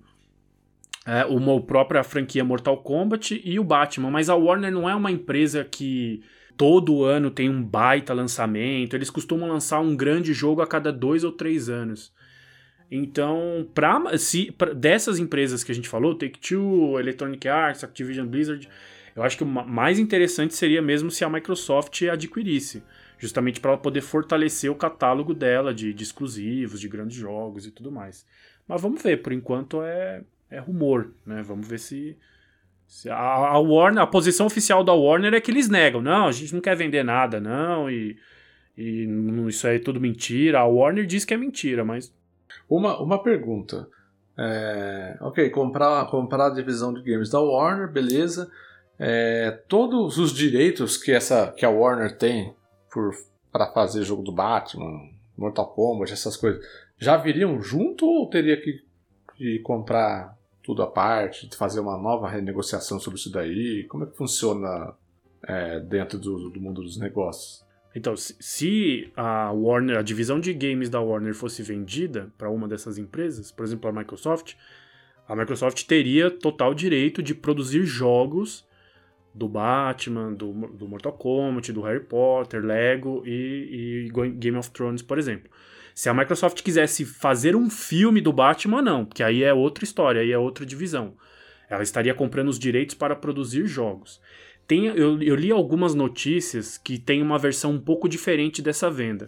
É, 1.05 1.25
uma 1.25 1.59
própria 1.61 2.03
franquia 2.03 2.43
Mortal 2.43 2.77
Kombat 2.77 3.41
e 3.43 3.59
o 3.59 3.63
Batman. 3.63 4.11
Mas 4.11 4.29
a 4.29 4.35
Warner 4.35 4.71
não 4.71 4.87
é 4.87 4.93
uma 4.93 5.11
empresa 5.11 5.63
que 5.63 6.21
todo 6.55 7.03
ano 7.03 7.31
tem 7.31 7.49
um 7.49 7.63
baita 7.63 8.13
lançamento. 8.13 8.95
Eles 8.95 9.09
costumam 9.09 9.49
lançar 9.49 9.79
um 9.79 9.95
grande 9.95 10.33
jogo 10.33 10.61
a 10.61 10.67
cada 10.67 10.91
dois 10.91 11.23
ou 11.23 11.31
três 11.31 11.69
anos. 11.69 12.13
Então, 12.91 13.67
pra, 13.73 14.17
se, 14.17 14.51
pra, 14.51 14.73
dessas 14.73 15.19
empresas 15.19 15.63
que 15.63 15.71
a 15.71 15.75
gente 15.75 15.87
falou, 15.87 16.15
Take-Two, 16.15 16.99
Electronic 16.99 17.47
Arts, 17.47 17.83
Activision 17.83 18.25
Blizzard, 18.25 18.67
eu 19.15 19.23
acho 19.23 19.37
que 19.37 19.43
o 19.43 19.47
mais 19.47 19.99
interessante 19.99 20.55
seria 20.55 20.81
mesmo 20.81 21.11
se 21.11 21.23
a 21.23 21.29
Microsoft 21.29 22.01
adquirisse, 22.03 22.83
justamente 23.17 23.59
para 23.59 23.71
ela 23.71 23.79
poder 23.79 24.01
fortalecer 24.01 24.71
o 24.71 24.75
catálogo 24.75 25.33
dela 25.33 25.73
de, 25.73 25.93
de, 25.93 26.03
exclusivos, 26.03 26.79
de 26.79 26.87
grandes 26.87 27.17
jogos 27.17 27.67
e 27.67 27.71
tudo 27.71 27.91
mais. 27.91 28.25
Mas 28.67 28.81
vamos 28.81 29.03
ver, 29.03 29.21
por 29.21 29.33
enquanto 29.33 29.83
é, 29.83 30.23
é 30.49 30.59
rumor, 30.59 31.11
né? 31.25 31.43
Vamos 31.43 31.67
ver 31.67 31.79
se, 31.79 32.17
se 32.87 33.09
a, 33.09 33.15
a, 33.17 33.59
Warner, 33.59 34.01
a 34.01 34.07
posição 34.07 34.45
oficial 34.45 34.83
da 34.83 34.93
Warner 34.93 35.33
é 35.33 35.41
que 35.41 35.51
eles 35.51 35.69
negam, 35.69 36.01
não, 36.01 36.27
a 36.27 36.31
gente 36.31 36.53
não 36.53 36.61
quer 36.61 36.75
vender 36.75 37.03
nada, 37.03 37.39
não, 37.39 37.89
e, 37.89 38.17
e 38.77 39.07
isso 39.47 39.67
aí 39.67 39.75
é 39.75 39.79
tudo 39.79 39.99
mentira. 39.99 40.59
A 40.59 40.65
Warner 40.65 41.05
diz 41.05 41.25
que 41.25 41.33
é 41.33 41.37
mentira, 41.37 41.83
mas 41.83 42.13
uma, 42.69 43.01
uma 43.01 43.21
pergunta. 43.21 43.87
É, 44.37 45.17
ok, 45.19 45.49
comprar, 45.49 46.05
comprar 46.09 46.47
a 46.47 46.53
divisão 46.53 46.93
de 46.93 47.01
games 47.01 47.29
da 47.29 47.41
Warner, 47.41 47.91
beleza. 47.91 48.49
É, 48.97 49.51
todos 49.67 50.17
os 50.17 50.33
direitos 50.33 50.97
que, 50.97 51.11
essa, 51.11 51.51
que 51.51 51.65
a 51.65 51.69
Warner 51.69 52.17
tem 52.17 52.53
para 53.51 53.71
fazer 53.73 54.03
jogo 54.03 54.23
do 54.23 54.31
Batman, 54.31 55.09
Mortal 55.37 55.67
Kombat, 55.73 56.13
essas 56.13 56.37
coisas, 56.37 56.63
já 56.97 57.17
viriam 57.17 57.61
junto 57.61 58.05
ou 58.05 58.29
teria 58.29 58.59
que, 58.61 58.83
que 59.37 59.59
comprar 59.59 60.37
tudo 60.63 60.83
à 60.83 60.87
parte, 60.87 61.49
fazer 61.55 61.79
uma 61.79 61.97
nova 61.97 62.29
renegociação 62.29 62.99
sobre 62.99 63.19
isso 63.19 63.31
daí? 63.31 63.85
Como 63.89 64.03
é 64.03 64.07
que 64.07 64.15
funciona 64.15 64.93
é, 65.43 65.79
dentro 65.79 66.19
do, 66.19 66.49
do 66.49 66.61
mundo 66.61 66.81
dos 66.81 66.97
negócios? 66.97 67.65
Então, 67.95 68.15
se 68.15 69.11
a 69.15 69.51
Warner, 69.51 69.97
a 69.97 70.01
divisão 70.01 70.39
de 70.39 70.53
games 70.53 70.89
da 70.89 71.01
Warner 71.01 71.33
fosse 71.33 71.63
vendida 71.63 72.31
para 72.37 72.49
uma 72.49 72.67
dessas 72.67 72.97
empresas, 72.97 73.51
por 73.51 73.65
exemplo, 73.65 73.89
a 73.89 73.93
Microsoft, 73.93 74.53
a 75.27 75.35
Microsoft 75.35 75.85
teria 75.85 76.29
total 76.29 76.73
direito 76.73 77.21
de 77.21 77.33
produzir 77.33 77.83
jogos 77.85 78.67
do 79.33 79.47
Batman, 79.47 80.33
do, 80.33 80.51
do 80.69 80.87
Mortal 80.87 81.13
Kombat, 81.13 81.71
do 81.71 81.81
Harry 81.81 82.03
Potter, 82.03 82.63
Lego 82.63 83.23
e, 83.25 84.07
e, 84.07 84.31
Game 84.31 84.57
of 84.57 84.69
Thrones, 84.71 85.01
por 85.01 85.17
exemplo. 85.17 85.49
Se 85.93 86.09
a 86.09 86.13
Microsoft 86.13 86.61
quisesse 86.61 87.05
fazer 87.05 87.55
um 87.55 87.69
filme 87.69 88.21
do 88.21 88.31
Batman, 88.31 88.81
não, 88.81 89.05
porque 89.05 89.23
aí 89.23 89.43
é 89.43 89.53
outra 89.53 89.83
história, 89.83 90.21
aí 90.21 90.31
é 90.31 90.37
outra 90.37 90.65
divisão. 90.65 91.15
Ela 91.69 91.83
estaria 91.83 92.13
comprando 92.13 92.47
os 92.47 92.57
direitos 92.57 92.95
para 92.95 93.15
produzir 93.15 93.67
jogos. 93.67 94.19
Tem, 94.69 94.85
eu, 94.85 95.19
eu, 95.19 95.35
li 95.35 95.49
algumas 95.49 95.95
notícias 95.95 96.77
que 96.77 96.99
tem 96.99 97.23
uma 97.23 97.39
versão 97.39 97.71
um 97.71 97.81
pouco 97.81 98.07
diferente 98.07 98.61
dessa 98.61 98.87
venda. 98.87 99.25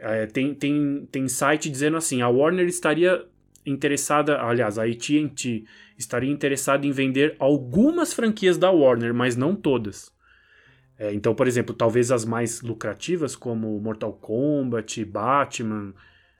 É, 0.00 0.26
tem, 0.26 0.52
tem, 0.52 1.06
tem 1.08 1.28
site 1.28 1.70
dizendo 1.70 1.96
assim: 1.96 2.20
a 2.20 2.28
Warner 2.28 2.66
estaria 2.66 3.24
interessada, 3.64 4.42
aliás, 4.42 4.76
a 4.76 4.82
AT&T 4.82 5.64
estaria 5.96 6.32
interessada 6.32 6.84
em 6.84 6.90
vender 6.90 7.36
algumas 7.38 8.12
franquias 8.12 8.58
da 8.58 8.68
Warner, 8.68 9.14
mas 9.14 9.36
não 9.36 9.54
todas. 9.54 10.12
É, 10.98 11.14
então, 11.14 11.32
por 11.32 11.46
exemplo, 11.46 11.72
talvez 11.72 12.10
as 12.10 12.24
mais 12.24 12.60
lucrativas, 12.60 13.36
como 13.36 13.78
Mortal 13.78 14.14
Kombat, 14.14 15.04
Batman, 15.04 15.94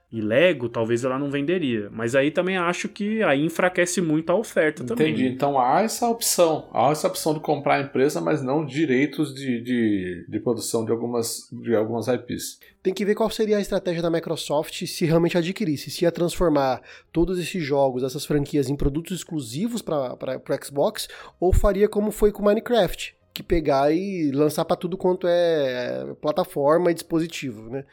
e 0.09 0.21
Lego, 0.21 0.69
talvez 0.69 1.03
ela 1.03 1.19
não 1.19 1.29
venderia. 1.29 1.89
Mas 1.91 2.15
aí 2.15 2.31
também 2.31 2.57
acho 2.57 2.87
que 2.87 3.21
aí 3.23 3.43
enfraquece 3.43 3.99
muito 3.99 4.29
a 4.29 4.35
oferta 4.35 4.81
Entendi. 4.81 4.87
também. 4.87 5.13
Entendi. 5.13 5.27
Então 5.33 5.59
há 5.59 5.81
essa 5.81 6.07
opção. 6.07 6.69
Há 6.73 6.89
essa 6.91 7.07
opção 7.07 7.33
de 7.33 7.41
comprar 7.41 7.75
a 7.75 7.81
empresa, 7.81 8.21
mas 8.21 8.41
não 8.41 8.65
direitos 8.65 9.35
de, 9.35 9.61
de, 9.61 10.25
de 10.29 10.39
produção 10.39 10.85
de 10.85 10.91
algumas, 10.91 11.49
de 11.51 11.75
algumas 11.75 12.07
IPs. 12.07 12.59
Tem 12.81 12.93
que 12.93 13.03
ver 13.03 13.15
qual 13.15 13.29
seria 13.29 13.57
a 13.57 13.61
estratégia 13.61 14.01
da 14.01 14.09
Microsoft 14.09 14.85
se 14.85 15.05
realmente 15.05 15.37
adquirisse. 15.37 15.91
Se 15.91 16.05
ia 16.05 16.11
transformar 16.11 16.81
todos 17.11 17.37
esses 17.37 17.61
jogos, 17.61 18.01
essas 18.01 18.25
franquias, 18.25 18.69
em 18.69 18.77
produtos 18.77 19.17
exclusivos 19.17 19.81
para 19.81 20.15
o 20.37 20.65
Xbox, 20.65 21.09
ou 21.37 21.51
faria 21.51 21.89
como 21.89 22.11
foi 22.11 22.31
com 22.31 22.43
Minecraft 22.43 23.17
que 23.37 23.43
pegar 23.43 23.91
e 23.91 24.31
lançar 24.31 24.65
para 24.65 24.75
tudo 24.75 24.97
quanto 24.97 25.27
é 25.27 26.15
plataforma 26.19 26.89
e 26.89 26.93
dispositivo, 26.95 27.69
né? 27.69 27.85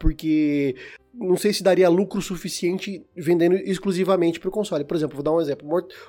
Porque 0.00 0.74
não 1.12 1.36
sei 1.36 1.52
se 1.52 1.62
daria 1.62 1.88
lucro 1.90 2.22
suficiente 2.22 3.04
vendendo 3.14 3.54
exclusivamente 3.54 4.40
para 4.40 4.48
o 4.48 4.52
console. 4.52 4.82
Por 4.82 4.96
exemplo, 4.96 5.14
vou 5.14 5.22
dar 5.22 5.32
um 5.32 5.40
exemplo. 5.40 5.68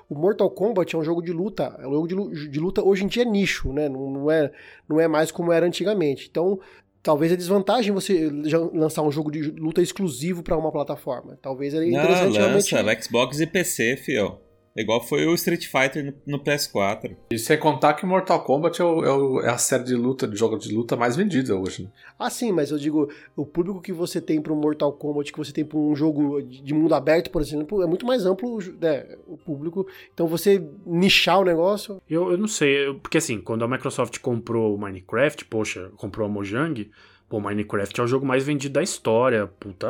O 0.09 0.15
Mortal 0.15 0.49
Kombat 0.49 0.95
é 0.95 0.97
um 0.97 1.03
jogo 1.03 1.21
de 1.21 1.33
luta. 1.33 1.77
É 1.77 1.85
um 1.85 1.91
jogo 1.91 2.07
de 2.07 2.59
luta 2.59 2.81
hoje 2.81 3.03
em 3.03 3.07
dia 3.07 3.23
é 3.23 3.25
nicho, 3.25 3.73
né? 3.73 3.89
Não, 3.89 4.31
é, 4.31 4.49
não 4.87 4.97
é 4.97 5.09
mais 5.09 5.29
como 5.29 5.51
era 5.51 5.65
antigamente. 5.65 6.29
Então, 6.31 6.57
talvez 7.03 7.33
a 7.33 7.35
desvantagem 7.35 7.91
você 7.91 8.31
lançar 8.73 9.01
um 9.01 9.11
jogo 9.11 9.29
de 9.29 9.41
luta 9.41 9.81
exclusivo 9.81 10.41
para 10.41 10.57
uma 10.57 10.71
plataforma. 10.71 11.37
Talvez 11.41 11.73
era 11.73 11.85
interessante 11.85 12.39
não, 12.39 12.53
lança, 12.53 12.75
realmente. 12.77 13.03
Xbox 13.03 13.41
e 13.41 13.45
PC, 13.47 13.97
fio. 13.97 14.37
Igual 14.75 15.01
foi 15.01 15.25
o 15.25 15.33
Street 15.33 15.65
Fighter 15.65 16.15
no, 16.25 16.39
PS4. 16.39 17.15
E 17.31 17.37
sem 17.37 17.57
contar 17.57 17.93
que 17.93 18.05
Mortal 18.05 18.43
Kombat 18.43 18.81
é, 18.81 18.85
o, 18.85 19.03
é, 19.03 19.11
o, 19.11 19.41
é, 19.41 19.49
a 19.49 19.57
série 19.57 19.83
de 19.83 19.95
luta, 19.95 20.27
de 20.27 20.37
jogos 20.37 20.63
de 20.65 20.73
luta 20.73 20.95
mais 20.95 21.15
vendida 21.15 21.55
hoje. 21.57 21.83
Né? 21.83 21.89
Ah, 22.17 22.29
sim, 22.29 22.51
mas 22.51 22.71
eu 22.71 22.77
digo, 22.77 23.11
o 23.35 23.45
público 23.45 23.81
que 23.81 23.91
você 23.91 24.21
tem 24.21 24.41
para 24.41 24.53
um 24.53 24.55
Mortal 24.55 24.93
Kombat, 24.93 25.31
que 25.31 25.37
você 25.37 25.51
tem 25.51 25.65
para 25.65 25.77
um 25.77 25.95
jogo 25.95 26.41
de 26.41 26.73
mundo 26.73 26.95
aberto, 26.95 27.29
por 27.29 27.41
exemplo, 27.41 27.83
é 27.83 27.85
muito 27.85 28.05
mais 28.05 28.25
amplo 28.25 28.59
né, 28.79 29.05
o 29.27 29.37
público. 29.37 29.85
Então 30.13 30.25
você 30.27 30.63
nichar 30.85 31.39
o 31.39 31.43
negócio. 31.43 32.01
Eu, 32.09 32.31
eu 32.31 32.37
não 32.37 32.47
sei, 32.47 32.93
porque 32.93 33.17
assim, 33.17 33.41
quando 33.41 33.65
a 33.65 33.67
Microsoft 33.67 34.19
comprou 34.19 34.73
o 34.75 34.79
Minecraft, 34.79 35.45
poxa, 35.45 35.91
comprou 35.97 36.25
a 36.25 36.29
Mojang. 36.29 36.89
Pô, 37.27 37.39
Minecraft 37.39 37.99
é 37.99 38.03
o 38.03 38.07
jogo 38.07 38.25
mais 38.25 38.43
vendido 38.43 38.73
da 38.73 38.83
história. 38.83 39.47
Puta, 39.47 39.87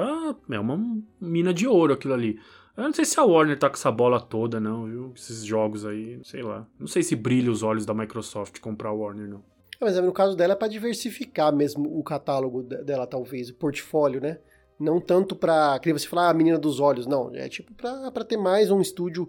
é 0.49 0.59
uma 0.59 0.79
mina 1.19 1.51
de 1.51 1.67
ouro 1.67 1.93
aquilo 1.93 2.13
ali. 2.13 2.39
Eu 2.75 2.83
não 2.83 2.93
sei 2.93 3.05
se 3.05 3.19
a 3.19 3.23
Warner 3.23 3.59
tá 3.59 3.69
com 3.69 3.75
essa 3.75 3.91
bola 3.91 4.19
toda, 4.19 4.59
não, 4.59 4.85
viu? 4.85 5.13
Esses 5.15 5.43
jogos 5.43 5.85
aí, 5.85 6.19
sei 6.23 6.41
lá. 6.41 6.65
Não 6.79 6.87
sei 6.87 7.03
se 7.03 7.15
brilha 7.15 7.51
os 7.51 7.63
olhos 7.63 7.85
da 7.85 7.93
Microsoft 7.93 8.59
comprar 8.59 8.89
a 8.89 8.93
Warner, 8.93 9.27
não. 9.27 9.43
Mas 9.79 9.97
no 9.97 10.13
caso 10.13 10.35
dela 10.35 10.53
é 10.53 10.55
para 10.55 10.67
diversificar 10.67 11.53
mesmo 11.53 11.97
o 11.97 12.03
catálogo 12.03 12.61
dela, 12.61 13.07
talvez, 13.07 13.49
o 13.49 13.55
portfólio, 13.55 14.21
né? 14.21 14.37
Não 14.79 15.01
tanto 15.01 15.35
pra. 15.35 15.77
Queria 15.79 15.97
você 15.97 16.07
falar 16.07 16.29
a 16.29 16.33
menina 16.33 16.57
dos 16.57 16.79
olhos, 16.79 17.05
não. 17.05 17.33
É 17.33 17.49
tipo 17.49 17.73
pra, 17.73 18.11
pra 18.11 18.23
ter 18.23 18.37
mais 18.37 18.71
um 18.71 18.79
estúdio 18.79 19.27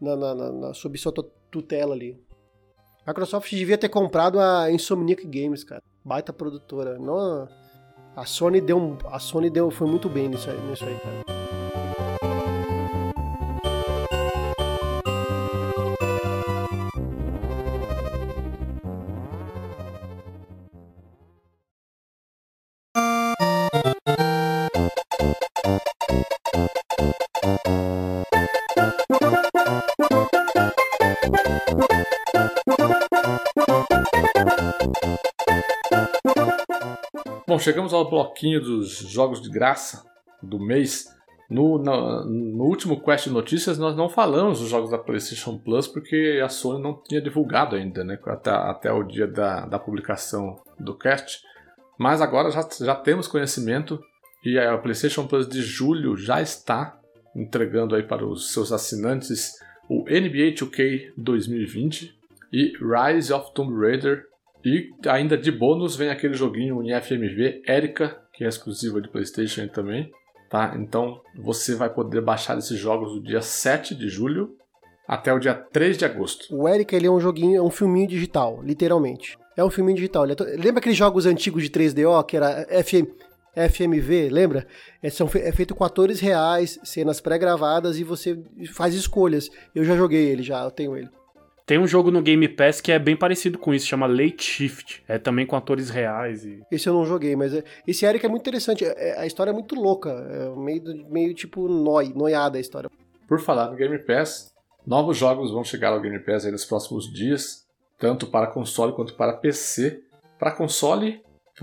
na, 0.00 0.16
na, 0.16 0.34
na, 0.34 0.52
na 0.52 0.74
sob 0.74 0.98
sua 0.98 1.12
tutela 1.50 1.94
ali. 1.94 2.18
A 3.06 3.10
Microsoft 3.10 3.50
devia 3.50 3.78
ter 3.78 3.88
comprado 3.88 4.40
a 4.40 4.70
Insomniac 4.70 5.26
Games, 5.26 5.64
cara. 5.64 5.82
Baita 6.04 6.32
produtora. 6.32 6.98
Não, 6.98 7.48
a 8.16 8.24
Sony 8.24 8.60
deu, 8.60 8.98
a 9.06 9.18
Sony 9.18 9.50
deu, 9.50 9.70
foi 9.70 9.86
muito 9.86 10.08
bem 10.08 10.28
nisso 10.28 10.50
aí, 10.50 10.60
nisso 10.68 10.84
aí 10.84 10.98
cara. 10.98 11.59
Chegamos 37.70 37.94
ao 37.94 38.10
bloquinho 38.10 38.60
dos 38.60 38.98
jogos 38.98 39.40
de 39.40 39.48
graça 39.48 40.04
do 40.42 40.58
mês. 40.58 41.06
No, 41.48 41.78
no, 41.78 42.24
no, 42.24 42.64
último 42.64 43.00
Quest 43.00 43.28
Notícias 43.28 43.78
nós 43.78 43.96
não 43.96 44.08
falamos 44.08 44.58
dos 44.58 44.68
jogos 44.68 44.90
da 44.90 44.98
PlayStation 44.98 45.56
Plus 45.56 45.86
porque 45.86 46.40
a 46.44 46.48
Sony 46.48 46.82
não 46.82 47.00
tinha 47.00 47.20
divulgado 47.20 47.76
ainda, 47.76 48.02
né? 48.02 48.18
Até, 48.26 48.50
até 48.50 48.92
o 48.92 49.04
dia 49.04 49.26
da, 49.26 49.66
da 49.66 49.78
publicação 49.78 50.60
do 50.80 50.96
cast. 50.96 51.42
Mas 51.96 52.20
agora 52.20 52.50
já, 52.50 52.68
já 52.80 52.96
temos 52.96 53.28
conhecimento 53.28 54.00
e 54.44 54.58
a 54.58 54.76
PlayStation 54.76 55.26
Plus 55.26 55.48
de 55.48 55.62
julho 55.62 56.16
já 56.16 56.42
está 56.42 56.98
entregando 57.36 57.94
aí 57.94 58.02
para 58.02 58.26
os 58.26 58.52
seus 58.52 58.72
assinantes 58.72 59.54
o 59.88 60.04
NBA 60.04 60.54
2K 60.54 61.12
2020 61.16 62.18
e 62.52 62.72
Rise 62.78 63.32
of 63.32 63.54
Tomb 63.54 63.76
Raider 63.76 64.29
e 64.64 64.90
ainda 65.08 65.36
de 65.36 65.50
bônus 65.50 65.96
vem 65.96 66.10
aquele 66.10 66.34
joguinho 66.34 66.82
em 66.82 66.98
FMV, 67.00 67.62
Erika, 67.66 68.20
que 68.32 68.44
é 68.44 68.48
exclusiva 68.48 69.00
de 69.00 69.08
PlayStation 69.08 69.66
também. 69.68 70.10
Tá? 70.50 70.74
Então 70.76 71.20
você 71.36 71.74
vai 71.76 71.88
poder 71.88 72.20
baixar 72.20 72.58
esses 72.58 72.78
jogos 72.78 73.12
do 73.14 73.22
dia 73.22 73.40
7 73.40 73.94
de 73.94 74.08
julho 74.08 74.56
até 75.06 75.32
o 75.32 75.38
dia 75.38 75.54
3 75.54 75.96
de 75.96 76.04
agosto. 76.04 76.46
O 76.54 76.68
Erika 76.68 76.96
ele 76.96 77.06
é 77.06 77.10
um 77.10 77.20
joguinho, 77.20 77.56
é 77.58 77.62
um 77.62 77.70
filminho 77.70 78.08
digital, 78.08 78.60
literalmente. 78.62 79.38
É 79.56 79.64
um 79.64 79.70
filme 79.70 79.92
digital. 79.94 80.26
É 80.28 80.34
to- 80.34 80.44
Lembra 80.44 80.78
aqueles 80.78 80.96
jogos 80.98 81.26
antigos 81.26 81.62
de 81.62 81.70
3DO, 81.70 82.24
que 82.24 82.36
era 82.36 82.66
FM, 82.82 83.06
FMV, 83.54 84.28
lembra? 84.30 84.66
É, 85.02 85.10
são 85.10 85.28
é 85.34 85.52
feito 85.52 85.74
com 85.74 85.84
atores 85.84 86.20
reais, 86.20 86.78
cenas 86.84 87.20
pré-gravadas 87.20 87.98
e 87.98 88.04
você 88.04 88.38
faz 88.72 88.94
escolhas. 88.94 89.50
Eu 89.74 89.84
já 89.84 89.96
joguei 89.96 90.26
ele, 90.28 90.42
já, 90.42 90.62
eu 90.64 90.70
tenho 90.70 90.96
ele. 90.96 91.08
Tem 91.70 91.78
um 91.78 91.86
jogo 91.86 92.10
no 92.10 92.20
Game 92.20 92.48
Pass 92.48 92.80
que 92.80 92.90
é 92.90 92.98
bem 92.98 93.16
parecido 93.16 93.56
com 93.56 93.72
isso, 93.72 93.86
chama 93.86 94.04
Late 94.04 94.42
Shift. 94.42 95.04
É 95.06 95.18
também 95.18 95.46
com 95.46 95.54
atores 95.54 95.88
reais 95.88 96.44
e. 96.44 96.60
Esse 96.68 96.88
eu 96.88 96.94
não 96.94 97.06
joguei, 97.06 97.36
mas 97.36 97.54
é- 97.54 97.62
esse 97.86 98.04
Eric 98.04 98.26
é 98.26 98.28
muito 98.28 98.42
interessante. 98.42 98.84
É- 98.84 99.10
é- 99.10 99.20
a 99.20 99.24
história 99.24 99.52
é 99.52 99.52
muito 99.52 99.76
louca. 99.76 100.10
É 100.10 100.48
meio, 100.56 100.82
meio 101.08 101.32
tipo 101.32 101.68
noi, 101.68 102.12
noiada 102.12 102.58
a 102.58 102.60
história. 102.60 102.90
Por 103.28 103.38
falar 103.38 103.70
no 103.70 103.76
Game 103.76 103.96
Pass, 104.00 104.52
novos 104.84 105.16
jogos 105.16 105.52
vão 105.52 105.62
chegar 105.62 105.92
ao 105.92 106.00
Game 106.00 106.18
Pass 106.18 106.44
aí 106.44 106.50
nos 106.50 106.64
próximos 106.64 107.08
dias, 107.12 107.64
tanto 108.00 108.26
para 108.26 108.48
console 108.48 108.92
quanto 108.92 109.14
para 109.14 109.34
PC. 109.34 110.00
Para 110.40 110.50
console, 110.50 111.22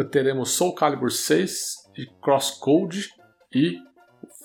teremos 0.10 0.52
Soul 0.52 0.74
Calibur 0.74 1.12
6 1.12 1.74
e 1.98 2.06
Crosscode 2.22 3.10
e 3.54 3.76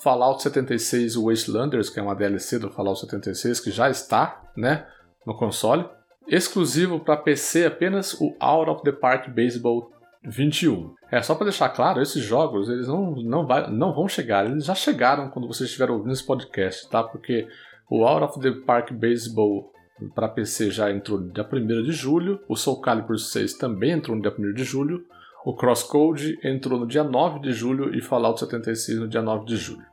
Fallout 0.02 0.42
76 0.42 1.14
Wastelanders, 1.14 1.88
que 1.88 2.00
é 2.00 2.02
uma 2.02 2.16
DLC 2.16 2.58
do 2.58 2.68
Fallout 2.68 2.98
76 2.98 3.60
que 3.60 3.70
já 3.70 3.88
está, 3.88 4.42
né, 4.56 4.88
no 5.26 5.34
console. 5.34 5.84
Exclusivo 6.26 7.00
para 7.00 7.16
PC 7.16 7.66
apenas 7.66 8.14
o 8.20 8.34
Out 8.38 8.70
of 8.70 8.82
the 8.82 8.92
Park 8.92 9.28
Baseball 9.28 9.90
21. 10.24 10.94
É 11.10 11.20
só 11.20 11.34
para 11.34 11.44
deixar 11.44 11.68
claro, 11.70 12.00
esses 12.00 12.22
jogos 12.22 12.68
eles 12.68 12.86
não, 12.86 13.10
não, 13.16 13.46
vai, 13.46 13.68
não 13.70 13.92
vão 13.92 14.08
chegar, 14.08 14.46
eles 14.46 14.64
já 14.64 14.74
chegaram 14.74 15.28
quando 15.28 15.48
vocês 15.48 15.68
estiveram 15.68 15.94
ouvindo 15.94 16.12
esse 16.12 16.24
podcast, 16.24 16.88
tá? 16.88 17.02
Porque 17.02 17.48
o 17.90 18.06
Out 18.06 18.24
of 18.24 18.40
the 18.40 18.52
Park 18.64 18.92
Baseball 18.92 19.72
para 20.14 20.28
PC 20.28 20.70
já 20.70 20.90
entrou 20.90 21.20
no 21.20 21.30
dia 21.30 21.46
1 21.50 21.82
de 21.82 21.92
julho, 21.92 22.40
o 22.48 22.56
Soul 22.56 22.80
Calibur 22.80 23.18
6 23.18 23.54
também 23.54 23.92
entrou 23.92 24.16
no 24.16 24.22
dia 24.22 24.34
1 24.36 24.54
de 24.54 24.64
julho, 24.64 25.04
o 25.44 25.54
Crosscode 25.54 26.38
entrou 26.42 26.78
no 26.78 26.86
dia 26.86 27.02
9 27.02 27.40
de 27.40 27.52
julho 27.52 27.94
e 27.94 28.00
Fallout 28.00 28.38
76 28.38 29.00
no 29.00 29.08
dia 29.08 29.22
9 29.22 29.44
de 29.44 29.56
julho. 29.56 29.84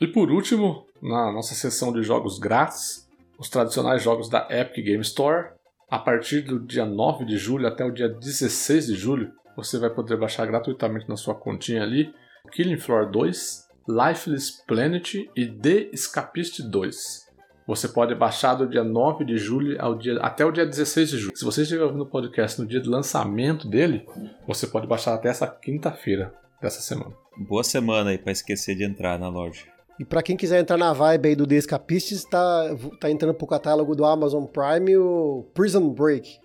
E 0.00 0.06
por 0.06 0.30
último, 0.30 0.86
na 1.02 1.32
nossa 1.32 1.54
seção 1.54 1.92
de 1.92 2.02
jogos 2.02 2.38
grátis, 2.38 3.08
os 3.40 3.48
tradicionais 3.48 4.02
jogos 4.02 4.28
da 4.28 4.46
Epic 4.50 4.84
Game 4.84 5.00
Store, 5.00 5.52
a 5.90 5.98
partir 5.98 6.42
do 6.42 6.60
dia 6.60 6.84
9 6.84 7.24
de 7.24 7.38
julho 7.38 7.66
até 7.66 7.82
o 7.82 7.90
dia 7.90 8.06
16 8.06 8.88
de 8.88 8.94
julho, 8.94 9.32
você 9.56 9.78
vai 9.78 9.88
poder 9.88 10.18
baixar 10.18 10.46
gratuitamente 10.46 11.08
na 11.08 11.16
sua 11.16 11.34
continha 11.34 11.82
ali 11.82 12.12
Killing 12.52 12.76
Floor 12.76 13.10
2, 13.10 13.66
Lifeless 13.88 14.62
Planet 14.66 15.14
e 15.34 15.46
The 15.46 15.88
Escapist 15.90 16.60
2. 16.60 17.30
Você 17.66 17.88
pode 17.88 18.14
baixar 18.14 18.54
do 18.54 18.68
dia 18.68 18.84
9 18.84 19.24
de 19.24 19.38
julho 19.38 19.80
ao 19.80 19.96
dia, 19.96 20.18
até 20.20 20.44
o 20.44 20.52
dia 20.52 20.66
16 20.66 21.08
de 21.08 21.18
julho. 21.18 21.36
Se 21.36 21.44
você 21.44 21.62
estiver 21.62 21.84
ouvindo 21.84 22.02
o 22.02 22.10
podcast 22.10 22.60
no 22.60 22.66
dia 22.66 22.80
do 22.80 22.90
lançamento 22.90 23.66
dele, 23.66 24.04
você 24.46 24.66
pode 24.66 24.86
baixar 24.86 25.14
até 25.14 25.30
essa 25.30 25.46
quinta-feira 25.46 26.34
dessa 26.60 26.80
semana. 26.82 27.14
Boa 27.38 27.64
semana 27.64 28.10
aí 28.10 28.18
pra 28.18 28.32
esquecer 28.32 28.74
de 28.74 28.84
entrar 28.84 29.18
na 29.18 29.28
loja. 29.28 29.79
E 30.00 30.04
pra 30.06 30.22
quem 30.22 30.34
quiser 30.34 30.58
entrar 30.58 30.78
na 30.78 30.94
vibe 30.94 31.28
aí 31.28 31.36
do 31.36 31.46
The 31.46 31.56
Escapistes, 31.56 32.24
tá, 32.24 32.74
tá 32.98 33.10
entrando 33.10 33.34
pro 33.34 33.46
catálogo 33.46 33.94
do 33.94 34.06
Amazon 34.06 34.46
Prime 34.46 34.96
o 34.96 35.44
Prison 35.52 35.90
Break. 35.90 36.38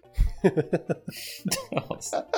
Nossa. 1.72 2.28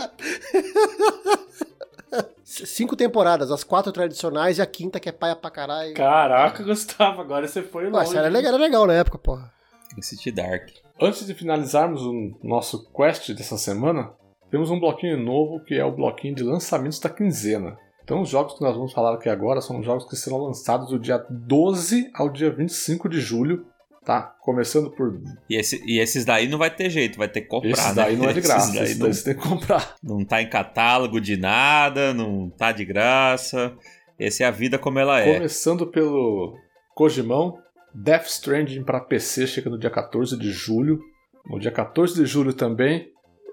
Cinco 2.45 2.95
temporadas, 2.95 3.49
as 3.49 3.63
quatro 3.63 3.91
tradicionais 3.91 4.59
e 4.59 4.61
a 4.61 4.65
quinta 4.67 4.99
que 4.99 5.09
é 5.09 5.11
paia 5.11 5.35
pra 5.35 5.49
caralho. 5.49 5.95
Caraca, 5.95 6.63
Gustavo, 6.63 7.21
agora 7.21 7.47
você 7.47 7.63
foi 7.63 7.85
Pô, 7.85 7.97
longe. 7.97 8.09
essa 8.11 8.19
era 8.19 8.27
legal, 8.29 8.53
era 8.53 8.61
legal 8.61 8.85
na 8.85 8.93
época, 8.93 9.17
porra. 9.17 9.51
City 9.99 10.31
Dark. 10.31 10.69
Antes 11.01 11.25
de 11.25 11.33
finalizarmos 11.33 12.03
o 12.03 12.37
nosso 12.43 12.87
quest 12.91 13.31
dessa 13.33 13.57
semana, 13.57 14.11
temos 14.51 14.69
um 14.69 14.79
bloquinho 14.79 15.17
novo 15.17 15.63
que 15.65 15.73
é 15.73 15.83
o 15.83 15.91
bloquinho 15.91 16.35
de 16.35 16.43
lançamentos 16.43 16.99
da 16.99 17.09
quinzena. 17.09 17.75
Então, 18.07 18.21
os 18.21 18.29
jogos 18.29 18.53
que 18.53 18.61
nós 18.61 18.73
vamos 18.73 18.93
falar 18.93 19.15
aqui 19.15 19.27
agora 19.27 19.59
são 19.59 19.83
jogos 19.83 20.05
que 20.07 20.15
serão 20.15 20.37
lançados 20.37 20.87
do 20.91 20.97
dia 20.97 21.17
12 21.29 22.09
ao 22.13 22.29
dia 22.29 22.49
25 22.49 23.09
de 23.09 23.19
julho, 23.19 23.65
tá? 24.05 24.33
Começando 24.41 24.89
por. 24.91 25.19
E, 25.49 25.57
esse- 25.57 25.83
e 25.85 25.99
esses 25.99 26.23
daí 26.23 26.47
não 26.47 26.57
vai 26.57 26.73
ter 26.73 26.89
jeito, 26.89 27.17
vai 27.17 27.27
ter 27.27 27.41
que 27.41 27.47
comprar, 27.49 27.69
Esses 27.71 27.87
né? 27.87 27.93
daí 27.95 28.15
não 28.15 28.29
é 28.29 28.31
de 28.31 28.39
graça, 28.47 28.69
Esses 28.69 28.73
daí 28.75 28.83
esses 28.85 28.97
não, 28.97 29.05
daí 29.07 29.13
você 29.13 29.23
tem 29.25 29.33
que 29.35 29.49
comprar. 29.49 29.95
não 30.01 30.23
tá 30.23 30.41
em 30.41 30.49
catálogo 30.49 31.19
de 31.19 31.35
nada, 31.35 32.13
não 32.13 32.49
tá 32.49 32.71
de 32.71 32.85
graça. 32.85 33.75
Essa 34.17 34.45
é 34.45 34.47
a 34.47 34.51
vida 34.51 34.79
como 34.79 34.99
ela 34.99 35.19
é. 35.19 35.33
Começando 35.33 35.85
pelo 35.85 36.55
Kojimão, 36.95 37.57
Death 37.93 38.27
Stranding 38.27 38.83
para 38.85 39.01
PC 39.01 39.45
chega 39.47 39.69
no 39.69 39.77
dia 39.77 39.89
14 39.89 40.37
de 40.39 40.49
julho. 40.49 40.97
No 41.45 41.59
dia 41.59 41.71
14 41.71 42.15
de 42.15 42.25
julho 42.25 42.53
também, 42.53 43.09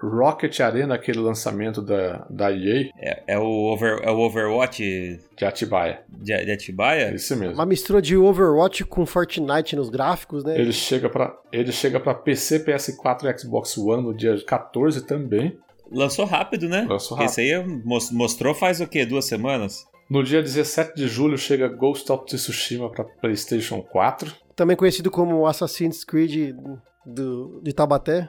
Rocket 0.09 0.61
Arena, 0.61 0.95
aquele 0.95 1.19
lançamento 1.19 1.81
da, 1.83 2.27
da 2.31 2.53
EA, 2.53 2.91
É, 2.99 3.23
é 3.35 3.39
o, 3.39 3.45
over, 3.45 4.01
é 4.03 4.11
o 4.11 4.19
Overwatch 4.19 5.21
de 5.37 5.45
Atibaia. 5.45 6.03
de, 6.09 6.45
de 6.45 6.51
Atibaia? 6.53 7.11
É 7.11 7.15
isso 7.15 7.37
mesmo. 7.37 7.55
Uma 7.55 7.67
mistura 7.67 8.01
de 8.03 8.17
Overwatch 8.17 8.85
com 8.85 9.05
Fortnite 9.07 9.77
nos 9.77 9.89
gráficos, 9.89 10.45
né? 10.45 10.59
Ele 10.59 10.73
chega 10.73 11.09
para 11.09 11.35
ele 11.53 11.73
chega 11.73 11.99
para 12.01 12.15
PC, 12.15 12.61
PS4 12.65 13.25
e 13.25 13.39
Xbox 13.39 13.77
One 13.79 14.03
no 14.03 14.15
dia 14.15 14.37
14 14.45 15.07
também. 15.07 15.57
Lançou 15.91 16.25
rápido, 16.25 16.69
né? 16.69 16.87
Lançou 16.89 17.17
Porque 17.17 17.31
Esse 17.31 17.41
aí 17.41 17.65
mos- 17.85 18.11
mostrou 18.11 18.55
faz 18.55 18.81
o 18.81 18.87
quê? 18.87 19.05
Duas 19.05 19.27
semanas? 19.27 19.85
No 20.11 20.23
dia 20.23 20.43
17 20.43 20.95
de 20.97 21.07
julho 21.09 21.39
chega 21.39 21.69
Ghost 21.69 22.11
of 22.11 22.25
Tsushima 22.27 22.91
para 22.91 23.05
PlayStation 23.05 23.81
4. 23.83 24.33
Também 24.57 24.77
conhecido 24.77 25.11
como 25.11 25.47
Assassin's 25.47 26.05
Creed 26.05 26.55
do, 27.07 27.61
de 27.63 27.73
Taubaté. 27.73 28.29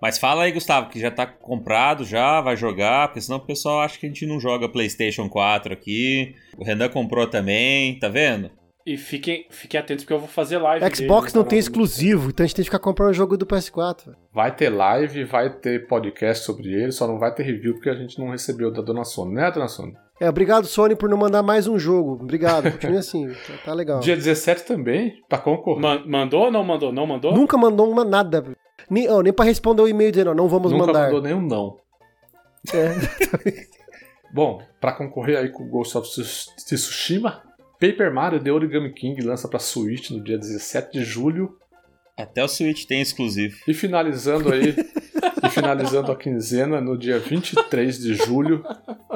Mas 0.00 0.18
fala 0.18 0.42
aí, 0.44 0.52
Gustavo, 0.52 0.88
que 0.88 0.98
já 1.00 1.10
tá 1.10 1.26
comprado, 1.26 2.04
já 2.04 2.40
vai 2.40 2.56
jogar, 2.56 3.08
porque 3.08 3.20
senão 3.20 3.38
o 3.38 3.46
pessoal 3.46 3.80
acha 3.80 3.98
que 3.98 4.06
a 4.06 4.08
gente 4.08 4.26
não 4.26 4.40
joga 4.40 4.68
PlayStation 4.68 5.28
4 5.28 5.72
aqui. 5.72 6.34
O 6.56 6.64
Renan 6.64 6.88
comprou 6.88 7.26
também, 7.26 7.98
tá 7.98 8.08
vendo? 8.08 8.50
E 8.84 8.96
fiquem, 8.96 9.46
fiquem 9.48 9.78
atentos 9.78 10.02
porque 10.04 10.12
eu 10.12 10.18
vou 10.18 10.26
fazer 10.28 10.58
live. 10.58 10.84
Xbox 10.86 10.98
dele 11.06 11.36
não 11.36 11.42
canal 11.44 11.44
tem 11.44 11.58
exclusivo, 11.58 12.30
então 12.30 12.42
a 12.42 12.46
gente 12.48 12.56
tem 12.56 12.64
que 12.64 12.68
ficar 12.68 12.80
comprando 12.80 13.10
o 13.10 13.14
jogo 13.14 13.36
do 13.36 13.46
PS4. 13.46 14.06
velho. 14.06 14.16
Vai 14.34 14.54
ter 14.56 14.70
live, 14.70 15.22
vai 15.22 15.50
ter 15.50 15.86
podcast 15.86 16.44
sobre 16.44 16.68
ele, 16.72 16.90
só 16.90 17.06
não 17.06 17.16
vai 17.16 17.32
ter 17.32 17.44
review 17.44 17.74
porque 17.74 17.90
a 17.90 17.94
gente 17.94 18.18
não 18.18 18.30
recebeu 18.30 18.72
da 18.72 18.82
Dona 18.82 19.04
Sony, 19.04 19.34
né, 19.34 19.52
Dona 19.52 19.68
Sony? 19.68 19.92
É, 20.20 20.28
obrigado, 20.28 20.66
Sony, 20.66 20.96
por 20.96 21.08
não 21.08 21.16
mandar 21.16 21.44
mais 21.44 21.68
um 21.68 21.78
jogo. 21.78 22.18
Obrigado, 22.20 22.72
continue 22.72 22.96
assim, 22.98 23.28
tá, 23.46 23.54
tá 23.66 23.72
legal. 23.72 24.00
Dia 24.00 24.16
17 24.16 24.64
também, 24.64 25.14
pra 25.28 25.38
concorrer. 25.38 25.80
Man- 25.80 26.04
mandou 26.04 26.46
ou 26.46 26.50
não 26.50 26.64
mandou? 26.64 26.92
Não 26.92 27.06
mandou? 27.06 27.32
Nunca 27.32 27.56
mandou 27.56 27.88
uma 27.88 28.04
nada. 28.04 28.44
Nem, 28.90 29.08
oh, 29.10 29.22
nem 29.22 29.32
pra 29.32 29.44
responder 29.44 29.82
o 29.82 29.88
e-mail 29.88 30.10
dizendo, 30.12 30.34
não 30.34 30.48
vamos 30.48 30.70
Nunca 30.72 30.86
mandar. 30.86 31.04
mandou 31.06 31.22
nenhum 31.22 31.40
não. 31.42 31.78
É. 32.72 33.66
Bom, 34.32 34.62
pra 34.80 34.92
concorrer 34.92 35.38
aí 35.38 35.48
com 35.50 35.64
o 35.64 35.68
Ghost 35.68 35.96
of 35.98 36.08
Tsus- 36.08 36.46
Tsushima, 36.56 37.42
Paper 37.78 38.12
Mario 38.12 38.42
The 38.42 38.50
Origami 38.50 38.92
King 38.92 39.20
lança 39.22 39.48
pra 39.48 39.58
Switch 39.58 40.10
no 40.10 40.22
dia 40.22 40.38
17 40.38 40.92
de 40.92 41.04
julho. 41.04 41.58
Até 42.16 42.42
o 42.42 42.48
Switch 42.48 42.84
tem 42.86 43.00
exclusivo. 43.00 43.56
E 43.66 43.74
finalizando 43.74 44.52
aí, 44.52 44.74
e 45.42 45.48
finalizando 45.50 46.10
a 46.12 46.16
quinzena, 46.16 46.80
no 46.80 46.96
dia 46.96 47.18
23 47.18 47.98
de 47.98 48.14
julho, 48.14 48.64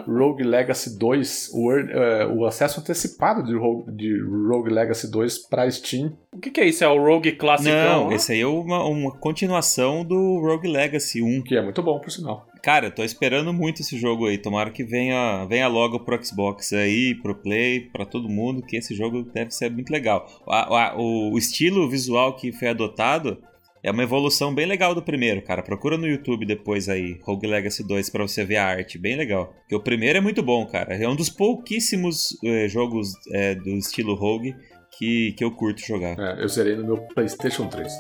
Rogue 0.07 0.43
Legacy 0.45 0.99
2, 0.99 1.51
o, 1.55 1.73
eh, 1.73 2.27
o 2.27 2.45
acesso 2.47 2.81
antecipado 2.81 3.43
de 3.43 3.55
Rogue, 3.57 3.91
de 3.93 4.21
Rogue 4.49 4.71
Legacy 4.71 5.11
2 5.11 5.49
pra 5.49 5.71
Steam. 5.71 6.17
O 6.33 6.39
que, 6.39 6.51
que 6.51 6.61
é 6.61 6.67
isso? 6.67 6.85
É 6.85 6.89
o 6.89 7.03
Rogue 7.03 7.33
Classicão? 7.33 8.05
Não, 8.07 8.13
esse 8.13 8.33
aí 8.33 8.41
é 8.41 8.47
uma, 8.47 8.85
uma 8.85 9.13
continuação 9.19 10.05
do 10.05 10.41
Rogue 10.41 10.69
Legacy 10.69 11.23
1. 11.23 11.43
Que 11.43 11.57
é 11.57 11.63
muito 11.63 11.83
bom, 11.83 11.99
por 11.99 12.11
sinal. 12.11 12.47
Cara, 12.63 12.87
eu 12.87 12.91
tô 12.91 13.05
esperando 13.05 13.53
muito 13.53 13.81
esse 13.81 13.97
jogo 13.97 14.27
aí. 14.27 14.39
Tomara 14.39 14.71
que 14.71 14.83
venha, 14.83 15.45
venha 15.47 15.69
logo 15.69 16.01
pro 16.01 16.23
Xbox 16.25 16.73
aí, 16.73 17.15
pro 17.23 17.35
Play, 17.37 17.81
pra 17.93 18.05
todo 18.05 18.29
mundo, 18.29 18.61
que 18.63 18.77
esse 18.77 18.95
jogo 18.95 19.23
deve 19.23 19.53
ser 19.53 19.71
muito 19.71 19.91
legal. 19.93 20.27
A- 20.49 20.95
o, 20.97 21.33
o 21.33 21.39
estilo 21.39 21.89
visual 21.89 22.35
que 22.35 22.51
foi 22.53 22.69
adotado 22.69 23.39
é 23.87 23.91
uma 23.93 24.03
evolução 24.03 24.53
bem 24.53 24.67
legal 24.67 24.97
do 24.97 25.01
primeiro, 25.01 25.41
cara. 25.41 25.63
Procura 25.63 25.97
no 25.97 26.09
YouTube 26.09 26.45
depois 26.45 26.89
aí, 26.89 27.21
Rogue 27.23 27.47
Legacy 27.47 27.87
2, 27.87 28.11
pra 28.11 28.27
você 28.27 28.45
ver 28.45 28.57
a 28.57 28.67
arte. 28.67 28.99
Bem 28.99 29.15
legal. 29.17 29.55
Porque 29.61 29.77
o 29.77 29.81
primeiro 29.81 30.19
é 30.19 30.21
muito 30.21 30.43
bom, 30.43 30.67
cara. 30.67 30.93
É 30.97 31.09
um 31.09 31.15
dos 31.15 31.31
pouquíssimos 31.31 32.37
eh, 32.45 32.67
jogos 32.67 33.13
eh, 33.33 33.55
do 33.55 33.71
estilo 33.77 34.17
Rogue 34.17 34.57
que, 34.99 35.33
que 35.39 35.45
eu 35.45 35.53
curto 35.53 35.87
jogar. 35.87 36.19
É, 36.19 36.43
eu 36.43 36.49
zerei 36.49 36.75
no 36.75 36.85
meu 36.85 36.97
PlayStation 37.15 37.69
3. 37.69 37.93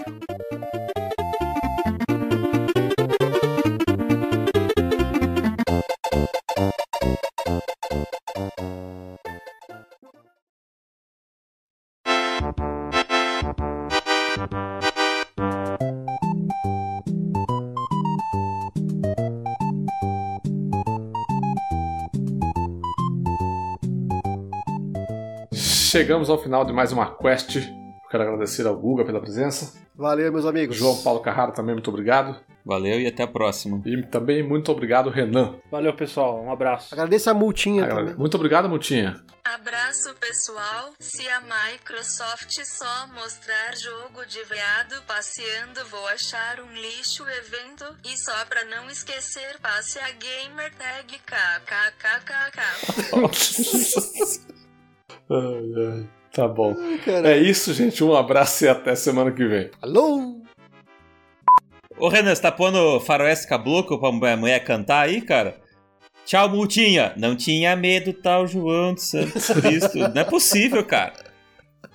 Chegamos 25.97 26.29
ao 26.29 26.37
final 26.37 26.63
de 26.63 26.75
mais 26.75 26.93
uma 26.93 27.17
quest. 27.17 27.57
Eu 27.57 27.63
quero 28.11 28.23
agradecer 28.25 28.67
ao 28.67 28.77
Guga 28.77 29.03
pela 29.03 29.19
presença. 29.19 29.81
Valeu, 29.95 30.31
meus 30.31 30.45
amigos. 30.45 30.77
João 30.77 31.03
Paulo 31.03 31.21
Carraro 31.21 31.53
também, 31.53 31.75
muito 31.75 31.89
obrigado. 31.89 32.39
Valeu 32.67 33.01
e 33.01 33.07
até 33.07 33.23
a 33.23 33.27
próxima. 33.27 33.81
E 33.87 34.03
também 34.03 34.43
muito 34.47 34.71
obrigado, 34.71 35.09
Renan. 35.09 35.55
Valeu, 35.71 35.95
pessoal. 35.97 36.39
Um 36.45 36.53
abraço. 36.53 36.93
Agradeço 36.95 37.31
a 37.31 37.35
multinha 37.35 37.85
Agra- 37.85 37.97
também. 37.97 38.15
Muito 38.15 38.35
obrigado, 38.35 38.69
Mutinha. 38.69 39.25
Abraço 39.43 40.15
pessoal, 40.21 40.93
se 41.01 41.27
a 41.31 41.41
Microsoft 41.41 42.53
só 42.65 43.07
mostrar 43.15 43.75
jogo 43.77 44.27
de 44.27 44.45
veado 44.45 45.03
passeando 45.07 45.83
vou 45.91 46.07
achar 46.09 46.61
um 46.61 46.75
lixo 46.75 47.25
evento, 47.27 47.85
e 48.05 48.19
só 48.19 48.45
pra 48.45 48.67
não 48.67 48.91
esquecer 48.91 49.59
passe 49.63 49.99
a 49.99 50.11
gamer 50.11 50.71
tag 50.75 51.19
kkkk. 51.25 52.61
Ai, 55.31 55.73
ai. 55.77 56.09
Tá 56.33 56.47
bom. 56.47 56.75
Cara. 57.05 57.31
É 57.31 57.39
isso, 57.39 57.73
gente. 57.73 58.05
Um 58.05 58.15
abraço 58.15 58.65
e 58.65 58.69
até 58.69 58.95
semana 58.95 59.33
que 59.33 59.45
vem. 59.47 59.71
Alô? 59.81 60.41
Ô 61.99 62.09
Renan, 62.09 62.35
você 62.35 62.43
tá 62.43 62.53
pondo 62.53 63.01
faroeste 63.01 63.49
caboclo 63.49 63.99
pra 63.99 64.13
mulher 64.13 64.37
mulher 64.37 64.65
cantar 64.65 65.07
aí, 65.07 65.23
cara? 65.23 65.59
Tchau, 66.27 66.49
multinha. 66.51 67.15
Não 67.17 67.35
tinha 67.35 67.75
medo, 67.75 68.13
tal 68.13 68.47
João 68.47 68.93
de 68.93 69.03
Santos 69.03 69.47
Cristo. 69.49 69.97
Não 69.99 70.21
é 70.21 70.25
possível, 70.25 70.85
cara. 70.85 71.15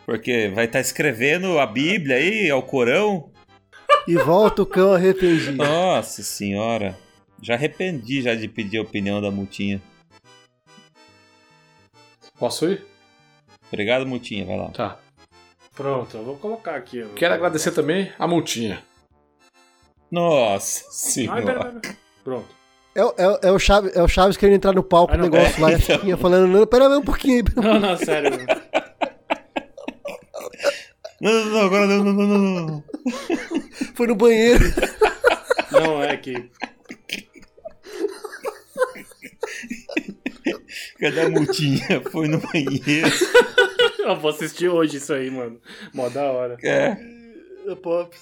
Porque 0.05 0.51
vai 0.55 0.65
estar 0.65 0.79
escrevendo 0.79 1.59
a 1.59 1.67
Bíblia 1.67 2.15
aí, 2.15 2.49
ao 2.49 2.63
Corão. 2.63 3.29
E 4.07 4.15
volta 4.15 4.63
o 4.63 4.65
cão 4.65 4.93
arrependido. 4.93 5.57
Nossa 5.57 6.23
senhora. 6.23 6.97
Já 7.41 7.53
arrependi 7.53 8.21
já 8.21 8.33
de 8.33 8.47
pedir 8.47 8.79
a 8.79 8.81
opinião 8.81 9.21
da 9.21 9.29
multinha. 9.29 9.79
Posso 12.39 12.65
ir? 12.65 12.90
Obrigado, 13.71 14.05
multinha. 14.05 14.45
Vai 14.45 14.57
lá. 14.57 14.69
Tá. 14.69 14.97
Pronto, 15.75 16.17
eu 16.17 16.23
vou 16.23 16.35
colocar 16.37 16.75
aqui. 16.75 17.05
Quero 17.15 17.33
agradecer 17.33 17.71
também 17.71 18.11
a 18.19 18.27
Multinha. 18.27 18.83
Nossa 20.11 20.83
senhora. 20.91 21.41
pera, 21.41 21.59
pera, 21.59 21.79
pera. 21.79 21.95
Pronto. 22.23 22.47
É, 22.93 23.05
o- 23.05 23.13
é, 23.17 23.27
o- 23.29 23.39
é 23.43 23.51
o 23.53 23.57
Chaves, 23.57 23.95
é 23.95 24.03
o 24.03 24.07
Chaves 24.07 24.35
querendo 24.35 24.55
entrar 24.57 24.73
no 24.73 24.83
palco, 24.83 25.13
Ah, 25.13 25.17
o 25.17 25.21
negócio 25.21 25.61
lá, 25.61 25.71
e 25.71 25.75
a 25.75 25.77
então. 25.79 25.95
Chiquinha 25.95 26.17
falando, 26.17 26.47
não, 26.47 26.67
pera 26.67 26.87
aí 26.89 26.95
um 26.97 27.01
pouquinho 27.01 27.37
aí. 27.37 27.63
Não, 27.63 27.79
não, 27.79 27.97
sério. 27.97 28.31
Não, 31.21 31.31
não, 31.31 31.45
não, 31.51 31.59
agora 31.61 31.85
não, 31.85 32.03
não, 32.03 32.13
não, 32.13 32.37
não, 32.37 32.65
não. 32.65 32.83
Foi 33.93 34.07
no 34.07 34.15
banheiro. 34.15 34.63
Não, 35.71 36.01
é 36.01 36.17
que. 36.17 36.49
Cadê 40.99 41.21
a 41.21 41.29
multinha? 41.29 42.01
Foi 42.11 42.27
no 42.27 42.39
banheiro. 42.39 43.07
Eu 44.05 44.15
vou 44.15 44.31
assistir 44.31 44.69
hoje 44.69 44.97
isso 44.97 45.13
aí, 45.13 45.29
mano. 45.29 45.59
Mó 45.93 46.09
da 46.09 46.31
hora. 46.31 46.57
É. 46.63 46.97
Pop. 47.81 48.15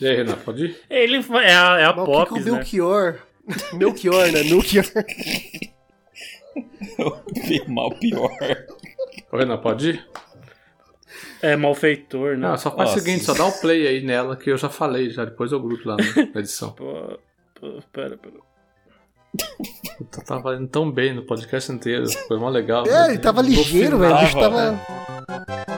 E 0.00 0.06
aí, 0.06 0.16
Renan, 0.16 0.36
pode 0.36 0.66
ir? 0.66 0.80
Ele 0.88 1.16
é 1.16 1.54
a, 1.54 1.78
é 1.78 1.84
a 1.84 1.94
Mas 1.94 2.08
o 2.08 2.24
que 2.24 2.28
que 2.28 2.28
Pops, 2.28 2.30
o 2.30 2.36
né? 2.36 2.56
Belchior... 2.56 3.18
Melchior, 3.72 4.32
né? 4.32 4.42
Melchior. 4.44 4.84
Mal 7.68 7.90
pior. 7.98 8.30
Ô, 9.32 9.36
Renan, 9.36 9.58
pode 9.58 9.90
ir? 9.90 10.08
É 11.42 11.56
malfeitor, 11.56 12.36
né? 12.36 12.48
Não, 12.48 12.58
só 12.58 12.70
faz 12.70 12.90
o 12.90 12.98
seguinte, 12.98 13.24
só 13.24 13.32
dá 13.32 13.46
o 13.46 13.60
play 13.60 13.86
aí 13.86 14.02
nela, 14.02 14.36
que 14.36 14.50
eu 14.50 14.58
já 14.58 14.68
falei, 14.68 15.08
já 15.08 15.24
depois 15.24 15.52
eu 15.52 15.60
grupo 15.60 15.88
lá 15.88 15.96
na 15.96 16.04
edição. 16.40 16.72
Pô, 16.72 17.18
pô, 17.54 17.82
pera, 17.92 18.18
pera. 18.18 18.34
Puta, 19.98 20.22
tava 20.22 20.56
indo 20.56 20.66
tão 20.66 20.90
bem 20.90 21.14
no 21.14 21.22
podcast 21.22 21.70
inteiro, 21.70 22.06
foi 22.26 22.38
mó 22.38 22.48
legal. 22.48 22.86
É, 22.86 23.10
ele 23.10 23.18
tava 23.18 23.42
ligeiro, 23.42 23.98
velho. 23.98 24.16
O 24.16 24.20
bicho 24.20 24.38
tava, 24.38 24.78
tava... 25.26 25.69